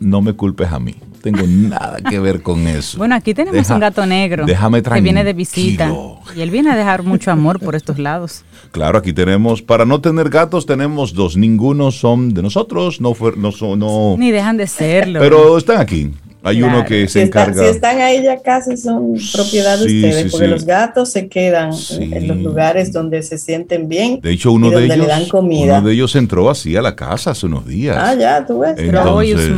no 0.00 0.22
me 0.22 0.32
culpes 0.32 0.70
a 0.70 0.78
mí. 0.78 0.94
No 1.00 1.18
tengo 1.20 1.42
nada 1.48 1.98
que 2.08 2.18
ver 2.20 2.40
con 2.42 2.66
eso. 2.66 2.98
Bueno, 2.98 3.14
aquí 3.16 3.34
tenemos 3.34 3.68
un 3.68 3.80
gato 3.80 4.06
negro 4.06 4.46
déjame 4.46 4.82
que 4.82 5.00
viene 5.00 5.24
de 5.24 5.32
visita. 5.32 5.92
Y 6.34 6.40
él 6.40 6.50
viene 6.50 6.70
a 6.70 6.76
dejar 6.76 7.02
mucho 7.02 7.30
amor 7.30 7.60
por 7.60 7.74
estos 7.74 7.98
lados. 7.98 8.44
Claro, 8.72 8.98
aquí 8.98 9.14
tenemos, 9.14 9.62
para 9.62 9.86
no 9.86 10.02
tener 10.02 10.28
gatos, 10.28 10.66
tenemos 10.66 11.14
dos. 11.14 11.36
Ninguno 11.36 11.90
son 11.92 12.34
de 12.34 12.42
nosotros, 12.42 13.00
no, 13.00 13.14
no, 13.36 13.76
no 13.76 14.16
Ni 14.18 14.30
dejan 14.30 14.58
de 14.58 14.66
serlo. 14.66 15.18
Pero 15.18 15.56
están 15.56 15.80
aquí. 15.80 16.12
Hay 16.46 16.62
uno 16.62 16.84
que 16.84 17.08
se 17.08 17.22
encarga. 17.22 17.62
si 17.62 17.68
están 17.68 18.00
ahí 18.00 18.22
ya 18.22 18.40
casi 18.40 18.76
son 18.76 19.14
propiedad 19.32 19.78
de 19.78 19.86
ustedes, 19.86 20.32
porque 20.32 20.48
los 20.48 20.64
gatos 20.64 21.10
se 21.10 21.28
quedan 21.28 21.72
en 21.98 22.28
los 22.28 22.36
lugares 22.38 22.92
donde 22.92 23.22
se 23.22 23.36
sienten 23.36 23.88
bien. 23.88 24.20
De 24.20 24.32
hecho, 24.32 24.52
uno 24.52 24.70
de 24.70 24.84
ellos, 24.84 24.98
le 24.98 25.06
dan 25.06 25.26
comida. 25.26 25.78
uno 25.78 25.88
de 25.88 25.94
ellos 25.94 26.14
entró 26.14 26.48
así 26.48 26.76
a 26.76 26.82
la 26.82 26.94
casa 26.94 27.32
hace 27.32 27.46
unos 27.46 27.66
días. 27.66 27.96
Ah, 27.98 28.14
ya, 28.14 28.46
tú 28.46 28.60
ves. 28.60 28.74
Entonces, 28.78 29.52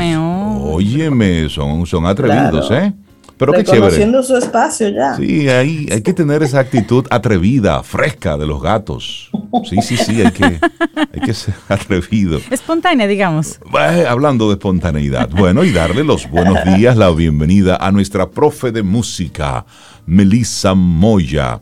óyeme, 0.63 1.49
son, 1.49 1.87
son 1.87 2.07
atrevidos, 2.07 2.71
¿eh? 2.71 2.93
Pero 3.39 3.53
qué 3.53 3.65
chévere. 3.65 4.23
su 4.23 4.37
espacio 4.37 4.89
ya. 4.89 5.15
Sí, 5.17 5.49
hay, 5.49 5.89
hay 5.91 6.03
que 6.03 6.13
tener 6.13 6.43
esa 6.43 6.59
actitud 6.59 7.07
atrevida, 7.11 7.83
fresca 7.83 8.37
de 8.37 8.47
los 8.47 8.61
gatos. 8.61 9.31
Sí, 9.69 9.81
sí, 9.81 9.97
sí, 9.97 10.21
hay 10.21 10.33
que, 10.33 10.45
hay 10.45 11.21
que 11.25 11.33
ser 11.33 11.55
atrevido. 11.69 12.41
Espontánea, 12.51 13.07
digamos. 13.07 13.61
hablando 14.09 14.49
de 14.49 14.55
espontaneidad. 14.55 15.31
Bueno, 15.31 15.65
y 15.65 15.71
darle 15.71 16.05
los 16.05 16.29
buenos 16.29 16.59
días, 16.65 16.97
la 16.97 17.11
bienvenida 17.11 17.77
a 17.77 17.93
nuestra 17.93 18.29
profe 18.29 18.73
de 18.73 18.83
música, 18.83 19.65
Melissa 20.05 20.75
Moya, 20.75 21.61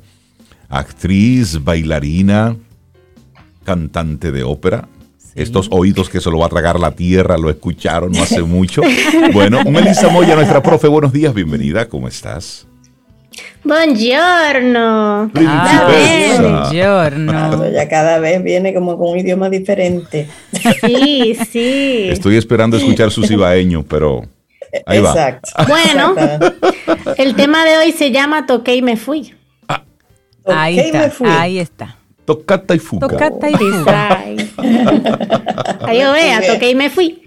actriz, 0.69 1.63
bailarina, 1.63 2.57
cantante 3.65 4.33
de 4.33 4.43
ópera, 4.43 4.89
estos 5.37 5.69
oídos 5.71 6.09
que 6.09 6.21
se 6.21 6.31
lo 6.31 6.39
va 6.39 6.47
a 6.47 6.49
tragar 6.49 6.81
la 6.81 6.93
tierra, 6.93 7.37
lo 7.39 7.51
escucharon 7.51 8.11
no 8.13 8.23
hace 8.23 8.43
mucho. 8.45 8.83
bueno, 9.33 9.63
Melissa 9.65 10.09
Moya, 10.09 10.35
nuestra 10.35 10.63
profe, 10.63 10.89
buenos 10.89 11.13
días, 11.13 11.33
bienvenida, 11.35 11.89
¿cómo 11.89 12.09
estás? 12.09 12.67
Buongiorno. 13.65 15.31
Buongiorno. 16.41 17.71
Ya 17.71 17.89
cada 17.89 18.19
vez 18.19 18.43
viene 18.43 18.73
como 18.73 18.97
con 18.97 19.11
un 19.11 19.19
idioma 19.19 19.51
diferente. 19.51 20.29
Sí, 20.85 21.37
sí. 21.51 22.09
Estoy 22.11 22.37
esperando 22.37 22.77
escuchar 22.77 23.11
su 23.11 23.25
cibaeño, 23.25 23.83
pero 23.83 24.23
ahí 24.87 24.99
Exacto. 24.99 25.51
va. 25.59 25.65
Bueno, 25.67 26.15
el 27.17 27.35
tema 27.35 27.65
de 27.65 27.77
hoy 27.79 27.93
se 27.93 28.11
llama 28.13 28.47
Toqué 28.47 28.77
y 28.77 28.83
me 28.83 28.97
fui. 28.97 29.35
Ah. 29.69 29.83
Ahí, 30.47 30.79
está, 30.79 31.13
ahí 31.41 31.59
está. 31.59 31.97
Tocata 32.27 32.75
y 32.75 32.79
fuga. 32.79 33.09
Tocata 33.09 33.49
y 33.49 33.55
fuga. 33.55 34.25
Yo 35.95 36.13
vea, 36.13 36.41
toqué 36.47 36.71
y 36.71 36.75
me 36.75 36.91
fui. 36.91 37.23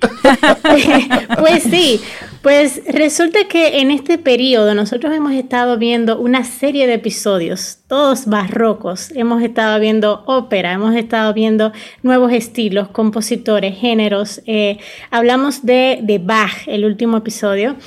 pues 1.40 1.64
sí, 1.64 2.02
pues 2.42 2.82
resulta 2.88 3.40
que 3.48 3.80
en 3.80 3.92
este 3.92 4.18
periodo 4.18 4.76
nosotros 4.76 5.14
hemos 5.14 5.34
estado 5.34 5.78
viendo 5.78 6.20
una 6.20 6.44
serie 6.44 6.86
de 6.86 6.96
episodios, 6.96 7.80
todos 7.88 8.26
barrocos. 8.26 9.12
Hemos 9.16 9.42
estado 9.42 9.80
viendo 9.80 10.24
ópera, 10.26 10.74
hemos 10.74 10.96
estado 10.96 11.34
viendo 11.34 11.72
nuevos 12.04 12.34
estilos, 12.34 12.90
compositores, 12.90 13.78
géneros. 13.78 14.42
Eh, 14.46 14.78
hablamos 15.12 15.66
de, 15.66 16.00
de 16.04 16.20
Bach, 16.20 16.68
el 16.68 16.84
último 16.84 17.18
episodio 17.18 17.78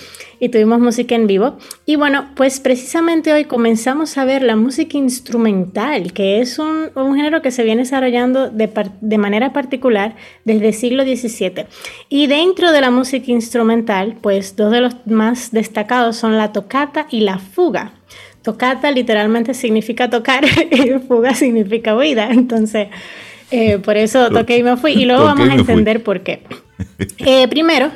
y 0.43 0.49
tuvimos 0.49 0.81
música 0.81 1.15
en 1.15 1.29
vivo. 1.29 1.57
Y 1.87 1.95
bueno, 1.95 2.31
pues 2.35 2.59
precisamente 2.59 3.33
hoy 3.33 3.45
comenzamos 3.45 4.19
a 4.19 4.25
ver 4.25 4.43
la 4.43 4.57
música 4.57 4.99
instrumental, 4.99 6.13
que 6.13 6.41
es 6.41 6.59
un, 6.59 6.91
género 7.15 7.43
que 7.43 7.53
se 7.53 7.63
viene 7.63 7.83
desarrollando 7.83 8.51
de, 8.51 8.69
de, 9.01 9.19
manera 9.19 9.53
particular 9.53 10.17
desde 10.45 10.67
el 10.67 10.75
siglo 10.75 11.05
XVII. 11.05 11.67
Y 12.09 12.27
dentro 12.27 12.73
de 12.73 12.81
la 12.81 12.91
música 12.91 13.31
instrumental, 13.31 14.17
pues 14.21 14.57
dos 14.57 14.73
de 14.73 14.81
los 14.81 14.97
más 15.07 15.53
destacados 15.53 16.17
son 16.17 16.37
la 16.37 16.51
tocata 16.51 17.07
y 17.09 17.21
la 17.21 17.39
fuga. 17.39 17.93
Tocata 18.43 18.91
literalmente 18.91 19.55
significa 19.55 20.11
tocar 20.11 20.45
y 20.73 20.99
fuga 21.07 21.35
significa 21.35 21.95
huida. 21.95 22.31
Entonces, 22.33 22.89
eh, 23.53 23.79
por 23.79 23.97
eso 23.97 24.29
toqué 24.31 24.59
y 24.59 24.65
me 24.65 24.77
fui. 24.77 24.91
Y 24.95 25.05
luego 25.05 25.23
vamos 25.23 25.49
a 25.49 25.55
entender 25.55 26.03
por 26.03 26.25
qué. 26.25 26.43
Eh, 27.19 27.47
primero, 27.47 27.93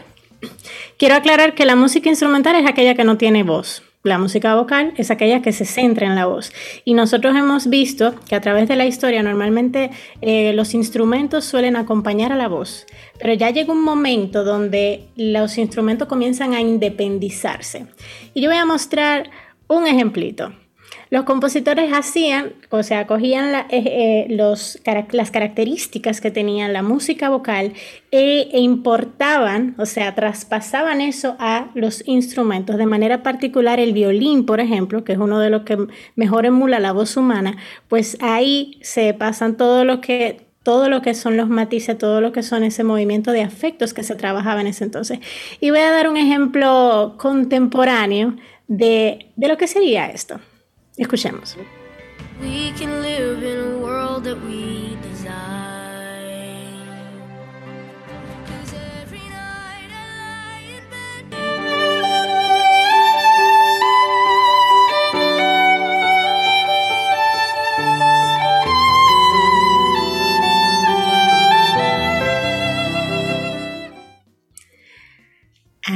Quiero 0.99 1.15
aclarar 1.15 1.55
que 1.55 1.67
la 1.67 1.77
música 1.77 2.09
instrumental 2.09 2.57
es 2.57 2.67
aquella 2.67 2.95
que 2.95 3.05
no 3.05 3.19
tiene 3.19 3.43
voz. 3.43 3.83
La 4.03 4.17
música 4.17 4.55
vocal 4.55 4.95
es 4.97 5.11
aquella 5.11 5.43
que 5.43 5.53
se 5.53 5.67
centra 5.67 6.07
en 6.07 6.15
la 6.15 6.25
voz. 6.25 6.53
Y 6.87 6.95
nosotros 6.95 7.37
hemos 7.37 7.69
visto 7.69 8.15
que 8.27 8.35
a 8.35 8.41
través 8.41 8.67
de 8.67 8.77
la 8.77 8.87
historia 8.87 9.23
normalmente 9.23 9.91
eh, 10.23 10.55
los 10.55 10.73
instrumentos 10.73 11.45
suelen 11.45 11.77
acompañar 11.77 12.33
a 12.33 12.37
la 12.37 12.49
voz. 12.49 12.87
Pero 13.19 13.35
ya 13.35 13.51
llega 13.51 13.75
un 13.75 13.83
momento 13.83 14.43
donde 14.43 15.09
los 15.17 15.59
instrumentos 15.59 16.09
comienzan 16.09 16.55
a 16.55 16.63
independizarse. 16.63 17.89
Y 18.33 18.41
yo 18.41 18.49
voy 18.49 18.59
a 18.59 18.65
mostrar 18.65 19.29
un 19.69 19.87
ejemplito. 19.87 20.55
Los 21.09 21.23
compositores 21.25 21.93
hacían, 21.93 22.55
o 22.71 22.83
sea, 22.83 23.07
cogían 23.07 23.55
eh, 23.55 23.67
eh, 23.71 24.27
las 24.31 25.31
características 25.31 26.21
que 26.21 26.33
tenía 26.33 26.69
la 26.69 26.83
música 26.83 27.29
vocal 27.29 27.75
e, 28.11 28.49
e, 28.53 28.59
importaban, 28.59 29.77
o 29.79 29.87
sea, 29.87 30.17
traspasaban 30.17 31.01
eso 31.01 31.37
a 31.39 31.71
los 31.75 32.03
instrumentos. 32.09 32.77
De 32.77 32.87
manera 32.87 33.23
particular, 33.23 33.79
el 33.79 33.93
violín, 33.93 34.47
por 34.47 34.59
ejemplo, 34.59 35.05
que 35.05 35.13
es 35.13 35.19
uno 35.19 35.39
de 35.39 35.51
los 35.51 35.63
que 35.63 35.79
mejor 36.17 36.45
emula 36.45 36.81
la 36.81 36.93
voz 36.93 37.17
humana, 37.17 37.57
pues 37.87 38.19
ahí 38.21 38.79
se 38.83 39.15
pasan 39.15 39.57
todo 39.57 39.85
lo 39.85 40.01
que 40.01 40.45
todo 40.65 40.89
lo 40.89 41.01
que 41.01 41.15
son 41.15 41.37
los 41.37 41.49
matices, 41.49 41.97
todo 41.97 42.21
lo 42.21 42.33
que 42.33 42.43
son 42.43 42.65
ese 42.65 42.83
movimiento 42.83 43.31
de 43.31 43.43
afectos 43.43 43.95
que 43.95 44.03
se 44.03 44.17
trabajaba 44.17 44.61
en 44.61 44.67
ese 44.67 44.83
entonces. 44.83 45.21
Y 45.61 45.71
voy 45.71 45.79
a 45.79 45.93
dar 45.93 46.09
un 46.09 46.17
ejemplo 46.17 47.15
contemporáneo 47.19 48.35
de, 48.67 49.31
de 49.37 49.47
lo 49.47 49.57
que 49.57 49.69
sería 49.69 50.09
esto. 50.09 50.41
Escuchemos. 50.97 51.57
We 52.41 52.73
can 52.73 53.03
live 53.03 53.43
in 53.43 53.75
a 53.75 53.79
world 53.79 54.25
that 54.25 54.41
we 54.43 54.97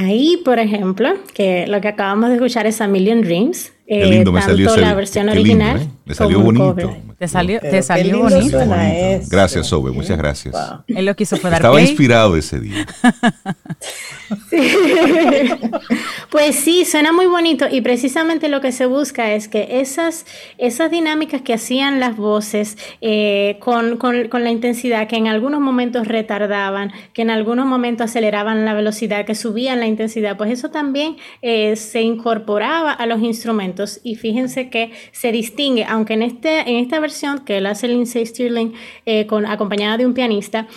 Ahí, 0.01 0.41
por 0.43 0.57
ejemplo, 0.57 1.09
que 1.33 1.67
lo 1.67 1.79
que 1.79 1.87
acabamos 1.87 2.29
de 2.29 2.35
escuchar 2.35 2.65
es 2.65 2.81
A 2.81 2.87
Million 2.87 3.21
Dreams, 3.21 3.71
lindo, 3.87 4.31
me 4.31 4.39
eh, 4.39 4.43
salió 4.43 4.75
la 4.77 4.95
versión 4.95 5.29
original. 5.29 5.81
¿eh? 5.81 5.87
Me 6.05 6.15
salió 6.15 6.39
bonito. 6.39 6.75
Te 7.21 7.27
salió, 7.27 7.59
te 7.59 7.83
salió 7.83 8.17
bonito. 8.17 8.57
Gracias, 9.29 9.67
Sobe, 9.67 9.91
muchas 9.91 10.17
gracias. 10.17 10.55
Él 10.87 11.05
lo 11.05 11.15
quiso 11.15 11.37
fue 11.37 11.51
dar 11.51 11.59
Estaba 11.59 11.79
inspirado 11.79 12.35
ese 12.35 12.59
día. 12.59 12.87
pues 16.31 16.55
sí, 16.55 16.83
suena 16.83 17.11
muy 17.11 17.27
bonito 17.27 17.67
y 17.69 17.81
precisamente 17.81 18.49
lo 18.49 18.59
que 18.59 18.71
se 18.71 18.87
busca 18.87 19.33
es 19.33 19.47
que 19.47 19.81
esas, 19.81 20.25
esas 20.57 20.89
dinámicas 20.89 21.43
que 21.43 21.53
hacían 21.53 21.99
las 21.99 22.17
voces 22.17 22.75
eh, 23.01 23.57
con, 23.59 23.97
con, 23.97 24.27
con, 24.29 24.43
la 24.43 24.49
intensidad, 24.49 25.07
que 25.07 25.17
en 25.17 25.27
algunos 25.27 25.61
momentos 25.61 26.07
retardaban, 26.07 26.91
que 27.13 27.21
en 27.21 27.29
algunos 27.29 27.67
momentos 27.67 28.05
aceleraban 28.05 28.65
la 28.65 28.73
velocidad, 28.73 29.25
que 29.25 29.35
subían 29.35 29.79
la 29.79 29.85
intensidad, 29.85 30.37
pues 30.37 30.49
eso 30.49 30.71
también 30.71 31.17
se 31.41 32.01
incorporaba 32.01 32.91
a 32.93 33.05
los 33.05 33.21
instrumentos 33.21 33.99
y 34.03 34.15
fíjense 34.15 34.71
que 34.71 34.91
se 35.11 35.31
distingue, 35.31 35.85
aunque 35.85 36.13
en, 36.13 36.23
este, 36.23 36.61
en 36.61 36.77
esta 36.77 36.99
versión 36.99 37.10
que 37.45 37.57
él 37.57 37.65
hace 37.65 37.87
Lindsay 37.87 38.25
Stirling 38.25 38.73
eh, 39.05 39.27
con, 39.27 39.45
acompañada 39.45 39.97
de 39.97 40.05
un 40.05 40.13
pianista, 40.13 40.67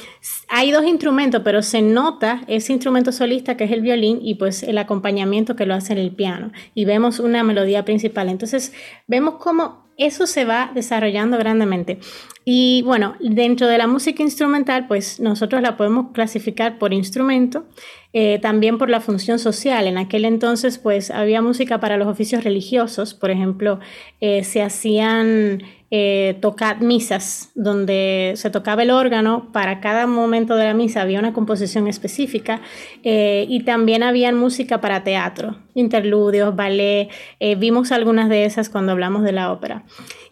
hay 0.49 0.70
dos 0.70 0.85
instrumentos, 0.85 1.43
pero 1.45 1.62
se 1.62 1.82
nota 1.82 2.43
ese 2.47 2.72
instrumento 2.72 3.12
solista 3.12 3.57
que 3.57 3.64
es 3.64 3.70
el 3.70 3.80
violín 3.80 4.18
y 4.22 4.35
pues 4.35 4.62
el 4.62 4.78
acompañamiento 4.78 5.57
que 5.57 5.66
lo 5.66 5.74
hace 5.74 5.93
en 5.93 5.99
el 5.99 6.11
piano. 6.12 6.53
Y 6.74 6.85
vemos 6.85 7.20
una 7.20 7.43
melodía 7.43 7.85
principal. 7.85 8.28
Entonces 8.28 8.72
vemos 9.07 9.35
cómo 9.35 9.85
eso 9.97 10.26
se 10.26 10.45
va 10.45 10.70
desarrollando 10.74 11.39
grandemente. 11.39 11.99
Y 12.45 12.82
bueno, 12.82 13.16
dentro 13.20 13.66
de 13.68 13.78
la 13.78 13.87
música 13.87 14.22
instrumental, 14.22 14.87
pues 14.87 15.18
nosotros 15.18 15.62
la 15.62 15.76
podemos 15.76 16.12
clasificar 16.12 16.78
por 16.78 16.93
instrumento, 16.93 17.64
eh, 18.12 18.39
también 18.41 18.76
por 18.76 18.91
la 18.91 19.01
función 19.01 19.39
social. 19.39 19.87
En 19.87 19.97
aquel 19.97 20.24
entonces, 20.24 20.78
pues 20.78 21.11
había 21.11 21.41
música 21.41 21.80
para 21.80 21.97
los 21.97 22.09
oficios 22.09 22.45
religiosos, 22.45 23.14
por 23.14 23.30
ejemplo, 23.30 23.80
eh, 24.20 24.45
se 24.45 24.62
hacían 24.62 25.62
eh, 25.97 26.39
tocar 26.41 26.81
misas, 26.81 27.53
donde 27.55 28.33
se 28.35 28.51
tocaba 28.51 28.83
el 28.83 28.91
órgano, 28.91 29.53
para 29.53 29.79
cada 29.79 30.09
momento 30.09 30.57
de 30.57 30.65
la 30.65 30.75
misa 30.75 31.03
había 31.03 31.21
una 31.21 31.33
composición 31.33 31.87
específica 31.87 32.63
eh, 33.05 33.47
y 33.49 33.63
también 33.63 34.03
había 34.03 34.33
música 34.33 34.81
para 34.81 35.05
teatro, 35.05 35.57
interludios, 35.73 36.57
ballet, 36.57 37.11
eh, 37.39 37.55
vimos 37.55 37.93
algunas 37.93 38.29
de 38.29 38.45
esas 38.45 38.71
cuando 38.71 38.91
hablamos 38.91 39.23
de 39.23 39.31
la 39.31 39.53
ópera. 39.53 39.85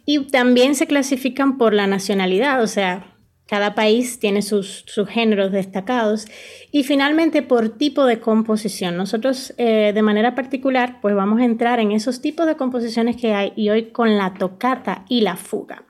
Y 0.05 0.25
también 0.33 0.75
se 0.75 0.89
clasifican 0.89 1.59
por 1.59 1.75
la 1.75 1.87
nacionalidad, 1.87 2.61
o 2.61 2.67
sea, 2.67 3.12
cada 3.53 3.75
país 3.75 4.19
tiene 4.19 4.41
sus, 4.41 4.83
géneros 5.11 5.53
destacados. 5.53 6.27
Y 6.71 6.85
finalmente, 6.85 7.43
por 7.43 7.69
tipo 7.69 8.07
de 8.07 8.19
composición. 8.19 8.97
Nosotros, 8.97 9.53
eh, 9.59 9.93
de 9.95 10.01
manera 10.01 10.35
particular, 10.35 11.03
pues 11.03 11.15
vamos 11.15 11.39
a 11.39 11.45
entrar 11.45 11.79
en 11.79 11.93
esos 11.93 12.23
tipos 12.23 12.47
de 12.47 12.57
composiciones 12.57 13.17
que 13.17 13.35
hay 13.35 13.53
y 13.55 13.69
hoy 13.69 13.91
con 13.91 14.17
la 14.17 14.33
tocata 14.33 15.05
y 15.07 15.21
la 15.21 15.37
fuga. 15.37 15.85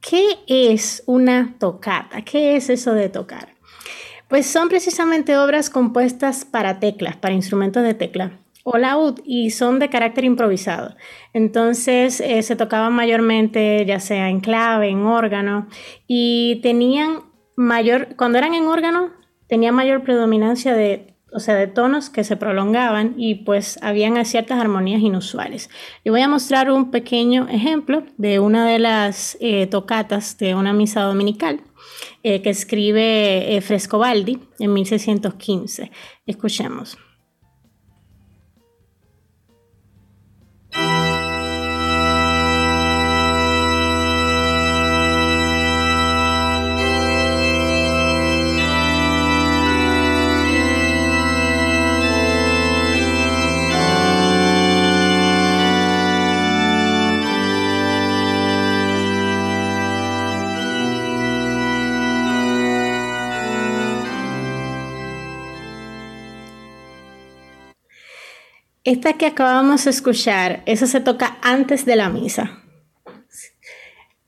¿Qué 0.00 0.38
es 0.46 1.02
una 1.06 1.56
tocata? 1.58 2.22
¿Qué 2.22 2.54
es 2.54 2.70
eso 2.70 2.94
de 2.94 3.08
tocar? 3.08 3.48
Pues 4.28 4.46
son 4.46 4.68
precisamente 4.68 5.36
obras 5.36 5.70
compuestas 5.70 6.44
para 6.44 6.78
teclas, 6.78 7.16
para 7.16 7.34
instrumentos 7.34 7.82
de 7.82 7.94
tecla 7.94 8.41
o 8.64 8.78
laúd 8.78 9.20
y 9.24 9.50
son 9.50 9.78
de 9.78 9.88
carácter 9.88 10.24
improvisado. 10.24 10.94
Entonces 11.32 12.20
eh, 12.20 12.42
se 12.42 12.56
tocaban 12.56 12.92
mayormente 12.92 13.84
ya 13.86 14.00
sea 14.00 14.28
en 14.28 14.40
clave, 14.40 14.88
en 14.88 15.04
órgano 15.04 15.68
y 16.06 16.60
tenían 16.62 17.20
mayor, 17.56 18.16
cuando 18.16 18.38
eran 18.38 18.54
en 18.54 18.66
órgano, 18.66 19.10
tenían 19.48 19.74
mayor 19.74 20.02
predominancia 20.02 20.74
de, 20.74 21.14
o 21.32 21.40
sea, 21.40 21.54
de 21.54 21.66
tonos 21.66 22.08
que 22.08 22.24
se 22.24 22.36
prolongaban 22.36 23.14
y 23.16 23.36
pues 23.36 23.78
habían 23.82 24.24
ciertas 24.24 24.60
armonías 24.60 25.00
inusuales. 25.00 25.68
Le 26.04 26.10
voy 26.10 26.20
a 26.20 26.28
mostrar 26.28 26.70
un 26.70 26.90
pequeño 26.90 27.48
ejemplo 27.48 28.04
de 28.16 28.38
una 28.38 28.66
de 28.66 28.78
las 28.78 29.36
eh, 29.40 29.66
tocatas 29.66 30.38
de 30.38 30.54
una 30.54 30.72
misa 30.72 31.02
dominical. 31.02 31.60
Eh, 32.24 32.40
que 32.40 32.50
escribe 32.50 33.60
Frescobaldi 33.62 34.38
en 34.60 34.72
1615. 34.72 35.90
Escuchemos. 36.24 36.96
Esta 68.84 69.12
que 69.12 69.26
acabamos 69.26 69.84
de 69.84 69.90
escuchar, 69.90 70.62
esa 70.66 70.86
se 70.86 71.00
toca 71.00 71.38
antes 71.40 71.84
de 71.84 71.96
la 71.96 72.08
misa. 72.08 72.58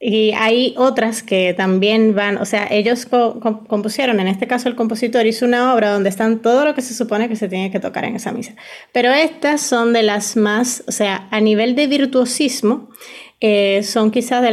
Y 0.07 0.33
hay 0.33 0.75
otras 0.77 1.23
que 1.23 1.55
también 1.55 2.15
van, 2.15 2.37
o 2.37 2.45
sea, 2.45 2.69
ellos 2.71 3.07
compusieron, 3.07 4.21
en 4.21 4.29
este 4.29 4.47
caso 4.47 4.69
el 4.69 4.77
compositor 4.77 5.27
hizo 5.27 5.47
una 5.47 5.75
obra 5.75 5.93
donde 5.93 6.11
están 6.11 6.41
todo 6.41 6.67
lo 6.67 6.75
que 6.75 6.83
se 6.83 6.93
supone 6.93 7.29
que 7.29 7.37
se 7.37 7.49
tiene 7.49 7.71
que 7.71 7.81
tocar 7.81 8.05
en 8.05 8.15
esa 8.15 8.31
misa. 8.31 8.55
Pero 8.93 9.11
estas 9.11 9.63
son 9.63 9.95
de 9.95 10.03
las 10.03 10.37
más, 10.37 10.85
o 10.87 10.93
sea, 10.93 11.27
a 11.31 11.41
nivel 11.41 11.75
de 11.75 11.87
virtuosismo, 11.87 12.91
eh, 13.47 13.83
son 13.83 14.11
quizás 14.11 14.41
de, 14.41 14.53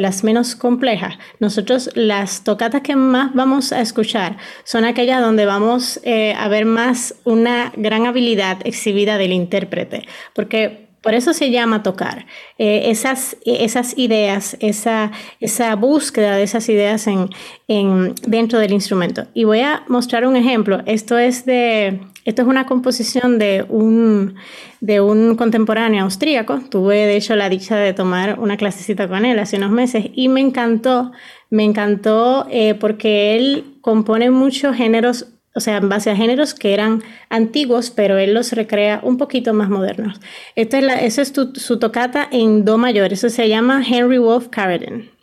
las 0.00 0.24
menos 0.24 0.56
complejas. 0.56 1.18
Nosotros 1.40 1.90
las 1.94 2.42
tocatas 2.42 2.80
que 2.80 2.96
más 2.96 3.34
vamos 3.34 3.70
a 3.70 3.82
escuchar 3.82 4.38
son 4.64 4.86
aquellas 4.86 5.20
donde 5.20 5.44
vamos 5.44 6.00
eh, 6.04 6.32
a 6.32 6.48
ver 6.48 6.64
más 6.64 7.16
una 7.24 7.70
gran 7.76 8.06
habilidad 8.06 8.66
exhibida 8.66 9.18
del 9.18 9.32
intérprete, 9.32 10.08
porque 10.32 10.83
por 11.04 11.14
eso 11.14 11.34
se 11.34 11.50
llama 11.50 11.82
tocar. 11.82 12.26
Eh, 12.58 12.90
esas, 12.90 13.36
esas 13.44 13.96
ideas, 13.98 14.56
esa, 14.58 15.12
esa 15.38 15.76
búsqueda 15.76 16.34
de 16.34 16.42
esas 16.42 16.66
ideas 16.70 17.06
en, 17.06 17.28
en, 17.68 18.14
dentro 18.26 18.58
del 18.58 18.72
instrumento. 18.72 19.26
Y 19.34 19.44
voy 19.44 19.60
a 19.60 19.84
mostrar 19.86 20.26
un 20.26 20.34
ejemplo. 20.34 20.80
Esto 20.86 21.18
es 21.18 21.44
de 21.44 22.00
esto 22.24 22.40
es 22.40 22.48
una 22.48 22.64
composición 22.64 23.38
de 23.38 23.66
un, 23.68 24.36
de 24.80 25.02
un 25.02 25.36
contemporáneo 25.36 26.04
austríaco. 26.04 26.60
Tuve, 26.70 27.04
de 27.04 27.16
hecho, 27.16 27.36
la 27.36 27.50
dicha 27.50 27.76
de 27.76 27.92
tomar 27.92 28.38
una 28.40 28.56
clasecita 28.56 29.08
con 29.08 29.26
él 29.26 29.38
hace 29.38 29.58
unos 29.58 29.72
meses 29.72 30.06
y 30.14 30.28
me 30.28 30.40
encantó. 30.40 31.12
Me 31.50 31.64
encantó 31.64 32.46
eh, 32.50 32.74
porque 32.74 33.36
él 33.36 33.76
compone 33.82 34.30
muchos 34.30 34.74
géneros, 34.74 35.33
o 35.54 35.60
sea, 35.60 35.76
en 35.76 35.88
base 35.88 36.10
a 36.10 36.16
géneros 36.16 36.52
que 36.52 36.74
eran 36.74 37.02
antiguos, 37.30 37.90
pero 37.90 38.18
él 38.18 38.34
los 38.34 38.52
recrea 38.52 39.00
un 39.02 39.18
poquito 39.18 39.54
más 39.54 39.70
modernos. 39.70 40.20
Esta 40.56 40.78
es 40.78 40.84
la, 40.84 40.94
esa 41.00 41.22
es 41.22 41.32
su 41.54 41.78
tocata 41.78 42.28
en 42.30 42.64
Do 42.64 42.76
mayor. 42.76 43.12
Eso 43.12 43.30
se 43.30 43.48
llama 43.48 43.82
Henry 43.86 44.18
Wolf 44.18 44.48
Carradine. 44.48 45.13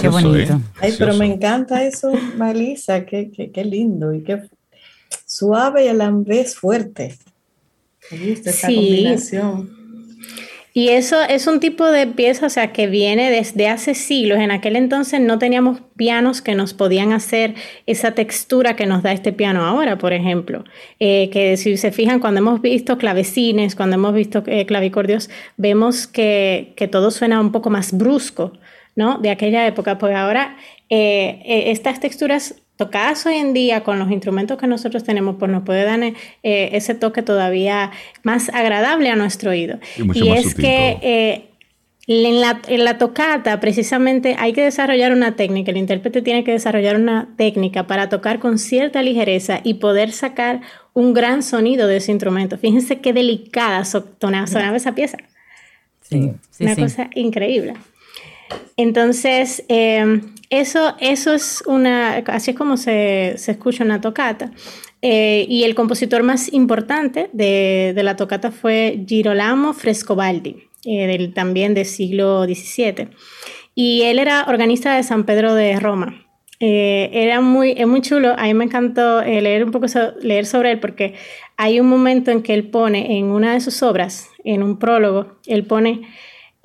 Qué 0.00 0.08
bonito. 0.08 0.60
Ay, 0.80 0.94
pero 0.98 1.14
me 1.14 1.26
encanta 1.26 1.84
eso, 1.84 2.12
Malisa, 2.36 3.04
qué, 3.04 3.30
qué, 3.30 3.64
lindo 3.64 4.12
y 4.12 4.22
qué 4.22 4.42
suave 5.26 5.86
y 5.86 5.88
a 5.88 5.94
la 5.94 6.10
vez 6.10 6.56
fuerte. 6.56 7.16
Me 8.10 8.30
gusta 8.30 8.50
esa 8.50 8.68
combinación. 8.68 9.84
Y 10.76 10.88
eso 10.88 11.22
es 11.22 11.46
un 11.46 11.60
tipo 11.60 11.88
de 11.88 12.08
pieza, 12.08 12.46
o 12.46 12.50
sea, 12.50 12.72
que 12.72 12.88
viene 12.88 13.30
desde 13.30 13.68
hace 13.68 13.94
siglos. 13.94 14.40
En 14.40 14.50
aquel 14.50 14.74
entonces 14.74 15.20
no 15.20 15.38
teníamos 15.38 15.78
pianos 15.94 16.42
que 16.42 16.56
nos 16.56 16.74
podían 16.74 17.12
hacer 17.12 17.54
esa 17.86 18.10
textura 18.10 18.74
que 18.74 18.84
nos 18.84 19.04
da 19.04 19.12
este 19.12 19.32
piano 19.32 19.64
ahora, 19.64 19.98
por 19.98 20.12
ejemplo. 20.12 20.64
Eh, 20.98 21.30
que 21.30 21.56
si 21.56 21.76
se 21.76 21.92
fijan, 21.92 22.18
cuando 22.18 22.40
hemos 22.40 22.60
visto 22.60 22.98
clavecines, 22.98 23.76
cuando 23.76 23.94
hemos 23.94 24.14
visto 24.14 24.42
eh, 24.48 24.66
clavicordios, 24.66 25.30
vemos 25.56 26.08
que, 26.08 26.72
que 26.76 26.88
todo 26.88 27.12
suena 27.12 27.40
un 27.40 27.52
poco 27.52 27.70
más 27.70 27.96
brusco. 27.96 28.52
¿No? 28.96 29.18
de 29.18 29.30
aquella 29.30 29.66
época, 29.66 29.98
pues 29.98 30.14
ahora 30.14 30.56
eh, 30.88 31.40
eh, 31.44 31.70
estas 31.70 32.00
texturas 32.00 32.56
tocadas 32.76 33.24
hoy 33.26 33.36
en 33.36 33.52
día 33.52 33.84
con 33.84 33.98
los 33.98 34.10
instrumentos 34.10 34.58
que 34.58 34.66
nosotros 34.66 35.04
tenemos, 35.04 35.36
pues 35.38 35.50
nos 35.50 35.62
puede 35.62 35.84
dar 35.84 36.02
eh, 36.02 36.14
ese 36.42 36.94
toque 36.94 37.22
todavía 37.22 37.92
más 38.22 38.48
agradable 38.50 39.10
a 39.10 39.16
nuestro 39.16 39.50
oído. 39.50 39.78
Y, 40.12 40.28
es 40.30 40.54
que 40.54 41.50
en 42.06 42.40
la, 42.40 42.60
en 42.68 42.84
la, 42.84 42.98
tocata 42.98 43.60
precisamente 43.60 44.36
hay 44.38 44.52
que 44.52 44.62
desarrollar 44.62 45.12
una 45.12 45.36
técnica, 45.36 45.70
el 45.70 45.78
intérprete 45.78 46.20
tiene 46.20 46.44
que 46.44 46.52
desarrollar 46.52 46.96
una 46.96 47.34
técnica 47.36 47.86
para 47.86 48.08
tocar 48.08 48.40
con 48.40 48.58
cierta 48.58 49.02
ligereza 49.02 49.60
y 49.64 49.74
poder 49.74 50.12
sacar 50.12 50.60
un 50.92 51.14
gran 51.14 51.42
sonido 51.42 51.86
de 51.86 51.96
ese 51.96 52.12
instrumento. 52.12 52.58
Fíjense 52.58 53.00
qué 53.00 53.12
delicada 53.12 53.84
sonaba 53.84 54.76
esa 54.76 54.94
pieza. 54.94 55.18
Sí, 56.02 56.32
sí, 56.50 56.64
una 56.64 56.76
cosa 56.76 57.08
increíble. 57.14 57.74
Entonces, 58.76 59.64
em, 59.68 60.34
eso, 60.50 60.94
eso 61.00 61.32
es 61.34 61.62
una, 61.66 62.16
así 62.26 62.52
es 62.52 62.56
como 62.56 62.76
se, 62.76 63.34
escucha 63.34 63.84
una 63.84 64.00
tocata. 64.00 64.52
Eh, 65.02 65.46
y 65.48 65.64
el 65.64 65.74
compositor 65.74 66.22
más 66.22 66.52
importante 66.52 67.28
de, 67.32 67.92
la 68.02 68.16
tocata 68.16 68.50
fue 68.50 69.04
Girolamo 69.06 69.74
Frescobaldi, 69.74 70.68
eh, 70.84 71.06
del, 71.06 71.34
también 71.34 71.74
del 71.74 71.86
siglo 71.86 72.44
XVII. 72.44 73.08
Y 73.74 74.02
él 74.02 74.18
era 74.18 74.46
organista 74.48 74.96
de 74.96 75.02
San 75.02 75.24
Pedro 75.24 75.54
de 75.54 75.78
Roma. 75.78 76.20
Eh, 76.60 77.10
era 77.12 77.40
muy, 77.40 77.74
es 77.76 77.86
muy 77.86 78.00
chulo, 78.00 78.34
a 78.38 78.44
mí 78.44 78.54
me 78.54 78.64
encantó 78.64 79.22
leer 79.22 79.64
un 79.64 79.72
poco 79.72 79.86
leer 80.22 80.46
sobre 80.46 80.70
él 80.70 80.78
porque 80.78 81.14
hay 81.56 81.80
un 81.80 81.88
momento 81.88 82.30
en 82.30 82.42
que 82.42 82.54
él 82.54 82.70
pone 82.70 83.18
en 83.18 83.26
una 83.26 83.52
de 83.52 83.60
sus 83.60 83.82
obras, 83.82 84.30
en 84.44 84.62
un 84.62 84.78
prólogo, 84.78 85.36
él 85.46 85.66
pone 85.66 86.02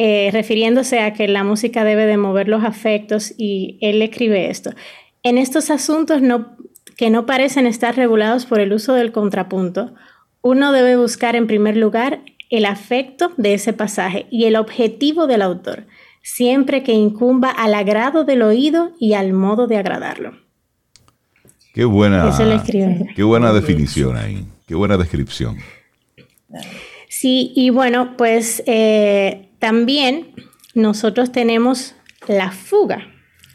eh, 0.02 0.30
refiriéndose 0.32 1.02
a 1.02 1.12
que 1.12 1.28
la 1.28 1.44
música 1.44 1.84
debe 1.84 2.06
de 2.06 2.16
mover 2.16 2.48
los 2.48 2.64
afectos 2.64 3.34
y 3.38 3.78
él 3.82 4.02
escribe 4.02 4.50
esto. 4.50 4.72
En 5.24 5.38
estos 5.38 5.70
asuntos 5.70 6.22
que 6.96 7.10
no 7.10 7.26
parecen 7.26 7.68
estar 7.68 7.98
regulados 7.98 8.46
por 8.46 8.62
el 8.62 8.72
uso 8.72 8.94
del 8.94 9.12
contrapunto, 9.12 9.94
uno 10.42 10.72
debe 10.72 10.96
buscar 10.96 11.36
en 11.36 11.48
primer 11.48 11.76
lugar 11.76 12.22
el 12.50 12.64
afecto 12.64 13.34
de 13.36 13.56
ese 13.56 13.74
pasaje 13.74 14.26
y 14.32 14.46
el 14.46 14.56
objetivo 14.56 15.28
del 15.28 15.42
autor. 15.42 15.86
siempre 16.22 16.84
que 16.84 16.94
incumba 16.94 17.50
al 17.50 17.74
agrado 17.74 18.24
del 18.24 18.42
oído 18.44 18.92
y 19.00 19.14
al 19.14 19.34
modo 19.34 19.68
de 19.68 19.78
agradarlo. 19.78 20.34
Qué 21.74 21.84
buena, 21.84 22.32
qué 23.16 23.24
buena 23.24 23.52
definición 23.52 24.16
ahí, 24.16 24.46
qué 24.66 24.76
buena 24.76 24.96
descripción. 24.96 25.58
Sí, 27.10 27.52
y 27.56 27.70
bueno, 27.72 28.16
pues 28.16 28.62
eh, 28.68 29.49
también 29.60 30.34
nosotros 30.74 31.32
tenemos 31.32 31.96
la 32.28 32.52
fuga. 32.52 33.08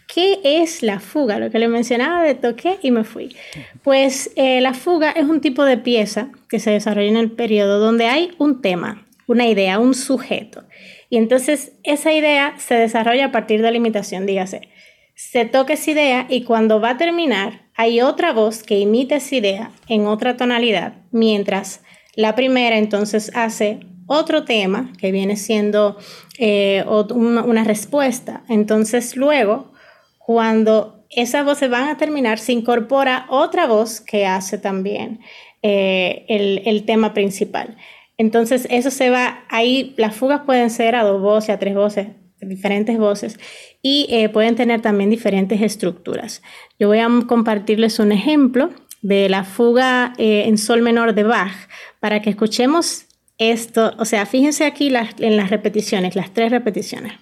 ¿Qué 0.07 0.38
es 0.44 0.82
la 0.82 1.00
fuga? 1.00 1.38
Lo 1.38 1.50
que 1.50 1.59
le 1.59 1.66
mencionaba 1.66 2.22
de 2.22 2.34
toqué 2.34 2.78
y 2.82 2.90
me 2.90 3.05
fui. 3.05 3.34
Pues 3.82 4.30
eh, 4.36 4.61
la 4.61 4.74
fuga 4.74 5.11
es 5.11 5.24
un 5.24 5.40
tipo 5.40 5.64
de 5.64 5.76
pieza 5.76 6.28
que 6.48 6.61
se 6.61 6.70
desarrolla 6.70 7.09
en 7.09 7.16
el 7.16 7.32
periodo 7.32 7.80
donde 7.80 8.07
hay 8.07 8.32
un 8.38 8.62
tema, 8.62 9.07
una 9.26 9.48
idea, 9.48 9.80
un 9.80 9.94
sujeto. 9.94 10.62
Y 11.11 11.16
entonces 11.16 11.72
esa 11.82 12.12
idea 12.12 12.55
se 12.59 12.74
desarrolla 12.74 13.26
a 13.26 13.32
partir 13.32 13.62
de 13.62 13.70
la 13.70 13.76
imitación, 13.76 14.26
dígase. 14.26 14.68
Se 15.16 15.46
toca 15.46 15.72
esa 15.72 15.90
idea 15.90 16.26
y 16.28 16.44
cuando 16.44 16.80
va 16.80 16.90
a 16.90 16.96
terminar 16.96 17.62
hay 17.74 18.00
otra 18.00 18.32
voz 18.32 18.62
que 18.62 18.78
imita 18.78 19.16
esa 19.16 19.34
idea 19.34 19.70
en 19.88 20.07
otra 20.07 20.36
tonalidad, 20.36 20.94
mientras 21.11 21.82
la 22.14 22.36
primera 22.36 22.78
entonces 22.78 23.32
hace 23.34 23.80
otro 24.07 24.44
tema 24.44 24.92
que 24.98 25.12
viene 25.12 25.36
siendo 25.36 25.96
eh, 26.38 26.84
una 26.88 27.64
respuesta. 27.64 28.42
Entonces 28.48 29.16
luego, 29.16 29.72
cuando 30.18 31.05
esas 31.11 31.44
voces 31.44 31.70
van 31.70 31.88
a 31.88 31.96
terminar, 31.96 32.38
se 32.38 32.52
incorpora 32.52 33.26
otra 33.28 33.66
voz 33.66 34.00
que 34.00 34.26
hace 34.26 34.59
también 34.59 35.20
eh, 35.62 36.24
el, 36.28 36.84
tema 36.84 37.14
principal. 37.14 37.76
Entonces 38.18 38.66
eso 38.70 38.90
se 38.90 39.11
va, 39.11 39.44
ahí 39.48 39.94
las 39.96 40.14
fugas 40.14 40.42
pueden 40.44 40.70
ser 40.70 40.94
a 40.94 41.02
dos 41.02 41.20
voces, 41.20 41.50
a 41.50 41.59
tres 41.59 41.74
voces, 41.74 42.09
diferentes 42.40 42.98
voces 42.98 43.38
y 43.80 44.07
eh, 44.11 44.28
pueden 44.28 44.55
tener 44.55 44.82
también 44.82 45.09
diferentes 45.09 45.62
estructuras. 45.62 46.42
Yo 46.78 46.88
voy 46.88 46.98
a 46.98 47.09
compartirles 47.26 47.98
un 47.98 48.12
ejemplo 48.12 48.70
de 49.00 49.28
la 49.28 49.44
fuga 49.44 50.14
en 50.18 50.57
sol 50.59 50.82
menor 50.82 51.14
de 51.14 51.22
Bach 51.22 51.55
para 52.00 52.20
que 52.20 52.30
escuchemos 52.30 53.03
esto, 53.39 53.95
o 53.99 54.05
sea, 54.05 54.26
fíjense 54.26 54.64
aquí 54.64 54.93
en 55.18 55.37
las 55.37 55.51
repeticiones, 55.51 56.16
las 56.16 56.32
tres 56.32 56.51
repeticiones. 56.51 57.12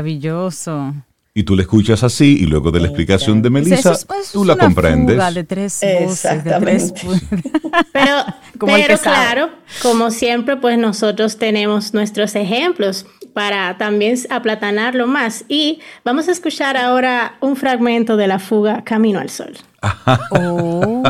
Maravilloso. 0.00 0.94
Y 1.34 1.42
tú 1.42 1.54
la 1.54 1.62
escuchas 1.62 2.02
así 2.02 2.38
y 2.40 2.46
luego 2.46 2.70
de 2.70 2.80
la 2.80 2.86
explicación 2.86 3.42
de 3.42 3.50
Melissa, 3.50 3.92
tú 4.32 4.46
la 4.46 4.56
comprendes. 4.56 5.16
Fuga 5.16 5.30
de 5.30 5.44
tres 5.44 5.80
voces, 6.00 6.42
de 6.42 6.52
tres 6.58 6.94
Pero, 7.92 8.24
pero 8.66 8.98
claro, 8.98 9.50
como 9.82 10.10
siempre, 10.10 10.56
pues 10.56 10.78
nosotros 10.78 11.36
tenemos 11.36 11.92
nuestros 11.92 12.34
ejemplos 12.34 13.04
para 13.34 13.76
también 13.76 14.18
aplatanarlo 14.30 15.06
más. 15.06 15.44
Y 15.48 15.80
vamos 16.02 16.28
a 16.28 16.32
escuchar 16.32 16.78
ahora 16.78 17.36
un 17.40 17.56
fragmento 17.56 18.16
de 18.16 18.26
la 18.26 18.38
fuga 18.38 18.82
Camino 18.82 19.20
al 19.20 19.28
Sol. 19.28 19.52
oh. 20.30 21.02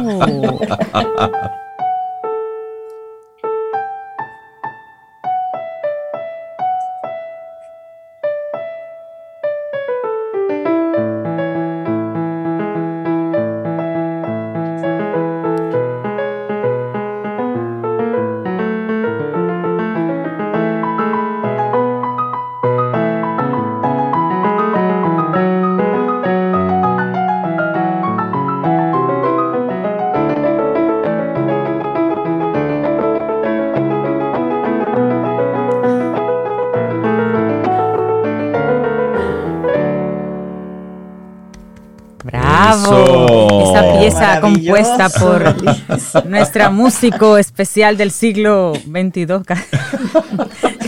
Compuesta 44.41 45.09
por 45.09 46.27
nuestra 46.27 46.71
músico 46.71 47.39
especial 47.39 47.97
del 47.97 48.11
siglo 48.11 48.73
XXII. 48.75 49.27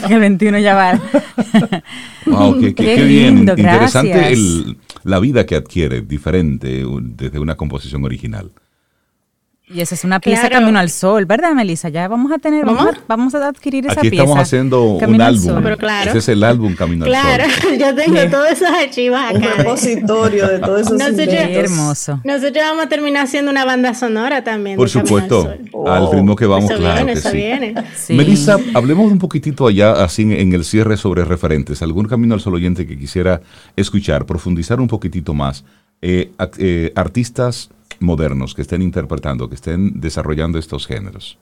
el 0.11 0.20
21 0.20 0.59
ya 0.59 0.74
va. 0.74 1.00
Wow, 2.26 2.74
qué, 2.74 3.05
bien. 3.05 3.38
Interesante 3.48 4.34
la 5.05 5.18
vida 5.18 5.46
que 5.46 5.57
adquiere, 5.57 6.03
diferente 6.03 6.84
desde 7.00 7.38
una 7.38 7.57
composición 7.57 8.05
original. 8.05 8.53
Y 9.69 9.81
esa 9.81 9.95
es 9.95 10.05
una 10.05 10.21
pieza 10.21 10.51
Camino 10.51 10.79
al 10.79 10.91
Sol, 10.91 11.25
¿verdad, 11.25 11.53
Melissa? 11.53 11.89
Ya 11.89 12.09
vamos 12.09 12.31
a 12.33 12.39
tener, 12.39 12.65
vamos, 13.07 13.35
a, 13.35 13.49
adquirir 13.49 13.87
esa 13.87 14.01
pieza. 14.01 14.09
Aquí 14.09 14.17
estamos 14.17 14.39
haciendo 14.39 14.83
un 14.85 15.21
álbum. 15.21 15.67
Ese 16.07 16.19
es 16.19 16.29
el 16.29 16.45
álbum 16.45 16.75
Camino 16.75 17.05
al 17.07 17.13
Sol. 17.13 17.21
Claro, 17.21 17.45
yo 17.79 17.95
tengo 17.95 18.31
todos 18.31 18.51
esos 18.51 18.69
archivos 18.69 19.19
acá. 19.19 19.39
Un 19.39 19.43
repositorio 19.59 20.49
de 20.49 20.59
todos 20.59 20.81
esos 20.83 20.99
nosotros, 20.99 21.29
hermoso. 21.29 22.21
Nosotros 22.25 22.65
vamos 22.65 22.85
a 22.85 22.89
terminar 22.89 23.25
haciendo 23.25 23.51
una 23.51 23.65
banda 23.65 23.95
sonora 23.95 24.45
también. 24.45 24.77
Por 24.77 24.91
supuesto, 24.91 25.55
al, 25.87 26.13
ritmo 26.13 26.37
que 26.37 26.47
vamos, 26.47 26.71
claro 26.71 27.07
que 27.07 27.17
sí. 27.17 27.37
Viene. 27.37 27.75
Melissa, 28.11 28.59
hablemos 28.75 29.11
un 29.11 29.19
poquitito 29.19 29.69
allá, 29.69 29.93
así 30.05 30.23
en 30.23 30.53
el 30.53 30.65
cierre 30.65 30.97
sobre 30.97 31.25
referentes. 31.25 31.81
¿Algún 31.83 32.07
Camino 32.07 32.35
al 32.35 32.41
Sol 32.41 32.55
oyente 32.55 32.87
que 32.87 32.99
quisiera 32.99 33.41
escuchar, 33.77 34.27
profundizar 34.27 34.81
un 34.81 34.89
poquitito 34.89 35.33
más? 35.35 35.65
Eh, 36.03 36.33
eh, 36.59 36.93
artistas 36.97 37.71
modernos 38.03 38.55
que 38.55 38.62
estén 38.62 38.82
interpretando, 38.82 39.48
que 39.48 39.55
estén 39.55 40.00
desarrollando 40.00 40.59
estos 40.59 40.86
géneros? 40.86 41.38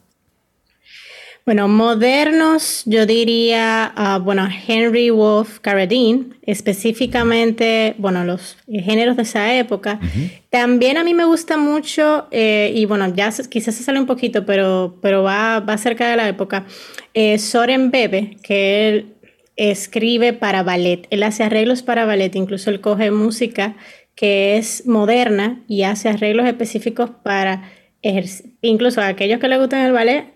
Bueno, 1.47 1.69
modernos, 1.69 2.83
yo 2.85 3.07
diría, 3.07 3.93
uh, 3.97 4.23
bueno, 4.23 4.47
Henry 4.69 5.09
Wolf 5.11 5.59
Carradine, 5.61 6.27
específicamente, 6.43 7.95
bueno, 7.99 8.25
los 8.25 8.59
géneros 8.69 9.17
de 9.17 9.23
esa 9.23 9.55
época. 9.55 9.99
También 10.51 10.99
a 10.99 11.03
mí 11.03 11.15
me 11.15 11.25
gusta 11.25 11.57
mucho, 11.57 12.29
eh, 12.31 12.73
y 12.75 12.85
bueno, 12.85 13.13
ya 13.15 13.33
quizás 13.49 13.75
se 13.75 13.83
sale 13.83 13.99
un 13.99 14.07
poquito, 14.07 14.45
pero, 14.45 14.97
pero 15.01 15.23
va, 15.23 15.61
va 15.61 15.79
cerca 15.79 16.11
de 16.11 16.17
la 16.17 16.29
época, 16.29 16.67
eh, 17.15 17.39
Soren 17.39 17.91
Bebe, 17.91 18.37
que 18.43 18.89
él 18.89 19.15
escribe 19.57 20.33
para 20.33 20.63
ballet, 20.63 21.07
él 21.11 21.23
hace 21.23 21.43
arreglos 21.43 21.83
para 21.83 22.05
ballet, 22.05 22.35
incluso 22.37 22.71
él 22.71 22.81
coge 22.81 23.11
música 23.11 23.77
que 24.15 24.57
es 24.57 24.87
moderna 24.87 25.63
y 25.67 25.83
hace 25.83 26.09
arreglos 26.09 26.47
específicos 26.47 27.11
para 27.23 27.71
incluso 28.63 29.01
a 29.01 29.09
aquellos 29.09 29.41
que 29.41 29.49
les 29.49 29.59
gustan 29.59 29.85
el 29.85 29.93
ballet, 29.93 30.33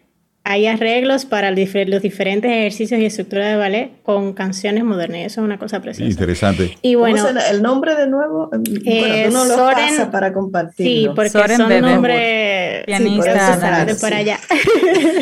hay 0.46 0.66
arreglos 0.66 1.24
para 1.24 1.50
los 1.50 2.02
diferentes 2.02 2.50
ejercicios 2.50 3.00
y 3.00 3.06
estructuras 3.06 3.48
de 3.48 3.56
ballet 3.56 4.02
con 4.02 4.34
canciones 4.34 4.84
modernas. 4.84 5.20
eso 5.20 5.40
es 5.40 5.44
una 5.44 5.58
cosa 5.58 5.80
preciosa. 5.80 6.10
Interesante. 6.10 6.76
Y 6.82 6.96
bueno, 6.96 7.26
el 7.50 7.62
nombre 7.62 7.94
de 7.94 8.06
nuevo? 8.06 8.50
Eh, 8.84 9.00
bueno, 9.00 9.28
tú 9.28 9.32
no 9.32 9.44
lo 9.46 9.54
Soren, 9.54 10.10
para 10.10 10.34
compartirlo. 10.34 10.92
Sí, 10.92 11.08
porque 11.16 11.30
son 11.30 11.80
nombres 11.80 12.84
pianistas 12.84 13.86
de 13.86 13.94
por 13.94 14.12
allá. 14.12 14.38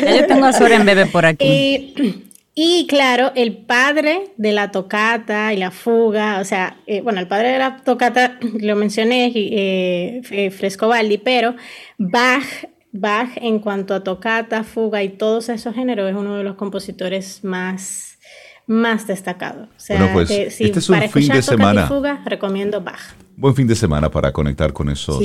Ya 0.03 0.17
yo 0.17 0.27
tengo 0.27 0.45
a 0.45 0.51
Soren 0.51 0.85
Bebe 0.85 1.05
por 1.05 1.25
aquí. 1.25 1.45
Y, 1.45 2.32
y 2.55 2.85
claro, 2.87 3.31
el 3.35 3.57
padre 3.57 4.31
de 4.37 4.51
la 4.51 4.69
tocata 4.69 5.53
y 5.53 5.57
la 5.57 5.71
fuga, 5.71 6.39
o 6.39 6.45
sea, 6.45 6.77
eh, 6.85 7.01
bueno, 7.01 7.19
el 7.19 7.27
padre 7.27 7.49
de 7.49 7.57
la 7.57 7.77
tocata 7.77 8.37
lo 8.59 8.75
mencioné, 8.75 9.31
eh, 9.35 10.51
Frescobaldi, 10.55 11.17
pero 11.17 11.55
Bach, 11.97 12.45
Bach 12.91 13.29
en 13.37 13.57
cuanto 13.57 13.95
a 13.95 14.03
tocata, 14.03 14.63
fuga 14.63 15.01
y 15.01 15.09
todos 15.09 15.49
esos 15.49 15.73
géneros 15.73 16.09
es 16.11 16.15
uno 16.15 16.35
de 16.35 16.43
los 16.43 16.55
compositores 16.55 17.43
más, 17.43 18.19
más 18.67 19.07
destacados. 19.07 19.69
O 19.75 19.79
sea, 19.79 19.97
bueno, 19.97 20.13
pues, 20.13 20.29
si 20.53 20.65
este 20.65 20.77
es 20.77 20.89
un 20.89 21.01
fin 21.09 21.29
de 21.29 21.41
semana. 21.41 21.87
fuga, 21.87 22.21
recomiendo 22.23 22.81
Bach. 22.81 23.15
Buen 23.35 23.55
fin 23.55 23.65
de 23.65 23.75
semana 23.75 24.11
para 24.11 24.31
conectar 24.31 24.73
con 24.73 24.89
esos 24.89 25.19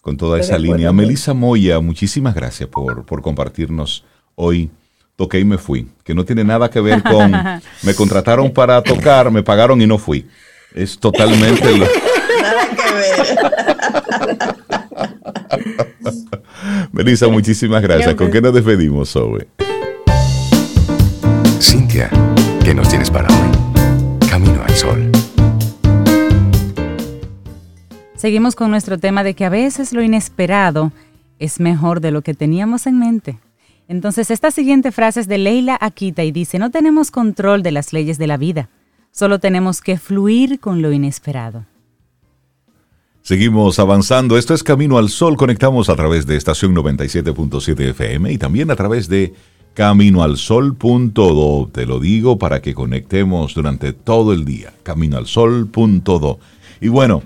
con 0.00 0.16
toda 0.16 0.40
esa 0.40 0.58
línea. 0.58 0.92
Melissa 0.92 1.34
Moya, 1.34 1.78
muchísimas 1.80 2.34
gracias 2.34 2.68
por, 2.68 3.04
por 3.04 3.22
compartirnos 3.22 4.04
hoy 4.34 4.70
toqué 5.18 5.40
y 5.40 5.44
me 5.44 5.58
fui, 5.58 5.88
que 6.04 6.14
no 6.14 6.24
tiene 6.24 6.44
nada 6.44 6.70
que 6.70 6.80
ver 6.80 7.02
con 7.02 7.32
me 7.82 7.94
contrataron 7.96 8.52
para 8.52 8.80
tocar, 8.82 9.32
me 9.32 9.42
pagaron 9.42 9.82
y 9.82 9.86
no 9.86 9.98
fui. 9.98 10.28
Es 10.72 10.96
totalmente 10.96 11.76
lo... 11.76 11.86
Nada 12.40 12.68
que 12.70 12.92
ver. 12.94 13.26
Melissa, 16.92 17.26
muchísimas 17.26 17.82
gracias. 17.82 18.14
¿Con 18.14 18.30
qué 18.30 18.40
nos 18.40 18.54
despedimos, 18.54 19.10
Zoe? 19.10 19.48
Cintia, 21.60 22.10
¿qué 22.62 22.72
nos 22.72 22.88
tienes 22.88 23.10
para 23.10 23.26
hoy? 23.26 24.28
Camino 24.30 24.62
al 24.64 24.76
sol. 24.76 25.10
Seguimos 28.14 28.54
con 28.54 28.70
nuestro 28.70 28.98
tema 28.98 29.24
de 29.24 29.34
que 29.34 29.44
a 29.44 29.48
veces 29.48 29.92
lo 29.92 30.00
inesperado 30.00 30.92
es 31.40 31.58
mejor 31.58 32.00
de 32.00 32.12
lo 32.12 32.22
que 32.22 32.34
teníamos 32.34 32.86
en 32.86 33.00
mente. 33.00 33.40
Entonces, 33.88 34.30
esta 34.30 34.50
siguiente 34.50 34.92
frase 34.92 35.20
es 35.20 35.28
de 35.28 35.38
Leila 35.38 35.78
Akita 35.80 36.22
y 36.22 36.30
dice, 36.30 36.58
no 36.58 36.70
tenemos 36.70 37.10
control 37.10 37.62
de 37.62 37.72
las 37.72 37.94
leyes 37.94 38.18
de 38.18 38.26
la 38.26 38.36
vida, 38.36 38.68
solo 39.10 39.40
tenemos 39.40 39.80
que 39.80 39.98
fluir 39.98 40.60
con 40.60 40.82
lo 40.82 40.92
inesperado. 40.92 41.64
Seguimos 43.22 43.78
avanzando. 43.78 44.38
Esto 44.38 44.54
es 44.54 44.62
Camino 44.62 44.96
al 44.96 45.10
Sol. 45.10 45.36
Conectamos 45.36 45.90
a 45.90 45.96
través 45.96 46.26
de 46.26 46.36
estación 46.36 46.74
97.7 46.74 47.90
FM 47.90 48.32
y 48.32 48.38
también 48.38 48.70
a 48.70 48.76
través 48.76 49.06
de 49.06 49.34
caminoalsol.do. 49.74 51.68
Te 51.70 51.84
lo 51.84 52.00
digo 52.00 52.38
para 52.38 52.62
que 52.62 52.72
conectemos 52.72 53.54
durante 53.54 53.92
todo 53.92 54.32
el 54.32 54.46
día. 54.46 54.72
Caminoalsol.do. 54.82 56.38
Y 56.80 56.88
bueno, 56.88 57.22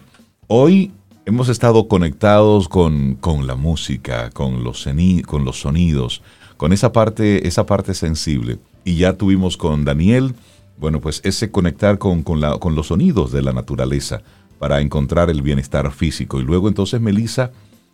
hoy 0.49 0.91
hemos 1.25 1.49
estado 1.49 1.87
conectados 1.87 2.69
con, 2.69 3.15
con 3.15 3.47
la 3.47 3.55
música, 3.55 4.31
con 4.31 4.65
los, 4.65 4.89
con 5.25 5.45
los 5.45 5.61
sonidos, 5.61 6.23
con 6.57 6.73
esa 6.73 6.93
parte, 6.93 7.47
esa 7.47 7.67
parte 7.67 7.95
sensible. 7.95 8.59
Y 8.85 8.97
ya 8.97 9.15
tuvimos 9.15 9.57
con 9.57 9.85
Daniel, 9.85 10.35
bueno, 10.79 11.01
pues 11.01 11.21
ese 11.25 11.51
conectar 11.51 11.99
con, 11.99 12.23
con, 12.23 12.41
la, 12.41 12.59
con 12.59 12.75
los 12.75 12.89
sonidos 12.89 13.33
de 13.33 13.43
la 13.43 13.53
naturaleza 13.53 14.23
para 14.59 14.81
encontrar 14.81 15.29
el 15.31 15.43
bienestar 15.43 15.91
físico. 15.93 16.41
Y 16.41 16.45
luego 16.45 16.69
entonces 16.69 17.01
Melissa 17.01 17.51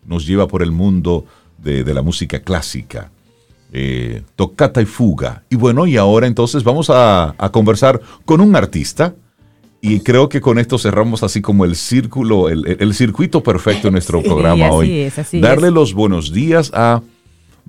nos 0.06 0.26
lleva 0.26 0.48
por 0.48 0.62
el 0.62 0.70
mundo 0.70 1.24
de, 1.58 1.82
la 1.94 2.02
música 2.02 2.40
clásica, 2.40 3.10
eh, 3.72 4.22
tocata 4.36 4.80
y 4.80 4.86
fuga. 4.86 5.44
Y 5.50 5.56
bueno, 5.56 5.86
y 5.86 5.96
ahora 5.96 6.26
entonces 6.26 6.64
vamos 6.64 6.90
a, 6.90 7.34
conversar 7.52 8.00
con 8.24 8.40
un 8.40 8.56
artista. 8.56 9.14
Y 9.80 10.00
creo 10.00 10.28
que 10.28 10.40
con 10.40 10.58
esto 10.58 10.76
cerramos 10.76 11.22
así 11.22 11.40
como 11.40 11.64
el 11.64 11.76
círculo, 11.76 12.48
el, 12.48 12.94
circuito 12.94 13.42
perfecto 13.42 13.88
en 13.88 13.92
nuestro 13.92 14.22
programa 14.22 14.70
hoy. 14.70 15.08
Darle 15.40 15.70
los 15.70 15.94
buenos 15.94 16.32
días 16.32 16.72
a 16.74 17.00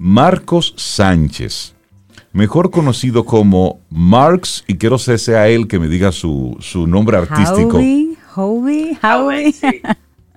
Marcos 0.02 0.74
Sánchez, 0.78 1.76
mejor 2.32 2.72
conocido 2.72 3.26
como 3.26 3.82
Marx, 3.90 4.64
y 4.66 4.78
quiero 4.78 4.96
que 4.96 5.18
sea 5.18 5.50
él 5.50 5.68
que 5.68 5.78
me 5.78 5.90
diga 5.90 6.14
su, 6.14 6.58
nombre 6.88 7.18
artístico. 7.18 7.76
Howie, 7.76 8.16
Howie, 8.34 8.98
Howie. 9.04 9.54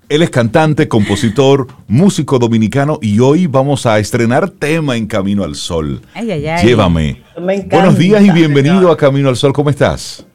Él 0.08 0.22
es 0.22 0.30
cantante, 0.30 0.88
compositor, 0.88 1.68
músico 1.86 2.40
dominicano 2.40 2.98
y 3.00 3.20
hoy 3.20 3.46
vamos 3.46 3.86
a 3.86 4.00
estrenar 4.00 4.50
tema 4.50 4.96
en 4.96 5.06
Camino 5.06 5.44
al 5.44 5.54
Sol. 5.54 6.02
Ay, 6.12 6.32
ay, 6.32 6.48
ay. 6.48 6.66
Llévame. 6.66 7.22
Buenos 7.70 7.96
días 7.96 8.20
y 8.20 8.32
bienvenido 8.32 8.90
a 8.90 8.96
Camino 8.96 9.28
al 9.28 9.36
Sol. 9.36 9.52
¿Cómo 9.52 9.70
estás? 9.70 10.26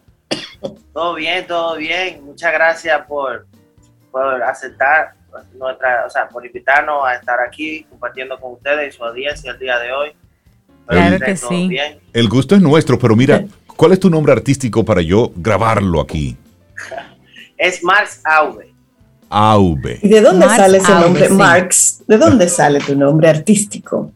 Todo 0.93 1.15
bien, 1.15 1.45
todo 1.45 1.75
bien. 1.75 2.23
Muchas 2.23 2.53
gracias 2.53 3.01
por, 3.05 3.45
por 4.09 4.41
aceptar 4.41 5.15
nuestra, 5.53 6.05
o 6.05 6.09
sea, 6.09 6.27
por 6.27 6.45
invitarnos 6.45 7.05
a 7.05 7.15
estar 7.15 7.39
aquí 7.39 7.83
compartiendo 7.89 8.39
con 8.39 8.53
ustedes 8.53 8.93
y 8.93 8.97
su 8.97 9.03
audiencia 9.03 9.51
el 9.51 9.59
día 9.59 9.79
de 9.79 9.91
hoy. 9.91 10.11
Claro 10.87 11.19
que 11.19 11.35
sí. 11.35 11.77
El 12.13 12.29
gusto 12.29 12.55
es 12.55 12.61
nuestro, 12.61 12.97
pero 12.97 13.15
mira, 13.15 13.43
¿cuál 13.75 13.93
es 13.93 13.99
tu 13.99 14.09
nombre 14.09 14.31
artístico 14.31 14.83
para 14.85 15.01
yo 15.01 15.31
grabarlo 15.35 16.01
aquí? 16.01 16.37
es 17.57 17.83
Marx 17.83 18.21
Aube. 18.23 18.73
Aube. 19.29 19.99
¿Y 20.01 20.07
de 20.07 20.21
dónde 20.21 20.47
sale 20.47 20.77
ese 20.77 20.91
nombre, 20.91 21.29
Marx? 21.29 22.03
¿De 22.07 22.17
dónde 22.17 22.47
sale 22.49 22.79
tu 22.79 22.95
nombre 22.95 23.29
artístico? 23.29 24.11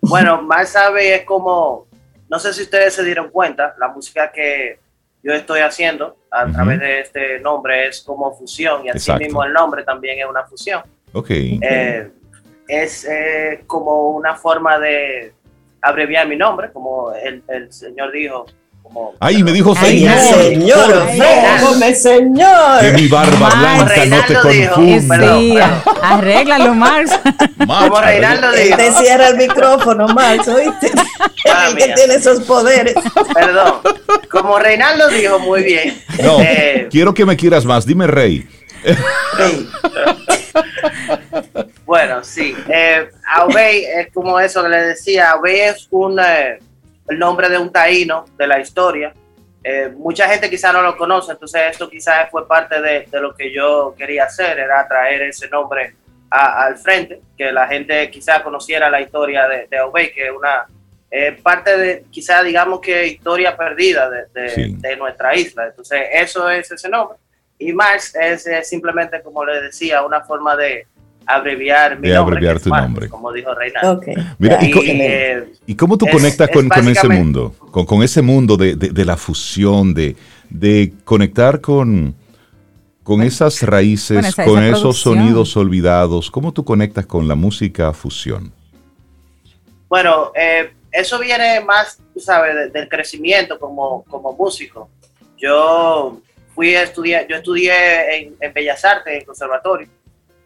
bueno, 0.00 0.42
Marx 0.42 0.74
Aube 0.76 1.14
es 1.14 1.24
como, 1.24 1.86
no 2.28 2.38
sé 2.38 2.52
si 2.52 2.62
ustedes 2.62 2.94
se 2.94 3.04
dieron 3.04 3.30
cuenta, 3.30 3.74
la 3.78 3.88
música 3.88 4.32
que 4.32 4.80
yo 5.24 5.32
estoy 5.32 5.60
haciendo 5.60 6.18
a 6.30 6.46
través 6.46 6.78
de 6.78 7.00
este 7.00 7.40
nombre 7.40 7.88
es 7.88 8.02
como 8.02 8.32
fusión 8.36 8.84
y 8.84 8.90
así 8.90 9.10
mismo 9.14 9.42
el 9.42 9.54
nombre 9.54 9.82
también 9.82 10.18
es 10.18 10.26
una 10.26 10.44
fusión. 10.44 10.82
Ok. 11.14 11.30
Eh, 11.30 12.10
es 12.68 13.06
eh, 13.06 13.64
como 13.66 14.10
una 14.10 14.34
forma 14.34 14.78
de 14.78 15.32
abreviar 15.80 16.28
mi 16.28 16.36
nombre, 16.36 16.70
como 16.72 17.12
el, 17.12 17.42
el 17.48 17.72
señor 17.72 18.12
dijo, 18.12 18.44
Ay, 19.20 19.42
me 19.42 19.52
dijo 19.52 19.74
señor. 19.74 20.18
señor, 20.18 21.08
no, 21.16 21.94
señor. 21.94 22.80
Que 22.80 22.92
mi 22.92 23.08
barba 23.08 23.50
blanca 23.50 24.06
no 24.06 24.24
te 24.26 24.34
confunda. 24.34 25.38
Sí, 25.38 25.56
arréglalo, 26.02 26.74
Marx. 26.74 27.12
Como 27.66 28.00
Reinaldo 28.00 28.52
dijo. 28.52 28.76
Te 28.76 28.92
cierra 28.92 29.28
el 29.28 29.36
micrófono, 29.36 30.08
Marx, 30.08 30.48
¿oíste? 30.48 30.92
El 31.68 31.76
que 31.76 31.92
tiene 31.94 32.14
esos 32.14 32.40
poderes. 32.40 32.94
Perdón. 33.32 33.80
Como 34.30 34.58
Reinaldo 34.58 35.08
dijo, 35.08 35.38
muy 35.38 35.62
bien. 35.62 36.02
No, 36.22 36.40
eh, 36.40 36.88
quiero 36.90 37.14
que 37.14 37.24
me 37.24 37.36
quieras 37.36 37.64
más. 37.64 37.86
Dime 37.86 38.06
rey. 38.06 38.46
bueno, 41.84 42.22
sí. 42.22 42.54
Eh, 42.68 43.08
Aubey 43.36 43.84
es 43.84 44.12
como 44.12 44.38
eso 44.40 44.62
que 44.62 44.68
le 44.68 44.82
decía. 44.82 45.30
Aubey 45.32 45.60
es 45.60 45.86
un... 45.90 46.18
Eh, 46.18 46.58
el 47.08 47.18
nombre 47.18 47.48
de 47.48 47.58
un 47.58 47.70
taíno 47.70 48.24
de 48.36 48.46
la 48.46 48.60
historia. 48.60 49.12
Eh, 49.62 49.90
mucha 49.96 50.28
gente 50.28 50.50
quizá 50.50 50.72
no 50.72 50.82
lo 50.82 50.96
conoce, 50.96 51.32
entonces 51.32 51.62
esto 51.70 51.88
quizás 51.88 52.30
fue 52.30 52.46
parte 52.46 52.80
de, 52.80 53.06
lo 53.12 53.34
que 53.34 53.52
yo 53.52 53.94
quería 53.96 54.24
hacer, 54.24 54.58
era 54.58 54.86
traer 54.86 55.22
ese 55.22 55.48
nombre 55.48 55.94
al 56.30 56.76
frente, 56.76 57.20
que 57.38 57.52
la 57.52 57.66
gente 57.68 58.10
quizá 58.10 58.42
conociera 58.42 58.90
la 58.90 59.00
historia 59.00 59.46
de, 59.46 59.68
de 59.68 59.80
Obey, 59.80 60.12
que 60.12 60.26
es 60.26 60.32
una 60.32 60.66
eh, 61.16 61.38
parte 61.40 61.76
de 61.78 62.04
quizá 62.10 62.42
digamos 62.42 62.80
que 62.80 63.06
historia 63.06 63.56
perdida 63.56 64.10
de, 64.10 64.96
nuestra 64.98 65.36
isla. 65.36 65.66
Entonces 65.66 66.08
eso 66.12 66.50
es 66.50 66.68
ese 66.72 66.88
nombre. 66.88 67.16
Y 67.56 67.72
Marx 67.72 68.16
es 68.16 68.68
simplemente, 68.68 69.22
como 69.22 69.44
le 69.44 69.60
decía, 69.62 70.02
una 70.02 70.22
forma 70.22 70.56
de, 70.56 70.88
abreviar 71.26 71.98
mi 71.98 72.08
de 72.08 72.16
abreviar 72.16 72.60
tu 72.60 72.70
nombre. 72.70 73.08
Como 73.08 73.32
dijo 73.32 73.54
Reinaldo. 73.54 74.00
Mira, 74.38 74.58
y, 75.66 75.74
cómo 75.74 75.96
tú 75.98 76.06
conectas 76.10 76.50
con, 76.50 76.70
ese 76.88 77.08
mundo? 77.08 77.54
Con, 77.70 78.02
ese 78.02 78.22
mundo 78.22 78.56
de, 78.56 79.04
la 79.04 79.16
fusión, 79.16 79.94
de, 79.94 80.16
de 80.50 80.92
conectar 81.04 81.60
con, 81.60 82.14
con 83.02 83.22
esas 83.22 83.62
raíces, 83.62 84.34
con 84.36 84.62
esos 84.62 84.98
sonidos 84.98 85.56
olvidados. 85.56 86.30
¿Cómo 86.30 86.52
tú 86.52 86.64
conectas 86.64 87.06
con 87.06 87.28
la 87.28 87.34
música 87.34 87.92
fusión? 87.92 88.52
Bueno, 89.88 90.32
eh, 90.34 90.72
eso 90.90 91.18
viene 91.18 91.60
más, 91.60 91.98
tú 92.12 92.20
sabes, 92.20 92.72
del 92.72 92.88
crecimiento 92.88 93.58
como, 93.58 94.04
como 94.04 94.32
músico. 94.32 94.88
Yo 95.36 96.20
fui 96.54 96.74
a 96.74 96.82
estudiar, 96.82 97.26
yo 97.28 97.36
estudié 97.36 98.16
en, 98.16 98.34
en 98.40 98.52
Bellas 98.52 98.84
Artes, 98.84 99.12
en 99.12 99.20
el 99.20 99.26
conservatorio 99.26 99.88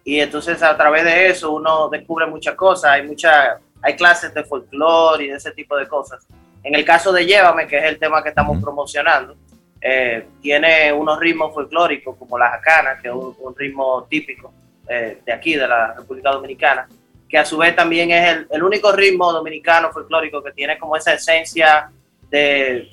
y 0.05 0.21
entonces 0.21 0.63
a 0.63 0.77
través 0.77 1.05
de 1.05 1.29
eso 1.29 1.53
uno 1.53 1.89
descubre 1.89 2.27
muchas 2.27 2.55
cosas, 2.55 2.93
hay 2.93 3.07
mucha, 3.07 3.59
hay 3.83 3.97
clases 3.97 4.33
de 4.33 4.45
folclore 4.45 5.25
y 5.25 5.29
de 5.29 5.37
ese 5.37 5.53
tipo 5.53 5.77
de 5.77 5.87
cosas. 5.87 6.27
En 6.63 6.75
el 6.75 6.85
caso 6.85 7.13
de 7.13 7.27
Llévame, 7.27 7.67
que 7.67 7.79
es 7.79 7.85
el 7.85 7.99
tema 7.99 8.23
que 8.23 8.31
estamos 8.31 8.63
promocionando, 8.63 9.37
eh, 9.81 10.27
tiene 10.43 10.93
unos 10.93 11.21
ritmos 11.21 11.55
folclóricos 11.55 12.17
como 12.17 12.37
la 12.37 12.51
jacana, 12.51 12.99
que 13.01 13.09
es 13.09 13.15
un, 13.15 13.55
ritmo 13.57 14.07
típico 14.11 14.53
eh, 14.89 15.21
de 15.25 15.33
aquí, 15.33 15.55
de 15.55 15.69
la 15.69 15.95
República 15.95 16.31
Dominicana, 16.33 16.89
que 17.29 17.39
a 17.39 17.45
su 17.45 17.59
vez 17.59 17.77
también 17.77 18.11
es 18.11 18.47
el, 18.51 18.63
único 18.63 18.91
ritmo 18.93 19.33
dominicano 19.33 19.93
folclórico 19.93 20.43
que 20.43 20.53
tiene 20.53 20.79
como 20.79 20.97
esa 20.97 21.13
esencia 21.15 21.91
de 22.31 22.89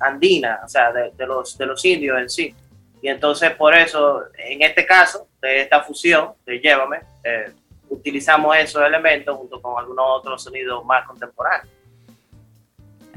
andina, 0.00 0.60
o 0.64 0.68
sea, 0.68 0.92
de, 0.92 1.26
los, 1.26 1.56
de 1.56 1.66
los 1.66 1.84
indios 1.84 2.18
en 2.18 2.28
sí. 2.28 2.54
Y 3.00 3.08
entonces 3.08 3.52
por 3.52 3.74
eso, 3.74 4.24
en 4.36 4.62
este 4.62 4.84
caso, 4.84 5.27
de 5.40 5.62
esta 5.62 5.82
fusión 5.82 6.30
de 6.44 6.58
Llévame, 6.58 6.98
eh, 7.24 7.52
utilizamos 7.88 8.56
esos 8.56 8.82
elementos 8.84 9.36
junto 9.36 9.60
con 9.60 9.78
algunos 9.78 10.04
otros 10.08 10.42
sonidos 10.42 10.84
más 10.84 11.06
contemporáneos. 11.06 11.68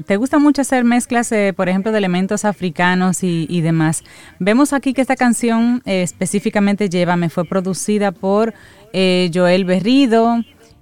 ¿Te 0.06 0.16
gusta 0.16 0.38
mucho 0.38 0.62
hacer 0.62 0.84
mezclas, 0.84 1.30
eh, 1.30 1.52
por 1.54 1.68
ejemplo, 1.68 1.92
de 1.92 1.98
elementos 1.98 2.44
africanos 2.44 3.22
y, 3.22 3.60
demás? 3.60 4.02
Vemos 4.40 4.72
aquí 4.72 4.94
que 4.94 5.00
esta 5.00 5.16
canción, 5.16 5.82
eh, 5.84 6.02
específicamente 6.02 6.88
Llévame, 6.88 7.28
fue 7.28 7.44
producida 7.44 8.10
por 8.10 8.52
Joel 8.92 9.64
Berrido. 9.64 10.38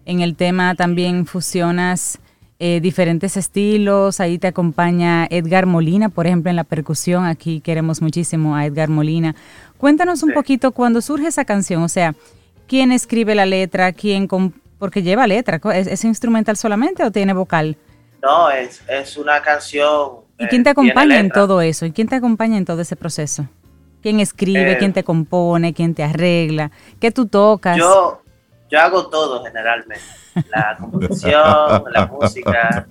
En 0.07 0.21
el 0.21 0.37
tema 0.37 0.75
también 0.75 1.27
fusionas 1.27 2.19
diferentes 2.61 3.37
estilos. 3.37 4.21
Ahí 4.21 4.39
te 4.39 4.49
acompaña 4.49 5.27
Edgar 5.31 5.67
Molina, 5.67 6.11
por 6.11 6.27
ejemplo, 6.27 6.51
en 6.51 6.57
la 6.57 6.65
percusión. 6.65 7.25
Aquí 7.25 7.61
queremos 7.61 8.03
muchísimo 8.03 8.55
a 8.55 8.67
Edgar 8.67 8.89
Molina. 8.89 9.35
Cuéntanos 9.79 10.23
un 10.23 10.33
poquito 10.33 10.73
cuando 10.73 11.01
surge 11.01 11.29
esa 11.29 11.47
canción, 11.47 11.83
o 11.83 11.89
sea, 11.89 12.15
quién 12.69 12.93
escribe 12.93 13.35
la 13.35 13.47
letra, 13.47 13.93
quién 13.93 14.29
porque 14.79 15.03
lleva 15.03 15.27
letra, 15.27 15.61
¿Es, 15.75 16.05
instrumental 16.05 16.57
solamente 16.57 17.03
o 17.03 17.11
tiene 17.11 17.33
vocal? 17.33 17.77
No, 18.23 18.51
es, 18.51 18.83
es 18.89 19.17
una 19.17 19.41
canción. 19.43 20.21
¿Y 20.39 20.47
quién 20.47 20.63
te 20.63 20.71
acompaña 20.71 21.19
en 21.19 21.31
todo 21.31 21.63
eso? 21.63 21.87
¿Y 21.87 21.93
quién 21.93 22.09
te 22.09 22.17
acompaña 22.17 22.57
en 22.59 22.65
todo 22.65 22.81
ese 22.83 22.95
proceso? 22.97 23.47
¿Quién 24.03 24.21
escribe? 24.21 24.79
¿Quién 24.79 24.93
te 24.93 25.05
compone? 25.05 25.75
¿Quién 25.75 25.95
te 25.95 26.03
arregla? 26.03 26.71
¿Qué 26.99 27.11
tú 27.11 27.27
tocas? 27.27 27.77
Yo, 27.77 28.23
yo 28.71 28.81
hago 28.81 29.09
todo 29.09 29.45
generalmente. 29.45 30.05
La 30.49 30.77
composición, 30.79 31.85
la 31.91 32.07
música, 32.07 32.87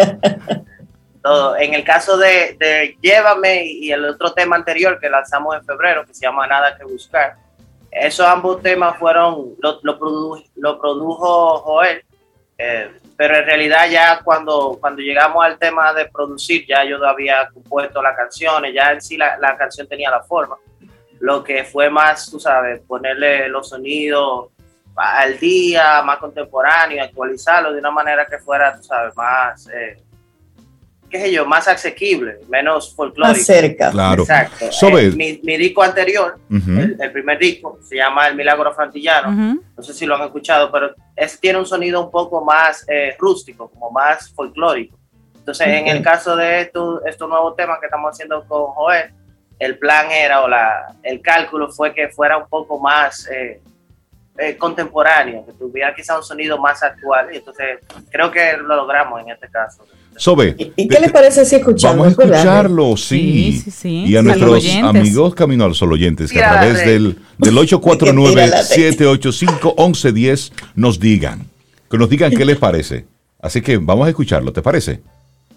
todo. 1.24 1.58
En 1.58 1.74
el 1.74 1.84
caso 1.84 2.18
de, 2.18 2.58
de, 2.60 2.98
Llévame 3.02 3.64
y 3.66 3.92
el 3.92 4.06
otro 4.06 4.34
tema 4.34 4.58
anterior 4.58 5.00
que 5.00 5.10
lanzamos 5.10 5.56
en 5.56 5.64
febrero, 5.64 6.06
que 6.06 6.14
se 6.14 6.26
llama 6.26 6.48
Nada 6.48 6.78
que 6.78 6.84
Buscar, 6.84 7.38
esos 7.92 8.26
ambos 8.26 8.62
temas 8.62 8.98
fueron, 8.98 9.56
lo, 9.60 9.80
lo, 9.82 10.44
lo 10.56 10.80
produjo 10.80 11.58
Joel, 11.60 12.04
eh, 12.58 12.92
pero 13.16 13.38
en 13.38 13.46
realidad 13.46 13.90
ya 13.90 14.20
cuando, 14.22 14.78
cuando 14.80 15.02
llegamos 15.02 15.44
al 15.44 15.58
tema 15.58 15.94
de 15.94 16.06
producir, 16.06 16.66
ya 16.68 16.84
yo 16.84 17.04
había 17.08 17.50
compuesto 17.54 18.02
las 18.02 18.16
canciones, 18.16 18.74
ya 18.74 18.92
en 18.92 19.02
sí 19.02 19.18
la, 19.18 19.38
la 19.38 19.58
canción 19.58 19.88
tenía 19.88 20.12
la 20.12 20.22
forma. 20.24 20.58
Lo 21.20 21.44
que 21.44 21.64
fue 21.64 21.90
más, 21.90 22.30
tú 22.30 22.40
sabes, 22.40 22.82
ponerle 22.82 23.50
los 23.50 23.70
sonidos 23.70 24.50
al 24.96 25.40
día, 25.40 26.02
más 26.02 26.18
contemporáneo, 26.18 27.04
actualizarlo 27.04 27.74
de 27.74 27.80
una 27.80 27.92
manera 27.92 28.26
que 28.26 28.40
fuera, 28.40 28.76
tú 28.76 28.84
sabes, 28.84 29.16
más... 29.16 29.68
Eh, 29.68 30.04
qué 31.10 31.20
sé 31.20 31.32
yo, 31.32 31.46
más 31.46 31.68
asequible, 31.68 32.40
menos 32.48 32.96
folclórico. 32.96 33.38
Más 33.38 33.46
cerca. 33.46 33.90
Claro. 33.92 34.22
Exacto. 34.22 34.66
Eh, 35.00 35.12
mi, 35.16 35.58
disco 35.58 35.82
anterior, 35.82 36.38
el, 36.50 37.12
primer 37.12 37.40
disco, 37.40 37.80
se 37.82 37.96
llama 37.96 38.28
El 38.28 38.36
Milagro 38.36 38.74
Frantillano. 38.74 39.60
No 39.76 39.84
sé 39.84 39.94
si 39.94 40.06
lo 40.06 40.16
han 40.16 40.24
escuchado, 40.24 40.72
pero 40.72 40.94
es, 41.16 41.40
tiene 41.40 41.60
un 41.60 41.66
sonido 41.66 42.04
un 42.04 42.12
poco 42.12 42.44
más 42.44 42.86
eh, 42.88 43.16
rústico, 43.18 43.70
como 43.70 43.90
más 43.90 44.32
folclórico. 44.34 44.98
Entonces, 45.36 45.68
en 45.68 45.88
el 45.88 46.04
caso 46.04 46.36
de 46.36 46.62
estos 46.62 47.02
estos 47.06 47.28
nuevos 47.28 47.56
temas 47.56 47.80
que 47.80 47.88
estamos 47.88 48.12
haciendo 48.12 48.46
con 48.48 48.66
Joel, 48.66 49.12
el 49.58 49.78
plan 49.78 50.12
era, 50.12 50.42
o 50.42 50.48
la, 50.48 50.94
el 51.04 51.22
cálculo 51.22 51.70
fue 51.70 51.94
que 51.94 52.10
fuera 52.10 52.38
un 52.38 52.48
poco 52.48 52.80
más 52.80 53.28
eh, 53.30 53.62
contemporáneo, 54.58 55.46
que 55.46 55.54
tuviera 55.54 55.94
quizá 55.94 56.18
un 56.18 56.24
sonido 56.24 56.58
más 56.58 56.82
actual. 56.84 57.28
Y 57.34 57.38
entonces, 57.38 57.80
creo 58.10 58.32
que 58.32 58.58
lo 58.58 58.76
logramos 58.76 59.22
en 59.22 59.30
este 59.30 59.48
caso. 59.50 59.86
Sobe. 60.16 60.56
¿Y, 60.76 60.88
qué 60.88 61.00
le 61.00 61.10
parece 61.10 61.46
si 61.46 61.56
escuchamos? 61.56 61.98
Vamos 61.98 62.20
a 62.20 62.24
escucharlo, 62.24 62.96
sí. 62.98 63.64
Y 63.84 64.16
a 64.18 64.22
nuestros 64.22 64.66
amigos 64.84 65.34
Camino 65.34 65.64
al 65.64 65.74
Sol 65.76 65.94
oyentes 65.94 66.30
que 66.32 66.44
a 66.44 66.52
través 66.52 66.86
del, 66.86 67.18
del 67.38 67.56
849-785-1110 67.60 70.52
nos 70.76 71.00
digan, 71.00 71.48
que 71.90 71.98
nos 71.98 72.10
digan 72.10 72.32
qué 72.32 72.44
les 72.44 72.58
parece. 72.58 73.06
Así 73.42 73.62
que 73.62 73.78
vamos 73.78 74.08
a 74.08 74.10
escucharlo, 74.10 74.52
¿te 74.52 74.62
parece? 74.62 75.00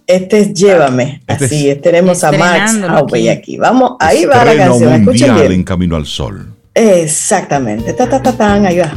Este 0.07 0.39
es 0.41 0.55
Llévame. 0.55 1.23
Este 1.27 1.47
Así 1.47 1.75
tenemos 1.77 2.23
a 2.23 2.31
Max 2.31 2.81
Aubey 2.89 3.29
aquí. 3.29 3.57
Vamos, 3.57 3.95
ahí 3.99 4.25
va 4.25 4.45
la 4.45 4.57
canción. 4.57 4.93
Escuchen 4.93 5.35
bien. 5.35 5.51
en 5.53 5.65
Camino 5.65 5.97
al 5.97 6.07
Sol. 6.07 6.55
Exactamente. 6.74 7.93
Ta, 7.93 8.09
ta, 8.09 8.23
ta, 8.23 8.32
tan, 8.32 8.66
ahí 8.66 8.78
va. 8.78 8.93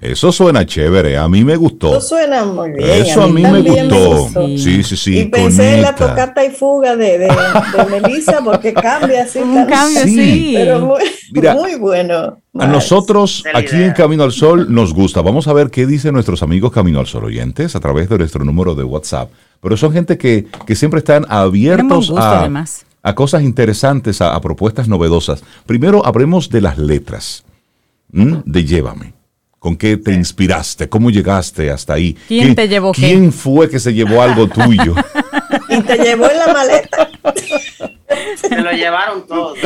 Eso 0.00 0.30
suena 0.30 0.64
chévere, 0.66 1.16
a 1.16 1.26
mí 1.26 1.42
me 1.42 1.56
gustó. 1.56 1.96
Eso 1.96 2.00
suena 2.08 2.44
muy 2.44 2.72
bien. 2.72 2.88
Eso 2.88 3.22
a 3.22 3.28
mí, 3.28 3.42
me, 3.42 3.62
gustó. 3.62 4.28
sí, 4.56 4.82
sí, 4.82 4.96
sí. 4.96 5.18
Y 5.20 5.24
pensé 5.24 5.76
en 5.76 5.82
la 5.82 5.94
tocata 5.94 6.44
y 6.44 6.50
fuga 6.50 6.94
de, 6.96 7.18
de, 7.18 7.28
Melissa 7.90 8.40
porque 8.44 8.74
cambia 8.74 9.22
así. 9.22 9.38
Un 9.38 9.64
cambio, 9.64 10.02
sí. 10.04 10.52
Pero 10.54 10.98
muy, 11.54 11.74
bueno. 11.76 12.40
A 12.58 12.66
nosotros 12.66 13.42
aquí 13.54 13.82
en 13.82 13.92
Camino 13.92 14.22
al 14.22 14.32
Sol 14.32 14.66
nos 14.72 14.92
gusta. 14.92 15.22
Vamos 15.22 15.48
a 15.48 15.54
ver 15.54 15.70
qué 15.70 15.86
dicen 15.86 16.12
nuestros 16.12 16.42
amigos 16.42 16.72
Camino 16.72 17.00
al 17.00 17.06
Sol 17.06 17.24
oyentes 17.24 17.74
a 17.74 17.80
través 17.80 18.08
de 18.08 18.18
nuestro 18.18 18.44
número 18.44 18.74
de 18.74 18.84
WhatsApp. 18.84 19.30
Pero 19.62 19.76
son 19.78 19.92
gente 19.92 20.18
que, 20.18 20.46
que 20.66 20.76
siempre 20.76 20.98
están 20.98 21.24
abiertos 21.28 22.12
a, 22.14 22.48
a, 23.06 23.14
cosas 23.14 23.42
interesantes, 23.42 24.20
a, 24.20 24.40
propuestas 24.40 24.88
novedosas. 24.88 25.44
Primero 25.64 26.04
hablemos 26.04 26.50
de 26.50 26.60
las 26.60 26.76
letras, 26.76 27.44
de 28.08 28.64
Llévame. 28.64 29.14
¿Con 29.58 29.76
qué 29.76 29.96
te 29.96 30.12
inspiraste? 30.12 30.88
¿Cómo 30.88 31.10
llegaste 31.10 31.70
hasta 31.70 31.94
ahí? 31.94 32.16
¿Quién, 32.28 32.54
te 32.54 32.68
llevó 32.68 32.92
¿Quién 32.92 33.32
fue 33.32 33.70
que 33.70 33.80
se 33.80 33.94
llevó 33.94 34.22
algo 34.22 34.48
tuyo? 34.48 34.94
y 35.68 35.80
te 35.82 35.96
llevó 35.96 36.30
en 36.30 36.38
la 36.38 36.52
maleta. 36.52 37.10
Se 38.36 38.60
lo 38.60 38.70
llevaron 38.72 39.26
todos. 39.26 39.58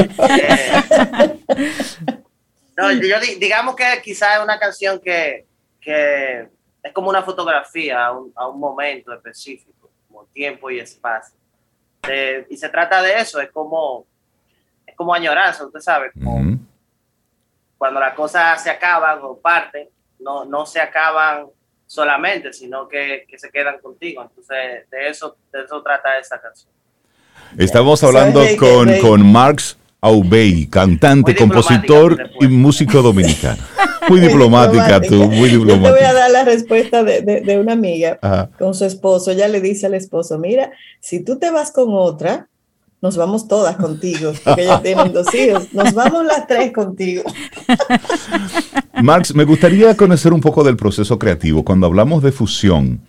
no, 2.76 2.92
yo 2.92 3.16
digamos 3.38 3.74
que 3.74 3.84
quizás 4.02 4.36
es 4.36 4.44
una 4.44 4.58
canción 4.58 5.00
que, 5.00 5.46
que, 5.80 6.48
es 6.82 6.92
como 6.92 7.10
una 7.10 7.22
fotografía 7.22 8.06
a 8.06 8.12
un, 8.12 8.32
a 8.36 8.48
un 8.48 8.60
momento 8.60 9.12
específico, 9.12 9.90
como 10.08 10.24
tiempo 10.26 10.70
y 10.70 10.78
espacio. 10.78 11.39
Y 12.48 12.56
se 12.56 12.68
trata 12.68 13.02
de 13.02 13.20
eso, 13.20 13.40
es 13.40 13.50
como, 13.50 14.06
es 14.86 14.96
como 14.96 15.14
añoranza, 15.14 15.64
usted 15.64 15.80
sabe, 15.80 16.10
como, 16.12 16.58
cuando 17.78 17.98
las 18.00 18.14
cosas 18.14 18.62
se 18.62 18.70
acaban 18.70 19.20
o 19.22 19.38
parten, 19.38 19.88
no, 20.18 20.44
no 20.44 20.66
se 20.66 20.80
acaban 20.80 21.46
solamente, 21.86 22.52
sino 22.52 22.86
que, 22.86 23.24
que, 23.26 23.38
se 23.38 23.50
quedan 23.50 23.78
contigo. 23.78 24.22
Entonces, 24.22 24.88
de 24.90 25.08
eso, 25.08 25.36
de 25.50 25.64
eso 25.64 25.82
trata 25.82 26.18
esta 26.18 26.40
canción. 26.40 26.70
Estamos 27.58 28.04
hablando 28.04 28.42
con, 28.58 28.98
con 29.00 29.32
Marx 29.32 29.76
Aubey, 30.00 30.66
cantante, 30.66 31.34
compositor 31.34 32.30
y 32.40 32.48
músico 32.48 33.02
dominicano. 33.02 33.62
Muy 34.08 34.20
diplomática 34.26 35.00
tú, 35.00 35.30
muy 35.30 35.50
diplomática. 35.50 35.90
Yo 35.90 35.94
te 35.94 36.00
voy 36.00 36.10
a 36.10 36.12
dar 36.14 36.30
la 36.30 36.44
respuesta 36.44 37.02
de, 37.04 37.22
de, 37.22 37.58
una 37.58 37.72
amiga 37.72 38.18
con 38.58 38.74
su 38.74 38.84
esposo. 38.84 39.30
Ella 39.30 39.48
le 39.48 39.60
dice 39.60 39.86
al 39.86 39.94
esposo, 39.94 40.38
mira, 40.38 40.72
si 41.00 41.20
tú 41.22 41.38
te 41.38 41.50
vas 41.50 41.70
con 41.70 41.88
otra, 41.90 42.48
nos 43.02 43.16
vamos 43.16 43.48
todas 43.48 43.76
contigo, 43.76 44.32
porque 44.44 44.62
ella 44.62 44.82
tiene 44.82 45.08
dos 45.08 45.34
hijos, 45.34 45.72
nos 45.72 45.94
vamos 45.94 46.24
las 46.26 46.46
tres 46.46 46.72
contigo. 46.72 47.22
Max, 49.02 49.34
me 49.34 49.44
gustaría 49.44 49.96
conocer 49.96 50.32
un 50.32 50.40
poco 50.40 50.62
del 50.64 50.76
proceso 50.76 51.18
creativo. 51.18 51.64
Cuando 51.64 51.86
hablamos 51.86 52.22
de 52.22 52.32
fusión, 52.32 53.00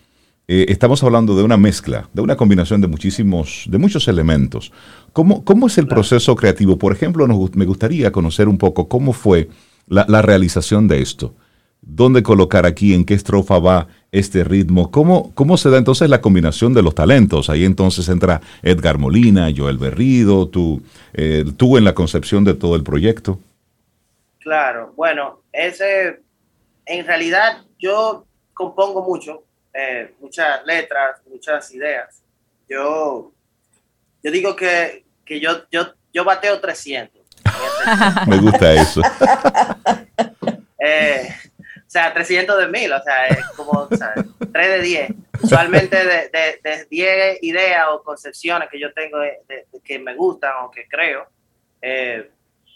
eh, 0.53 0.65
estamos 0.68 1.02
hablando 1.02 1.34
de 1.34 1.44
una 1.44 1.56
mezcla, 1.56 2.10
de 2.11 2.22
una 2.22 2.36
combinación 2.36 2.82
de 2.82 2.88
muchísimos, 2.88 3.64
de 3.69 3.78
muchos 3.78 4.10
elementos. 4.10 4.73
¿Cómo, 5.14 5.45
cómo 5.45 5.68
es 5.68 5.78
el 5.78 5.88
proceso 5.88 6.36
creativo? 6.36 6.78
Por 6.78 6.91
ejemplo, 6.91 7.26
me 7.53 7.65
gustaría 7.65 8.11
conocer 8.11 8.49
un 8.49 8.57
poco 8.57 8.90
cómo 8.90 9.14
fue 9.14 9.48
la, 9.88 10.06
la 10.10 10.22
realización 10.22 10.90
de 10.90 11.02
esto. 11.02 11.34
¿Dónde 11.80 12.22
colocar 12.22 12.65
aquí? 12.65 12.94
¿En 12.94 13.06
qué 13.06 13.14
estrofa 13.14 13.60
va 13.60 13.88
este 14.11 14.44
ritmo? 14.44 14.91
¿Cómo, 14.91 15.32
¿Cómo 15.36 15.56
se 15.56 15.69
da 15.69 15.78
entonces 15.78 16.10
la 16.10 16.19
combinación 16.19 16.73
de 16.73 16.82
los 16.82 16.95
talentos? 16.95 17.49
Ahí 17.49 17.64
entonces 17.64 18.10
entra 18.10 18.41
Edgar 18.61 18.98
Molina, 18.98 19.49
Joel 19.56 19.78
Berrido, 19.78 20.49
tú, 20.49 20.82
eh, 21.14 21.45
tú 21.56 21.78
en 21.78 21.86
la 21.86 21.95
concepción 21.95 22.44
de 22.44 22.56
todo 22.56 22.76
el 22.76 22.84
proyecto. 22.84 23.40
Claro, 24.40 24.91
bueno, 24.98 25.44
ese, 25.53 26.19
en 26.86 27.06
realidad 27.06 27.64
yo 27.80 28.26
compongo 28.53 29.02
mucho, 29.06 29.45
eh, 29.73 30.14
muchas 30.19 30.65
letras, 30.65 31.22
muchas 31.27 31.72
ideas. 31.73 32.22
Yo, 32.68 33.31
yo 34.23 34.31
digo 34.31 34.56
que, 34.56 35.06
yo, 35.27 35.68
yo, 35.69 35.93
yo 36.14 36.23
bateo 36.23 36.60
300. 36.60 37.22
Me 38.27 38.38
gusta 38.38 38.73
eso. 38.73 39.02
eh, 40.80 41.35
o 41.77 41.89
sea, 41.91 42.14
300 42.14 42.57
de 42.57 42.68
mil, 42.68 42.91
o 42.93 43.03
sea, 43.03 43.27
es 43.27 43.45
como 43.48 43.89
3 43.89 44.53
de 44.53 44.81
10. 44.81 45.11
Usualmente 45.43 45.98
de, 45.98 46.30
de, 46.64 46.88
10 46.89 47.43
ideas 47.43 47.88
o 47.91 48.02
concepciones 48.02 48.69
que 48.69 48.80
yo 48.80 48.93
tengo 48.93 49.18
que 49.84 49.99
me 49.99 50.15
gustan 50.15 50.53
o 50.64 50.72
que 50.72 50.88
creo, 50.88 51.27
eh, 51.81 52.31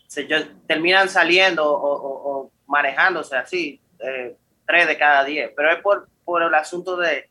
se, 0.07 0.27
terminan 0.67 1.07
saliendo 1.07 1.63
o, 1.65 2.51
manejándose 2.67 3.37
así, 3.37 3.79
eh, 3.99 4.35
3 4.67 4.87
de 4.87 4.97
cada 4.97 5.23
10. 5.23 5.51
Pero 5.55 5.71
es 5.71 5.81
por, 5.81 6.09
por 6.25 6.43
el 6.43 6.53
asunto 6.53 6.97
de, 6.97 7.29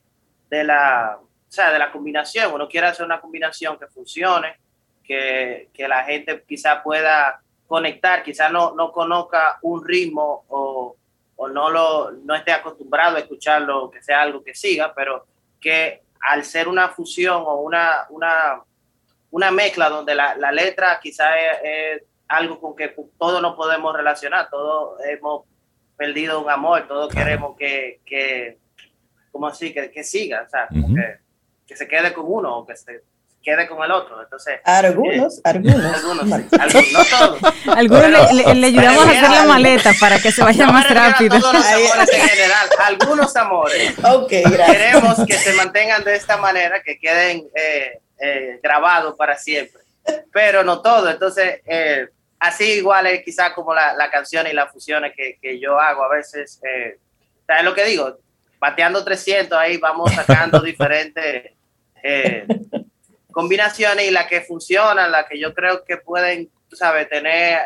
de, 0.49 0.65
la, 0.65 1.19
o 1.21 1.53
sea, 1.53 1.73
de 1.73 1.79
la 1.79 1.93
combinación. 1.93 2.55
Uno 2.55 2.69
quiere 2.69 2.87
hacer 2.87 3.05
una 3.05 3.21
combinación 3.21 3.79
que 3.79 3.89
funcione, 3.89 4.57
que, 5.03 5.69
que 5.75 5.87
la 5.89 6.05
gente 6.05 6.45
quizá 6.47 6.83
pueda 6.83 7.43
conectar, 7.66 8.23
quizá 8.23 8.49
no, 8.49 8.75
no 8.75 8.93
conozca 8.93 9.59
un 9.62 9.85
ritmo 9.85 10.45
o 10.49 10.97
o 11.37 11.49
no, 11.49 11.71
lo, 11.71 12.12
no 12.12 12.35
esté 12.35 12.53
acostumbrado 12.53 13.16
a 13.16 13.21
escucharlo, 13.21 13.91
que 13.91 14.03
sea 14.03 14.23
algo 14.23 14.43
que 14.43 14.55
siga, 14.55 14.93
pero 14.95 15.27
que 15.61 16.03
al 16.21 16.45
ser 16.45 16.69
una 16.69 16.89
fusión 16.89 17.43
o 17.45 17.57
una, 17.57 18.07
una, 18.11 18.62
una 19.31 19.51
mezcla 19.51 19.89
donde 19.89 20.15
la, 20.15 20.37
la 20.37 20.53
letra 20.53 20.99
quizá 21.03 21.39
es, 21.39 22.03
algo 22.27 22.59
con 22.59 22.75
que 22.75 22.89
todos 23.19 23.43
nos 23.43 23.55
podemos 23.55 23.95
relacionar, 23.95 24.49
todos 24.49 24.99
hemos 25.05 25.45
perdido 25.95 26.41
un 26.41 26.51
amor, 26.51 26.89
todos 26.89 27.15
queremos 27.15 27.55
que, 27.57 28.01
que 28.07 28.59
como 29.35 29.48
así, 29.48 29.74
que, 29.74 29.90
que 29.90 30.05
siga, 30.05 30.44
o 30.47 30.48
sea, 30.48 30.69
que, 30.70 31.19
que, 31.66 31.77
se 31.77 31.89
quede 31.89 32.12
con 32.12 32.24
uno 32.24 32.59
o 32.59 32.65
que 32.65 32.77
se, 32.77 33.02
quede 33.43 33.66
con 33.66 33.82
el 33.82 33.90
otro. 33.90 34.23
Entonces, 34.23 34.61
algunos, 34.62 35.39
eh, 35.39 35.40
algunos, 35.43 35.85
algunos, 35.85 36.32
algunos, 36.32 36.93
no 36.93 37.05
todos. 37.05 37.55
Algunos 37.77 38.32
le, 38.32 38.66
ayudamos 38.66 39.06
a 39.06 39.11
hacer 39.11 39.31
la 39.31 39.44
maleta 39.44 39.90
para 39.98 40.20
que 40.20 40.31
se 40.31 40.40
vaya 40.40 40.69
más 40.69 40.89
rápido. 40.89 41.40
todos 41.40 41.52
los 41.52 41.66
amores 41.66 42.15
en 42.15 42.28
general, 42.28 42.69
algunos 42.78 43.35
amores. 43.35 43.94
Okay, 43.98 44.44
Queremos 44.44 45.27
que 45.27 45.35
se 45.35 45.52
mantengan 45.55 46.05
de 46.05 46.15
esta 46.15 46.36
manera, 46.36 46.81
que 46.81 46.97
queden 46.97 47.48
eh, 47.56 48.01
eh, 48.20 48.61
grabados 48.62 49.16
para 49.16 49.36
siempre, 49.36 49.82
pero 50.32 50.62
no 50.62 50.81
todo. 50.81 51.11
Entonces, 51.11 51.61
eh, 51.66 52.06
así 52.39 52.74
igual 52.74 53.09
es 53.09 53.24
quizás 53.24 53.52
como 53.52 53.74
la, 53.74 53.94
la 53.94 54.12
canción 54.12 54.47
y 54.47 54.52
las 54.52 54.70
fusiones 54.70 55.12
que, 55.16 55.39
que 55.43 55.59
yo 55.59 55.81
hago 55.81 56.05
a 56.05 56.09
veces. 56.09 56.61
Eh, 56.62 56.98
¿Sabes 57.47 57.65
lo 57.65 57.74
que 57.74 57.85
digo? 57.85 58.19
Bateando 58.65 59.05
300, 59.05 59.59
ahí 59.59 59.77
vamos 59.77 60.11
sacando 60.15 60.59
diferentes 60.62 61.53
eh, 62.03 62.47
combinaciones 63.31 64.09
y 64.09 64.11
las 64.11 64.27
que 64.27 64.41
funcionan, 64.41 65.12
las 65.12 65.27
que 65.27 65.39
yo 65.39 65.53
creo 65.53 65.85
que 65.85 65.99
pueden, 65.99 66.49
tú 66.70 66.74
sabes, 66.74 67.07
tener, 67.11 67.61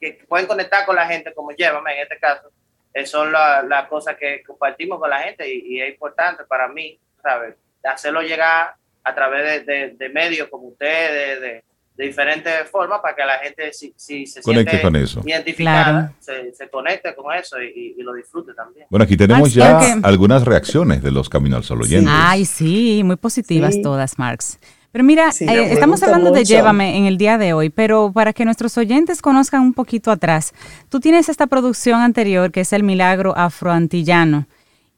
que 0.00 0.24
pueden 0.28 0.48
conectar 0.48 0.84
con 0.84 0.96
la 0.96 1.06
gente, 1.06 1.32
como 1.34 1.52
llévame 1.52 1.92
en 1.92 2.02
este 2.02 2.18
caso, 2.18 2.50
eh, 2.92 3.06
son 3.06 3.30
las 3.30 3.86
cosas 3.86 4.16
que 4.16 4.42
compartimos 4.42 4.98
con 4.98 5.08
la 5.08 5.20
gente 5.20 5.48
y, 5.48 5.80
es 5.80 5.90
importante 5.90 6.42
para 6.42 6.66
mí, 6.66 6.98
¿sabes? 7.22 7.54
Hacerlo 7.84 8.20
llegar 8.20 8.74
a 9.04 9.14
través 9.14 9.64
de, 9.64 9.90
de, 9.90 10.08
medios 10.08 10.48
como 10.48 10.66
ustedes, 10.66 11.40
de, 11.40 11.62
de, 12.00 12.06
diferentes 12.06 12.52
formas, 12.70 13.00
para 13.00 13.14
que 13.14 13.24
la 13.24 13.38
gente, 13.38 13.72
si, 13.72 13.92
si 13.96 14.26
se 14.26 14.42
Conecte 14.42 14.80
con 14.80 14.96
eso. 14.96 15.22
identificada, 15.24 16.12
se, 16.18 16.52
se, 16.52 16.68
conecte 16.68 17.14
con 17.14 17.34
eso 17.34 17.56
y, 17.60 17.94
y, 17.98 18.02
lo 18.02 18.14
disfrute 18.14 18.54
también. 18.54 18.86
Bueno, 18.90 19.04
aquí 19.04 19.16
tenemos 19.16 19.54
ya 19.54 19.98
algunas 20.02 20.44
reacciones 20.44 21.02
de 21.02 21.10
los 21.10 21.28
Caminos 21.28 21.58
al 21.58 21.64
Sol 21.64 21.82
oyentes. 21.82 22.12
Ay, 22.12 22.44
sí, 22.44 23.02
muy 23.04 23.16
positivas 23.16 23.80
todas, 23.82 24.18
Marx. 24.18 24.58
Pero 24.92 25.04
mira, 25.04 25.30
eh, 25.38 25.72
estamos 25.72 26.02
hablando 26.02 26.32
de 26.32 26.44
Llévame 26.44 26.96
en 26.96 27.06
el 27.06 27.16
día 27.16 27.38
de 27.38 27.52
hoy, 27.52 27.70
pero 27.70 28.10
para 28.12 28.32
que 28.32 28.44
nuestros 28.44 28.76
oyentes 28.76 29.22
conozcan 29.22 29.62
un 29.62 29.72
poquito 29.72 30.10
atrás, 30.10 30.52
tú 30.88 30.98
tienes 30.98 31.28
esta 31.28 31.46
producción 31.46 32.00
anterior 32.00 32.50
que 32.50 32.62
es 32.62 32.72
El 32.72 32.82
Milagro 32.82 33.36
Afroantillano, 33.36 34.46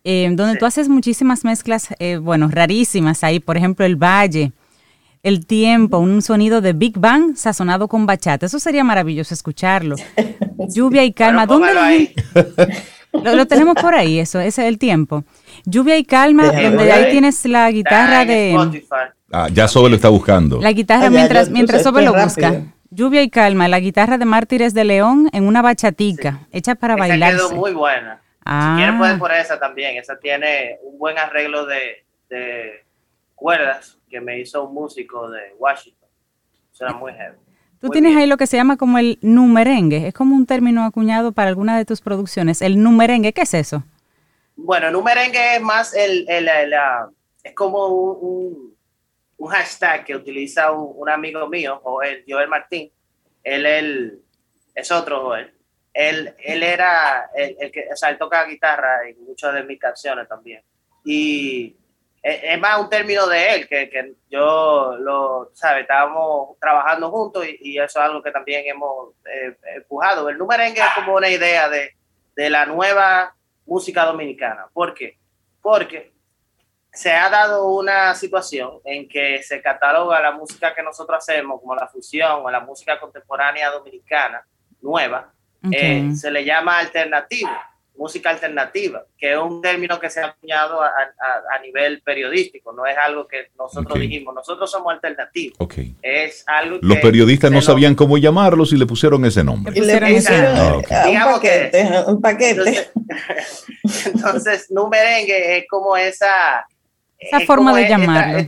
eh, 0.05 0.31
donde 0.33 0.59
tú 0.59 0.65
haces 0.65 0.89
muchísimas 0.89 1.45
mezclas, 1.45 1.89
eh, 1.99 2.17
bueno, 2.17 2.49
rarísimas 2.51 3.23
ahí, 3.23 3.39
por 3.39 3.59
ejemplo, 3.59 3.85
El 3.85 3.97
Valle, 3.97 4.53
El 5.23 5.47
Tiempo, 5.47 5.99
un 5.99 6.21
sonido 6.21 6.61
de 6.61 6.73
Big 6.73 6.99
Bang 6.99 7.37
sazonado 7.37 7.87
con 7.87 8.07
bachata. 8.07 8.47
Eso 8.47 8.59
sería 8.59 8.83
maravilloso 8.83 9.33
escucharlo. 9.33 9.95
Lluvia 10.69 11.05
y 11.05 11.13
calma. 11.13 11.47
¿Dónde 11.47 11.73
lo, 13.13 13.37
lo, 13.37 13.47
tenemos 13.47 13.77
por 13.81 13.95
ahí, 13.95 14.19
eso, 14.19 14.41
ese 14.41 14.63
es 14.63 14.69
el 14.69 14.79
tiempo. 14.79 15.23
Lluvia 15.65 15.97
y 15.97 16.05
calma, 16.05 16.47
donde 16.47 16.91
ahí 16.91 17.13
tienes 17.13 17.45
la 17.45 17.71
guitarra 17.71 18.25
de... 18.25 18.81
Ah, 19.31 19.49
ya 19.53 19.69
Sobe 19.69 19.91
lo 19.91 19.97
está 19.97 20.09
buscando. 20.09 20.61
La 20.61 20.73
guitarra, 20.73 21.07
ah, 21.07 21.11
mientras, 21.11 21.51
mientras 21.51 21.85
Sobe 21.85 22.03
lo 22.03 22.15
busca. 22.15 22.63
Lluvia 22.91 23.23
y 23.23 23.31
calma, 23.31 23.69
la 23.69 23.79
guitarra 23.79 24.19
de 24.19 24.25
Mártires 24.25 24.75
de 24.75 24.85
León 24.85 25.31
en 25.33 25.47
una 25.47 25.63
bachatica, 25.63 26.41
hecha 26.51 26.75
para 26.75 26.97
bailar. 26.97 27.35
quedó 27.35 27.53
muy 27.53 27.73
buena. 27.73 28.21
Si 28.45 28.77
quieren 28.77 28.99
pueden 28.99 29.19
por 29.21 29.33
esa 29.33 29.61
también. 29.61 29.97
Esa 29.97 30.19
tiene 30.19 30.79
un 30.83 30.99
buen 30.99 31.17
arreglo 31.17 31.65
de, 31.67 32.05
de 32.29 32.85
cuerdas 33.37 33.99
que 34.13 34.21
me 34.21 34.39
hizo 34.39 34.65
un 34.65 34.75
músico 34.75 35.29
de 35.29 35.55
Washington. 35.59 36.09
Suena 36.71 36.95
muy 36.95 37.13
heavy. 37.13 37.37
Tú 37.81 37.89
tienes 37.89 38.17
ahí 38.17 38.29
lo 38.29 38.37
que 38.37 38.47
se 38.47 38.57
llama 38.57 38.77
como 38.77 38.99
el 38.99 39.19
numerengue. 39.23 40.07
Es 40.07 40.15
como 40.15 40.37
un 40.37 40.47
término 40.47 40.85
acuñado 40.85 41.33
para 41.33 41.49
alguna 41.49 41.77
de 41.77 41.85
tus 41.85 42.01
producciones. 42.01 42.63
El 42.63 42.81
numerengue, 42.81 43.33
¿qué 43.33 43.43
es 43.43 43.55
eso? 43.55 43.83
Bueno, 44.55 44.93
numerengue 44.93 45.57
es 45.57 45.61
más 45.61 45.93
el, 45.95 46.25
el, 46.29 46.49
es 47.43 47.55
como 47.55 47.89
un 47.89 48.73
un 49.43 49.49
hashtag 49.49 50.05
que 50.05 50.15
utiliza 50.15 50.71
un, 50.71 51.09
amigo 51.11 51.49
mío, 51.49 51.81
Joel, 51.83 52.25
Joel 52.29 52.47
Martín. 52.47 52.93
Él, 53.43 53.67
él 53.67 54.23
es 54.73 54.93
otro 54.93 55.21
Joel. 55.21 55.53
Él, 55.93 56.33
él 56.39 56.63
era 56.63 57.29
el, 57.35 57.73
que, 57.73 57.89
o 57.93 57.97
sea, 57.97 58.11
él 58.11 58.19
toca 58.19 58.45
guitarra 58.45 59.09
en 59.09 59.21
muchas 59.25 59.53
de 59.53 59.65
mis 59.65 59.81
canciones 59.81 60.29
también. 60.29 60.63
Y 61.05 61.77
es, 62.23 62.61
más 62.61 62.81
un 62.81 62.89
término 62.89 63.27
de 63.27 63.55
él, 63.55 63.69
que, 63.69 63.91
que 63.91 64.15
yo 64.31 64.97
lo, 64.99 65.51
sabe, 65.55 65.81
estábamos 65.81 66.57
trabajando 66.61 67.11
juntos 67.11 67.45
y, 67.61 67.79
eso 67.79 67.99
es 67.99 68.05
algo 68.05 68.23
que 68.23 68.31
también 68.31 68.65
hemos 68.67 69.11
eh, 69.25 69.57
empujado. 69.77 70.29
El 70.29 70.39
numerengue 70.39 70.81
es 70.81 70.95
como 70.95 71.17
una 71.17 71.29
idea 71.29 71.69
de, 71.69 71.97
de 72.37 72.51
la 72.51 72.67
nueva 72.67 73.35
música 73.67 74.05
dominicana. 74.05 74.67
¿Por 74.73 74.95
qué? 74.95 75.19
Porque 75.61 76.13
se 76.93 77.13
ha 77.13 77.29
dado 77.31 77.69
una 77.69 78.15
situación 78.15 78.81
en 78.85 79.09
que 79.09 79.43
se 79.43 79.63
cataloga 79.63 80.21
la 80.21 80.33
música 80.33 80.75
que 80.75 80.83
nosotros 80.83 81.19
hacemos 81.19 81.61
como 81.61 81.75
la 81.75 81.89
fusión 81.89 82.43
o 82.45 82.51
la 82.51 82.61
música 82.61 83.01
contemporánea 83.01 83.71
dominicana 83.71 84.47
nueva, 84.83 85.33
eh, 85.71 86.11
se 86.15 86.31
le 86.31 86.45
llama 86.45 86.79
alternativo, 86.79 87.51
música 87.97 88.31
alternativa, 88.31 89.05
que 89.17 89.33
es 89.33 89.39
un 89.39 89.63
término 89.63 90.01
que 90.01 90.11
se 90.11 90.21
ha 90.21 90.27
acuñado 90.27 90.83
a, 90.83 90.93
nivel 91.63 92.03
periodístico, 92.03 92.73
no 92.73 92.85
es 92.87 92.97
algo 92.99 93.29
que 93.29 93.49
nosotros 93.57 93.99
dijimos, 94.01 94.35
nosotros 94.35 94.71
somos 94.71 94.93
alternativos. 94.93 95.57
Es 96.03 96.43
algo 96.47 96.79
Los 96.81 96.99
periodistas 96.99 97.51
no 97.51 97.63
sabían 97.63 97.95
cómo 97.95 98.19
llamarlos 98.19 98.73
y 98.73 98.77
le 98.77 98.87
pusieron 98.87 99.25
ese 99.25 99.45
nombre. 99.45 99.73
le 99.73 100.01
pusieron 100.01 100.57
un 100.77 100.83
paquete. 100.83 101.89
un 102.07 102.21
paquete. 102.21 102.91
Entonces, 103.85 104.07
entonces, 104.07 104.71
merengue 104.91 105.59
es 105.59 105.65
como 105.69 105.97
esa 105.97 106.67
esa 107.23 107.41
forma 107.41 107.75
de 107.75 107.89
llamarlo. 107.89 108.39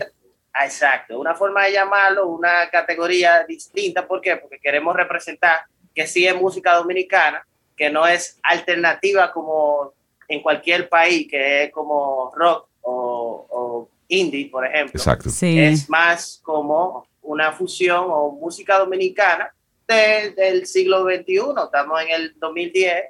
exacto, 0.64 1.18
una 1.18 1.34
forma 1.34 1.64
de 1.64 1.72
llamarlo, 1.72 2.28
una 2.28 2.68
categoría 2.70 3.44
distinta. 3.46 4.06
¿Por 4.06 4.20
qué? 4.20 4.36
Porque 4.36 4.58
queremos 4.58 4.96
representar 4.96 5.60
que 5.94 6.06
sí 6.06 6.26
es 6.26 6.34
música 6.34 6.74
dominicana, 6.74 7.46
que 7.76 7.90
no 7.90 8.06
es 8.06 8.38
alternativa 8.42 9.32
como 9.32 9.92
en 10.28 10.42
cualquier 10.42 10.88
país, 10.88 11.26
que 11.28 11.64
es 11.64 11.72
como 11.72 12.32
rock 12.34 12.68
o, 12.82 13.88
indie, 14.09 14.51
por 14.51 14.66
ejemplo. 14.66 14.98
Exacto. 14.98 15.30
Es 15.42 15.88
más 15.88 16.40
como 16.42 17.06
una 17.22 17.52
fusión 17.52 18.05
o 18.09 18.32
música 18.32 18.78
dominicana 18.78 19.52
del 19.86 20.66
siglo 20.66 21.05
XXI. 21.05 21.40
Estamos 21.64 22.02
en 22.02 22.10
el 22.10 22.34
2010. 22.38 23.05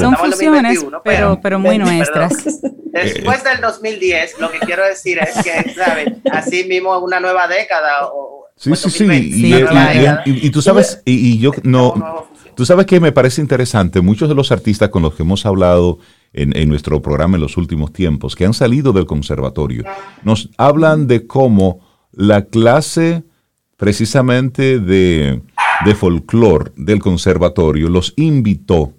Son 0.00 0.16
fusiones, 0.16 0.84
pero, 1.04 1.40
pero, 1.40 1.58
muy 1.58 1.78
nuestras. 1.78 2.60
Después 2.92 3.42
del 3.42 3.60
2010, 3.60 4.38
lo 4.38 4.50
que 4.50 4.58
quiero 4.60 4.84
decir 4.84 5.18
es 5.18 5.42
que, 5.42 5.74
¿sabes? 5.74 6.08
Así 6.30 6.64
mismo 6.64 6.98
una 6.98 7.20
nueva 7.20 7.48
década. 7.48 8.06
O, 8.12 8.46
sí, 8.56 8.74
sí, 8.76 8.90
sí, 8.90 9.54
y, 10.24 10.50
tú 10.50 10.62
sabes, 10.62 11.02
y, 11.04 11.38
yo 11.38 11.52
no... 11.62 12.28
Tú 12.56 12.64
sabes 12.64 12.86
que 12.86 13.00
me 13.00 13.12
parece 13.12 13.40
interesante, 13.40 14.00
muchos 14.00 14.28
de 14.28 14.34
los 14.34 14.52
artistas 14.52 14.88
con 14.90 15.02
los 15.02 15.14
que 15.14 15.22
hemos 15.22 15.44
hablado 15.46 15.98
en, 16.32 16.56
en, 16.56 16.68
nuestro 16.68 17.02
programa 17.02 17.36
en 17.36 17.42
los 17.42 17.56
últimos 17.56 17.92
tiempos, 17.92 18.36
que 18.36 18.44
han 18.44 18.54
salido 18.54 18.92
del 18.92 19.06
conservatorio, 19.06 19.84
nos 20.22 20.50
hablan 20.56 21.06
de 21.06 21.26
cómo 21.26 21.80
la 22.12 22.44
clase 22.46 23.24
precisamente 23.76 24.78
de, 24.78 25.42
de 25.84 25.94
folclore 25.94 26.72
del 26.76 27.00
conservatorio 27.00 27.88
los 27.88 28.14
invitó 28.16 28.92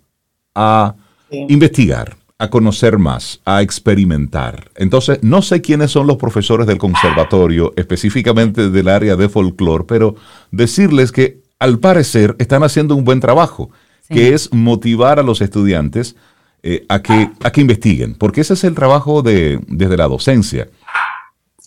a 0.53 0.95
investigar, 1.31 2.17
a 2.37 2.49
conocer 2.49 2.97
más, 2.97 3.41
a 3.45 3.61
experimentar. 3.61 4.69
Entonces, 4.75 5.19
no 5.21 5.41
sé 5.41 5.61
quiénes 5.61 5.91
son 5.91 6.07
los 6.07 6.17
profesores 6.17 6.67
del 6.67 6.77
conservatorio, 6.77 7.73
específicamente 7.77 8.69
del 8.69 8.89
área 8.89 9.15
de 9.15 9.29
folclore, 9.29 9.85
pero 9.87 10.15
decirles 10.51 11.11
que 11.11 11.44
al 11.59 11.79
parecer 11.79 12.35
están 12.39 12.63
haciendo 12.63 12.95
un 12.95 13.03
buen 13.03 13.19
trabajo, 13.19 13.71
que 14.09 14.33
es 14.33 14.53
motivar 14.53 15.19
a 15.19 15.23
los 15.23 15.41
estudiantes 15.41 16.15
eh, 16.61 16.85
a, 16.89 17.01
que, 17.01 17.29
a 17.43 17.51
que 17.51 17.61
investiguen, 17.61 18.15
porque 18.15 18.41
ese 18.41 18.53
es 18.53 18.63
el 18.63 18.75
trabajo 18.75 19.21
de, 19.21 19.59
desde 19.67 19.97
la 19.97 20.07
docencia. 20.07 20.67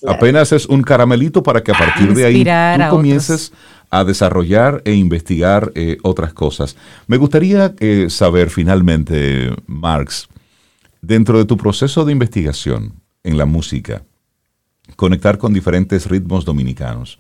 Apenas 0.07 0.53
es 0.53 0.67
un 0.67 0.83
caramelito 0.83 1.43
para 1.43 1.63
que 1.63 1.73
a 1.73 1.79
partir 1.79 2.15
de 2.15 2.25
ahí 2.25 2.45
tú 2.45 2.91
comiences 2.91 3.53
a 3.91 4.05
desarrollar 4.05 4.83
e 4.85 4.95
investigar 4.95 5.73
eh, 5.75 5.99
otras 6.03 6.33
cosas. 6.33 6.77
Me 7.07 7.17
gustaría 7.17 7.75
eh, 7.81 8.07
saber 8.11 8.51
finalmente, 8.51 9.55
Marx, 9.67 10.29
dentro 11.01 11.39
de 11.39 11.45
tu 11.45 11.57
proceso 11.57 12.05
de 12.05 12.13
investigación 12.13 12.95
en 13.25 13.39
la 13.39 13.47
música, 13.47 14.03
conectar 14.97 15.39
con 15.39 15.53
diferentes 15.53 16.07
ritmos 16.07 16.45
dominicanos, 16.45 17.19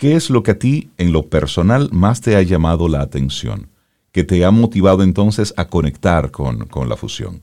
¿qué 0.00 0.16
es 0.16 0.30
lo 0.30 0.42
que 0.42 0.50
a 0.50 0.58
ti 0.58 0.90
en 0.98 1.12
lo 1.12 1.28
personal 1.28 1.90
más 1.92 2.20
te 2.20 2.34
ha 2.34 2.42
llamado 2.42 2.88
la 2.88 3.00
atención? 3.00 3.70
que 4.12 4.24
te 4.24 4.44
ha 4.44 4.50
motivado 4.50 5.02
entonces 5.02 5.54
a 5.56 5.68
conectar 5.68 6.30
con, 6.30 6.66
con 6.66 6.88
la 6.88 6.96
fusión? 6.96 7.42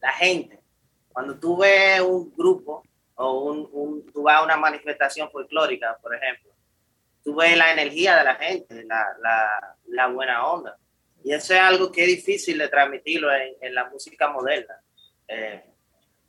La 0.00 0.12
gente. 0.12 0.60
Cuando 1.12 1.38
tú 1.38 1.58
ves 1.58 2.00
un 2.00 2.32
grupo 2.36 2.82
o 3.14 3.50
un, 3.50 4.06
tú 4.12 4.22
vas 4.22 4.36
a 4.36 4.44
una 4.44 4.56
manifestación 4.56 5.30
folclórica, 5.30 5.96
por 6.02 6.14
ejemplo, 6.14 6.50
tú 7.24 7.34
ves 7.34 7.56
la 7.56 7.72
energía 7.72 8.16
de 8.16 8.24
la 8.24 8.34
gente, 8.34 8.84
la, 8.84 10.06
buena 10.08 10.46
onda. 10.46 10.76
Y 11.24 11.32
eso 11.32 11.54
es 11.54 11.60
algo 11.60 11.90
que 11.90 12.02
es 12.02 12.08
difícil 12.08 12.58
de 12.58 12.68
transmitirlo 12.68 13.32
en, 13.32 13.54
en 13.60 13.74
la 13.74 13.88
música 13.88 14.28
moderna, 14.28 14.74
eh, 15.26 15.64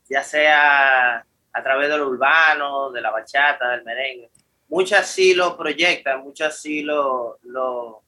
ya 0.09 0.23
sea 0.23 1.17
a 1.17 1.63
través 1.63 1.89
de 1.89 1.97
lo 1.97 2.07
urbano, 2.07 2.91
de 2.91 3.01
la 3.01 3.11
bachata, 3.11 3.69
del 3.71 3.83
merengue. 3.83 4.31
Muchas 4.67 5.07
sí 5.07 5.33
lo 5.33 5.57
proyectan, 5.57 6.23
muchas 6.23 6.61
sí 6.61 6.81
lo, 6.81 7.39
lo, 7.43 8.03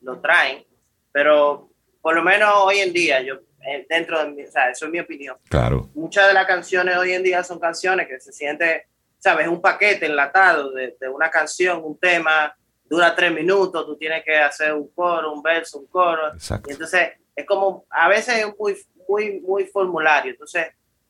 lo 0.00 0.20
traen, 0.20 0.64
pero 1.10 1.70
por 2.00 2.14
lo 2.14 2.22
menos 2.22 2.50
hoy 2.62 2.78
en 2.78 2.92
día, 2.92 3.22
yo 3.22 3.36
eh, 3.66 3.86
dentro 3.88 4.22
de 4.22 4.30
mi, 4.30 4.42
o 4.42 4.50
sea, 4.50 4.70
eso 4.70 4.86
es 4.86 4.90
mi 4.90 4.98
opinión. 4.98 5.36
Claro. 5.48 5.88
Muchas 5.94 6.26
de 6.28 6.34
las 6.34 6.46
canciones 6.46 6.96
hoy 6.96 7.12
en 7.12 7.22
día 7.22 7.44
son 7.44 7.60
canciones 7.60 8.08
que 8.08 8.18
se 8.18 8.32
siente, 8.32 8.86
sabes, 9.18 9.46
un 9.46 9.60
paquete 9.60 10.06
enlatado 10.06 10.72
de, 10.72 10.96
de 11.00 11.08
una 11.08 11.30
canción, 11.30 11.82
un 11.84 11.98
tema, 11.98 12.56
dura 12.84 13.14
tres 13.14 13.32
minutos, 13.32 13.86
tú 13.86 13.96
tienes 13.96 14.24
que 14.24 14.36
hacer 14.36 14.74
un 14.74 14.88
coro, 14.88 15.32
un 15.32 15.42
verso, 15.42 15.78
un 15.78 15.86
coro. 15.86 16.32
Exacto. 16.34 16.68
Y 16.68 16.72
entonces 16.72 17.12
es 17.34 17.46
como, 17.46 17.86
a 17.88 18.08
veces 18.08 18.38
es 18.38 18.46
muy, 18.58 18.76
muy, 19.08 19.40
muy 19.40 19.64
formulario. 19.66 20.32
Entonces, 20.32 20.66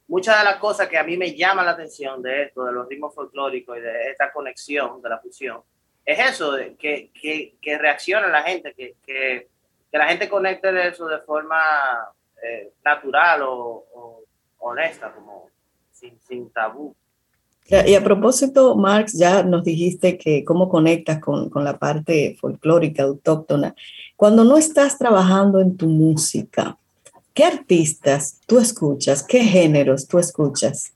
muchas 0.09 0.39
de 0.39 0.45
las 0.45 0.57
cosas 0.57 0.89
que 0.89 0.99
a 0.99 1.05
mí 1.05 1.17
me 1.17 1.35
llaman 1.35 1.67
la 1.67 1.73
atención 1.73 2.23
de 2.23 2.45
esto, 2.45 2.65
de 2.65 2.73
los 2.73 2.89
ritmos 2.89 3.15
folclóricos 3.15 3.79
y 3.79 3.81
de 3.81 4.11
esta 4.11 4.33
conexión, 4.33 5.01
de 5.01 5.09
la 5.09 5.19
fusión, 5.19 5.63
es 6.05 6.19
eso, 6.19 6.57
que, 6.79 7.11
que, 7.11 7.55
que 7.61 7.79
reacciona 7.79 8.27
la 8.29 8.43
gente, 8.43 8.75
que, 8.75 8.97
que, 9.07 9.49
la 9.93 10.09
gente 10.09 10.29
conecte 10.29 10.73
de 10.73 10.89
eso 10.89 11.07
de 11.07 11.19
forma 11.21 11.61
eh, 12.43 12.73
natural 12.85 13.43
o, 13.45 14.25
honesta, 14.59 15.13
como 15.13 15.49
sin, 15.93 16.51
tabú. 16.51 16.95
Y 17.67 17.95
a 17.95 18.03
propósito, 18.03 18.75
Marx, 18.75 19.13
ya 19.13 19.43
nos 19.43 19.65
dijiste 19.65 20.19
que 20.19 20.45
cómo 20.45 20.69
conectas 20.69 21.21
con, 21.21 21.51
con, 21.51 21.63
la 21.63 21.79
parte 21.79 22.37
folclórica, 22.41 23.05
autóctona. 23.05 23.75
Cuando 24.17 24.45
no 24.45 24.57
estás 24.57 24.99
trabajando 24.99 25.61
en 25.61 25.77
tu 25.77 25.87
música, 25.87 26.77
¿qué 27.35 27.45
artistas 27.45 28.41
tú 28.47 28.59
escuchas? 28.59 29.23
¿Qué 29.23 29.41
géneros 29.41 30.07
tú 30.07 30.19
escuchas? 30.19 30.95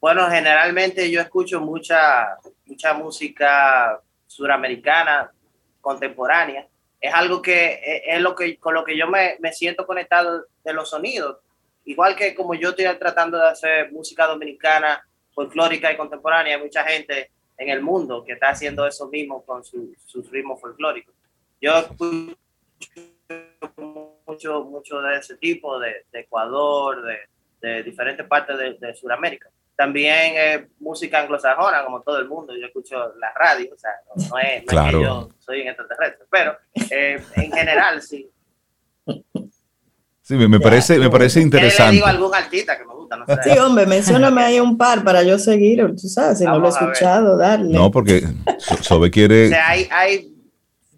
Bueno, 0.00 0.28
generalmente 0.30 1.10
yo 1.10 1.20
escucho 1.20 1.60
mucha, 1.60 2.36
mucha 2.66 2.94
música 2.94 4.00
suramericana, 4.26 5.32
contemporánea 5.80 6.68
es 7.00 7.14
algo 7.14 7.40
que 7.40 7.74
eh, 7.74 8.02
es 8.06 8.20
lo 8.20 8.34
que 8.34 8.58
con 8.58 8.74
lo 8.74 8.84
que 8.84 8.96
yo 8.96 9.06
me, 9.06 9.36
me, 9.40 9.52
siento 9.52 9.86
conectado 9.86 10.46
de 10.64 10.72
los 10.72 10.90
sonidos. 10.90 11.38
Igual 11.84 12.16
que 12.16 12.34
como 12.34 12.54
yo 12.54 12.70
estoy 12.70 12.86
tratando 12.98 13.38
de 13.38 13.48
hacer 13.48 13.92
música 13.92 14.26
dominicana, 14.26 15.06
folclórica 15.32 15.92
y 15.92 15.96
contemporánea, 15.96 16.56
hay 16.56 16.62
mucha 16.62 16.84
gente 16.84 17.30
en 17.56 17.68
el 17.70 17.82
mundo 17.82 18.24
que 18.24 18.32
está 18.32 18.50
haciendo 18.50 18.86
eso 18.86 19.08
mismo 19.08 19.42
con 19.44 19.64
sus 19.64 20.30
ritmos 20.30 20.60
folclóricos. 20.60 21.14
Yo 21.60 21.78
escucho 21.78 22.36
mucho, 24.28 24.64
mucho 24.64 25.00
de 25.00 25.16
ese 25.16 25.36
tipo, 25.36 25.78
de, 25.78 26.06
de 26.12 26.20
Ecuador, 26.20 27.02
de, 27.02 27.18
de, 27.60 27.82
diferentes 27.82 28.26
partes 28.26 28.56
de, 28.58 28.74
de 28.74 28.94
Sudamérica 28.94 29.50
también 29.78 30.32
es 30.36 30.60
música 30.80 31.20
anglosajona, 31.20 31.84
como 31.84 32.02
todo 32.02 32.18
el 32.18 32.28
mundo. 32.28 32.52
Yo 32.60 32.66
escucho 32.66 32.96
la 33.20 33.32
radio, 33.32 33.70
o 33.72 33.78
sea, 33.78 33.92
no, 34.28 34.36
es, 34.40 34.64
que 34.64 34.92
yo 35.00 35.28
soy 35.38 35.60
un 35.60 35.68
extraterrestre, 35.68 36.26
pero 36.28 36.56
eh, 36.90 37.22
en 37.36 37.52
general 37.52 38.02
sí. 38.02 38.28
Sí, 40.20 40.34
me, 40.34 40.58
parece, 40.58 40.98
me 40.98 41.08
parece 41.08 41.40
interesante. 41.40 41.92
Le 41.92 41.96
digo 41.98 42.06
algún 42.08 42.34
artista 42.34 42.76
que 42.76 42.84
me 42.84 42.92
gusta, 42.92 43.18
no 43.18 43.24
sé. 43.24 43.36
Sí, 43.44 43.56
hombre, 43.56 43.86
mencióname 43.86 44.42
ahí 44.42 44.58
un 44.58 44.76
par 44.76 45.04
para 45.04 45.22
yo 45.22 45.38
seguir, 45.38 45.78
tú 45.94 46.08
sabes, 46.08 46.38
si 46.38 46.44
no 46.44 46.58
lo 46.58 46.66
he 46.66 46.70
escuchado, 46.70 47.36
darle. 47.36 47.72
No, 47.72 47.92
porque 47.92 48.24
Sobe 48.82 49.12
quiere... 49.12 49.46
O 49.46 49.50
sea, 49.50 49.68
hay, 49.68 49.88
hay... 49.92 50.34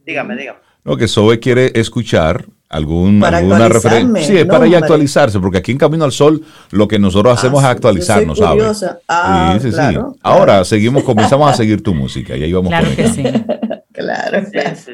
Dígame, 0.07 0.37
dígame. 0.37 0.59
No, 0.85 0.97
que 0.97 1.07
Sobe 1.07 1.39
quiere 1.39 1.71
escuchar 1.79 2.47
algún, 2.71 3.23
alguna 3.23 3.69
referencia. 3.69 4.25
Sí, 4.25 4.39
es 4.39 4.47
para 4.47 4.67
ya 4.67 4.79
actualizarse, 4.79 5.39
porque 5.41 5.59
aquí 5.59 5.73
en 5.73 5.79
Camino 5.79 6.05
al 6.05 6.13
Sol 6.13 6.43
lo 6.71 6.87
que 6.89 6.99
nosotros 6.99 7.33
ah, 7.33 7.39
hacemos 7.39 7.63
es 7.63 7.69
actualizarnos, 7.69 8.39
¿sabes? 8.39 8.85
Ah, 9.09 9.59
sí, 9.61 9.69
sí, 9.69 9.75
claro, 9.75 10.13
sí. 10.15 10.21
Ahora 10.23 10.65
seguimos, 10.65 11.03
comenzamos 11.03 11.51
a 11.51 11.55
seguir 11.55 11.83
tu 11.83 11.93
música 11.93 12.37
y 12.37 12.45
ahí 12.45 12.53
vamos 12.53 12.71
Claro 12.71 12.89
que 12.95 13.09
sí. 13.09 13.25
claro, 13.93 14.47
sí, 14.77 14.93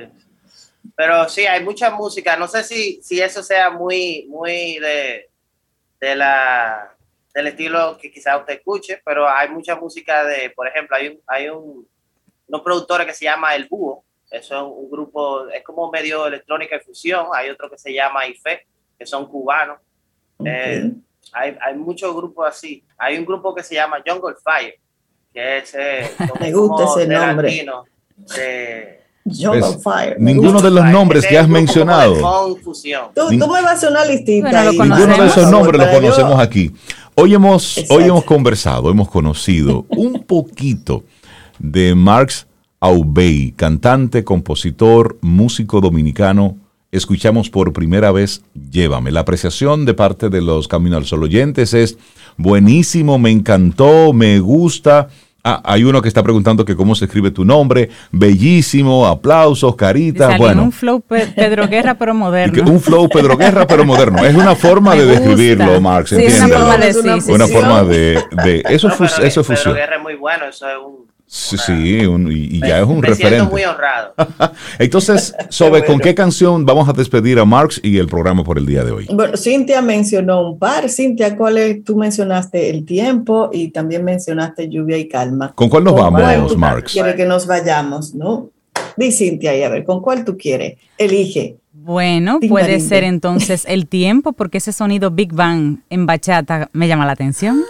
Pero 0.97 1.28
sí, 1.28 1.43
hay 1.43 1.62
mucha 1.62 1.90
música. 1.90 2.36
No 2.36 2.48
sé 2.48 2.65
si, 2.65 2.98
si 3.03 3.20
eso 3.20 3.43
sea 3.43 3.70
muy, 3.70 4.27
muy 4.31 4.78
de, 4.78 5.28
de 6.01 6.16
la 6.16 6.97
del 7.35 7.48
estilo 7.48 7.98
que 8.01 8.11
quizás 8.11 8.40
usted 8.40 8.55
escuche, 8.55 9.03
pero 9.05 9.28
hay 9.28 9.51
mucha 9.51 9.77
música 9.77 10.24
de, 10.24 10.48
por 10.57 10.66
ejemplo, 10.66 10.97
hay 10.97 11.09
un, 11.09 11.20
hay 11.27 11.48
un, 11.51 11.86
unos 12.48 12.62
productores 12.62 13.07
que 13.07 13.12
se 13.12 13.27
llama 13.27 13.55
El 13.55 13.66
Búho, 13.69 14.05
eso 14.31 14.57
es 14.57 14.62
un 14.62 14.90
grupo, 14.90 15.48
es 15.48 15.62
como 15.62 15.90
medio 15.90 16.27
electrónica 16.27 16.77
y 16.77 16.81
fusión. 16.81 17.27
Hay 17.32 17.51
otro 17.51 17.70
que 17.70 17.78
se 17.78 17.93
llama 17.93 18.27
IFE, 18.27 18.66
que 18.98 19.07
son 19.07 19.27
cubanos. 19.27 19.78
Eh, 20.44 20.93
hay, 21.32 21.57
hay, 21.61 21.74
muchos 21.74 22.15
grupos 22.15 22.47
así. 22.48 22.85
Hay 22.98 23.16
un 23.19 23.24
grupo 23.24 23.55
que 23.55 23.62
se 23.62 23.74
llama 23.74 24.03
Jungle 24.05 24.36
Fire, 24.43 24.74
que 25.32 25.59
es. 25.59 25.74
Eh, 25.74 26.11
Me 26.40 26.53
gusta 26.53 26.85
ese 26.85 27.09
nombre. 27.09 27.66
Jungle 29.24 29.78
Fire. 29.82 30.16
Ninguno 30.19 30.61
de 30.61 30.70
los 30.70 30.85
nombres 30.85 31.27
que 31.27 31.39
has 31.39 31.48
mencionado. 31.48 32.15
Tú, 32.57 32.73
tú, 33.15 33.28
me 33.31 33.47
vas 33.47 33.65
a 33.65 33.70
hacer 33.73 33.90
una 33.90 34.05
listita. 34.05 34.70
ninguno 34.73 35.16
de 35.16 35.27
esos 35.27 35.51
nombres 35.51 35.81
los 35.81 35.90
conocemos 35.94 36.39
aquí. 36.40 36.73
Hoy 37.15 37.32
hemos, 37.32 37.82
hoy 37.89 38.05
hemos 38.05 38.24
conversado, 38.24 38.90
hemos 38.90 39.09
conocido 39.09 39.86
un 39.89 40.23
poquito 40.24 41.03
de 41.59 41.94
Marx 41.94 42.47
Aubey, 42.86 43.50
cantante, 43.56 44.22
compositor, 44.22 45.18
músico 45.20 45.80
dominicano. 45.80 46.56
Escuchamos 46.92 47.50
por 47.50 47.72
primera 47.72 48.12
vez 48.12 48.42
Llévame. 48.70 49.10
La 49.10 49.20
apreciación 49.20 49.84
de 49.84 49.92
parte 49.92 50.28
de 50.28 50.40
los 50.40 50.68
Camino 50.68 50.96
al 50.96 51.04
Sol 51.04 51.24
oyentes 51.24 51.74
es 51.74 51.98
buenísimo, 52.36 53.18
me 53.18 53.32
encantó, 53.32 54.12
me 54.12 54.38
gusta. 54.38 55.08
Ah, 55.42 55.60
hay 55.64 55.82
uno 55.82 56.00
que 56.00 56.06
está 56.06 56.22
preguntando 56.22 56.64
que 56.64 56.76
cómo 56.76 56.94
se 56.94 57.06
escribe 57.06 57.32
tu 57.32 57.44
nombre. 57.44 57.90
Bellísimo, 58.12 59.04
aplausos, 59.04 59.74
caritas. 59.74 60.38
Bueno. 60.38 60.62
Un 60.62 60.70
flow 60.70 61.00
Pedro 61.00 61.66
Guerra, 61.66 61.98
pero 61.98 62.14
moderno. 62.14 62.70
un 62.70 62.80
flow 62.80 63.08
Pedro 63.08 63.36
Guerra, 63.36 63.66
pero 63.66 63.84
moderno. 63.84 64.24
Es 64.24 64.34
una 64.36 64.54
forma 64.54 64.94
de 64.94 65.06
describirlo, 65.06 65.80
Marx. 65.80 66.10
Sí, 66.10 66.24
una 66.24 66.48
forma 66.48 66.76
de, 66.78 66.92
sí, 66.94 67.32
una 67.32 67.48
forma 67.48 67.82
de, 67.82 68.22
de 68.44 68.62
eso, 68.68 68.86
eso 68.86 69.22
es 69.24 69.34
fusión. 69.34 69.74
Pedro 69.74 69.74
Guerra 69.74 69.96
es 69.96 70.02
muy 70.04 70.14
bueno, 70.14 70.44
eso 70.46 70.68
es 70.68 70.76
un 70.78 71.15
Sí, 71.28 71.57
sí 71.59 71.73
y, 71.73 72.61
ya 72.61 72.78
es 72.78 72.86
un 72.86 73.01
me 73.01 73.09
referente. 73.09 73.51
muy 73.51 73.65
honrado. 73.65 74.15
Entonces, 74.78 75.35
sobre 75.48 75.85
¿con 75.85 75.98
qué 75.98 76.15
canción 76.15 76.65
vamos 76.65 76.89
a 76.89 76.93
despedir 76.93 77.40
a 77.40 77.44
Marx 77.44 77.81
y 77.82 77.98
el 77.98 78.07
programa 78.07 78.44
por 78.44 78.59
el 78.59 78.66
día 78.66 78.85
de 78.85 78.93
hoy? 78.93 79.09
Bueno, 79.12 79.36
Cintia 79.36 79.82
mencionó 79.82 80.51
un 80.51 80.59
par. 80.59 80.89
Cintia, 80.89 81.36
¿cuál 81.36 81.59
es? 81.59 81.82
Tú 81.82 81.97
mencionaste 81.97 82.70
El 82.70 82.85
Tiempo 82.85 83.51
y 83.53 83.69
también 83.69 84.05
mencionaste 84.05 84.69
Lluvia 84.69 84.98
y 84.98 85.09
Calma. 85.09 85.53
¿Con 85.55 85.69
cuál 85.69 85.85
nos 85.85 85.94
vamos, 85.94 86.57
Marx? 86.57 86.93
Quiere 86.93 87.16
que 87.16 87.27
nos 87.27 87.47
vayamos, 87.47 88.15
¿no? 88.15 88.51
Di 88.97 89.11
Cintia 89.11 89.57
y 89.57 89.62
a 89.62 89.69
ver, 89.69 89.85
¿con 89.85 90.01
cuál 90.01 90.24
tú 90.24 90.36
quieres? 90.36 90.78
Elige. 90.97 91.57
Bueno, 91.86 92.40
puede 92.48 92.80
ser 92.80 93.04
entonces 93.04 93.64
el 93.68 93.86
tiempo, 93.86 94.32
porque 94.32 94.58
ese 94.58 94.72
sonido 94.72 95.12
Big 95.12 95.32
Bang 95.32 95.78
en 95.88 96.04
bachata 96.04 96.68
me 96.72 96.88
llama 96.88 97.06
la 97.06 97.12
atención. 97.12 97.62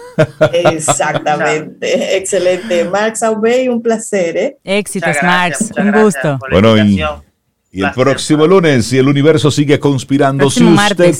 Exactamente, 0.51 2.17
excelente. 2.17 2.85
Marx 2.85 3.21
Aubey, 3.21 3.69
un 3.69 3.79
placer. 3.79 4.35
¿eh? 4.35 4.57
Éxitos, 4.63 5.17
Marx, 5.21 5.71
un 5.77 5.91
gusto. 5.91 6.39
Bueno, 6.49 6.75
y, 6.83 6.99
el 6.99 7.91
próximo 7.93 8.47
lunes, 8.47 8.87
si 8.87 8.97
el 8.97 9.07
universo 9.07 9.51
sigue 9.51 9.79
conspirando, 9.79 10.49
si 10.49 10.63
usted... 10.63 11.13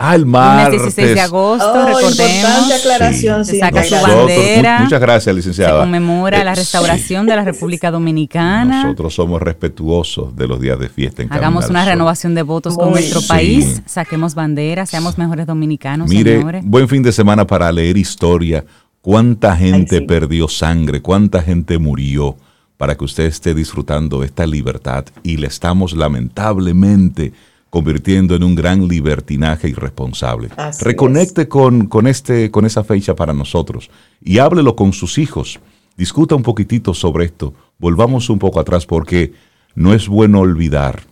Ah, 0.00 0.14
el 0.14 0.26
martes. 0.26 0.80
16 0.80 1.14
de 1.16 1.20
agosto, 1.20 1.72
oh, 1.72 1.86
recordemos. 1.86 2.72
aclaración, 2.72 3.44
se 3.44 3.58
saca 3.58 3.82
su 3.82 3.96
bandera. 3.96 4.78
Muchas 4.82 5.00
gracias, 5.00 5.34
licenciada. 5.34 5.80
Se 5.80 5.80
conmemora 5.80 6.44
la 6.44 6.54
restauración 6.54 7.26
de 7.26 7.34
la 7.34 7.42
República 7.44 7.90
Dominicana. 7.90 8.84
Nosotros 8.84 9.12
somos 9.12 9.42
respetuosos 9.42 10.36
de 10.36 10.46
los 10.46 10.60
días 10.60 10.78
de 10.78 10.88
fiesta 10.88 11.22
en 11.22 11.32
Hagamos 11.32 11.68
una 11.68 11.84
renovación 11.84 12.36
de 12.36 12.42
votos 12.42 12.76
con 12.76 12.92
nuestro 12.92 13.20
país, 13.22 13.82
saquemos 13.86 14.36
bandera, 14.36 14.86
seamos 14.86 15.18
mejores 15.18 15.48
dominicanos, 15.48 16.08
Mire, 16.08 16.60
buen 16.62 16.88
fin 16.88 17.02
de 17.02 17.10
semana 17.10 17.44
para 17.44 17.72
leer 17.72 17.96
historia. 17.96 18.64
Cuánta 19.00 19.56
gente 19.56 20.00
perdió 20.02 20.46
sangre, 20.46 21.02
cuánta 21.02 21.42
gente 21.42 21.76
murió 21.78 22.36
para 22.76 22.96
que 22.96 23.04
usted 23.04 23.24
esté 23.24 23.52
disfrutando 23.52 24.22
esta 24.22 24.46
libertad 24.46 25.06
y 25.24 25.38
le 25.38 25.48
estamos 25.48 25.92
lamentablemente 25.92 27.32
convirtiendo 27.70 28.34
en 28.34 28.42
un 28.42 28.54
gran 28.54 28.86
libertinaje 28.88 29.68
irresponsable. 29.68 30.48
Reconecte 30.80 31.48
con, 31.48 31.86
con, 31.86 32.06
este, 32.06 32.50
con 32.50 32.64
esa 32.64 32.84
fecha 32.84 33.14
para 33.14 33.34
nosotros 33.34 33.90
y 34.22 34.38
háblelo 34.38 34.74
con 34.74 34.92
sus 34.92 35.18
hijos. 35.18 35.60
Discuta 35.96 36.34
un 36.34 36.42
poquitito 36.42 36.94
sobre 36.94 37.26
esto. 37.26 37.54
Volvamos 37.78 38.30
un 38.30 38.38
poco 38.38 38.60
atrás 38.60 38.86
porque 38.86 39.32
no 39.74 39.94
es 39.94 40.08
bueno 40.08 40.40
olvidar. 40.40 41.02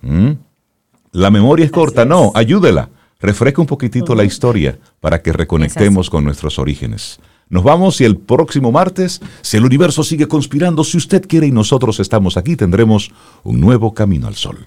La 1.12 1.30
memoria 1.30 1.64
es 1.64 1.70
corta, 1.70 2.04
no, 2.04 2.32
ayúdela. 2.34 2.90
Refresca 3.18 3.62
un 3.62 3.66
poquitito 3.66 4.14
la 4.14 4.24
historia 4.24 4.78
para 5.00 5.22
que 5.22 5.32
reconectemos 5.32 6.10
con 6.10 6.24
nuestros 6.24 6.58
orígenes. 6.58 7.18
Nos 7.48 7.62
vamos 7.62 8.00
y 8.00 8.04
el 8.04 8.16
próximo 8.16 8.72
martes, 8.72 9.20
si 9.40 9.56
el 9.56 9.64
universo 9.64 10.02
sigue 10.02 10.26
conspirando, 10.26 10.84
si 10.84 10.96
usted 10.96 11.24
quiere 11.26 11.46
y 11.46 11.52
nosotros 11.52 12.00
estamos 12.00 12.36
aquí, 12.36 12.56
tendremos 12.56 13.12
un 13.44 13.60
nuevo 13.60 13.94
camino 13.94 14.26
al 14.26 14.34
sol 14.34 14.66